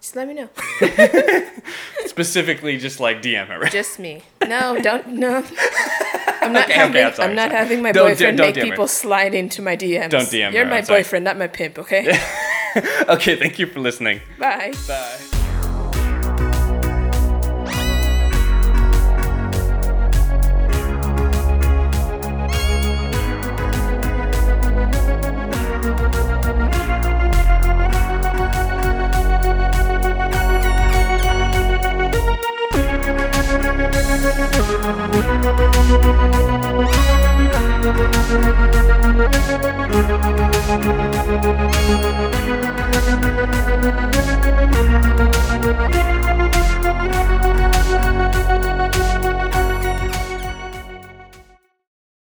Just 0.00 0.16
let 0.16 0.26
me 0.28 0.34
know. 0.34 0.48
Specifically, 2.06 2.78
just 2.78 3.00
like 3.00 3.20
DM 3.22 3.46
her. 3.48 3.66
Just 3.68 3.98
me. 3.98 4.22
No, 4.46 4.78
don't 4.80 5.06
no. 5.08 5.44
I'm 6.42 6.52
not 6.54 6.64
Okay, 6.64 6.72
okay, 6.72 7.00
having. 7.00 7.04
I'm 7.04 7.12
sorry, 7.14 7.28
I'm 7.28 7.36
not 7.36 7.50
sorry. 7.50 7.58
having 7.58 7.82
my 7.82 7.92
Don't- 7.92 8.08
boyfriend 8.08 8.38
don't 8.38 8.46
make 8.46 8.54
DM 8.56 8.60
her. 8.60 8.70
people 8.70 8.88
slide 8.88 9.34
into 9.34 9.60
my 9.62 9.76
DMs. 9.76 10.10
Don't 10.10 10.22
DM 10.24 10.52
You're 10.52 10.64
her, 10.64 10.70
my 10.70 10.80
boyfriend, 10.80 11.24
not 11.26 11.36
my 11.36 11.48
pimp. 11.48 11.78
Okay. 11.78 12.08
okay, 13.08 13.36
thank 13.36 13.58
you 13.58 13.66
for 13.66 13.80
listening. 13.80 14.20
Bye. 14.38 14.72
Bye. 14.88 15.36
Thank 35.90 36.04
you. 43.84 43.99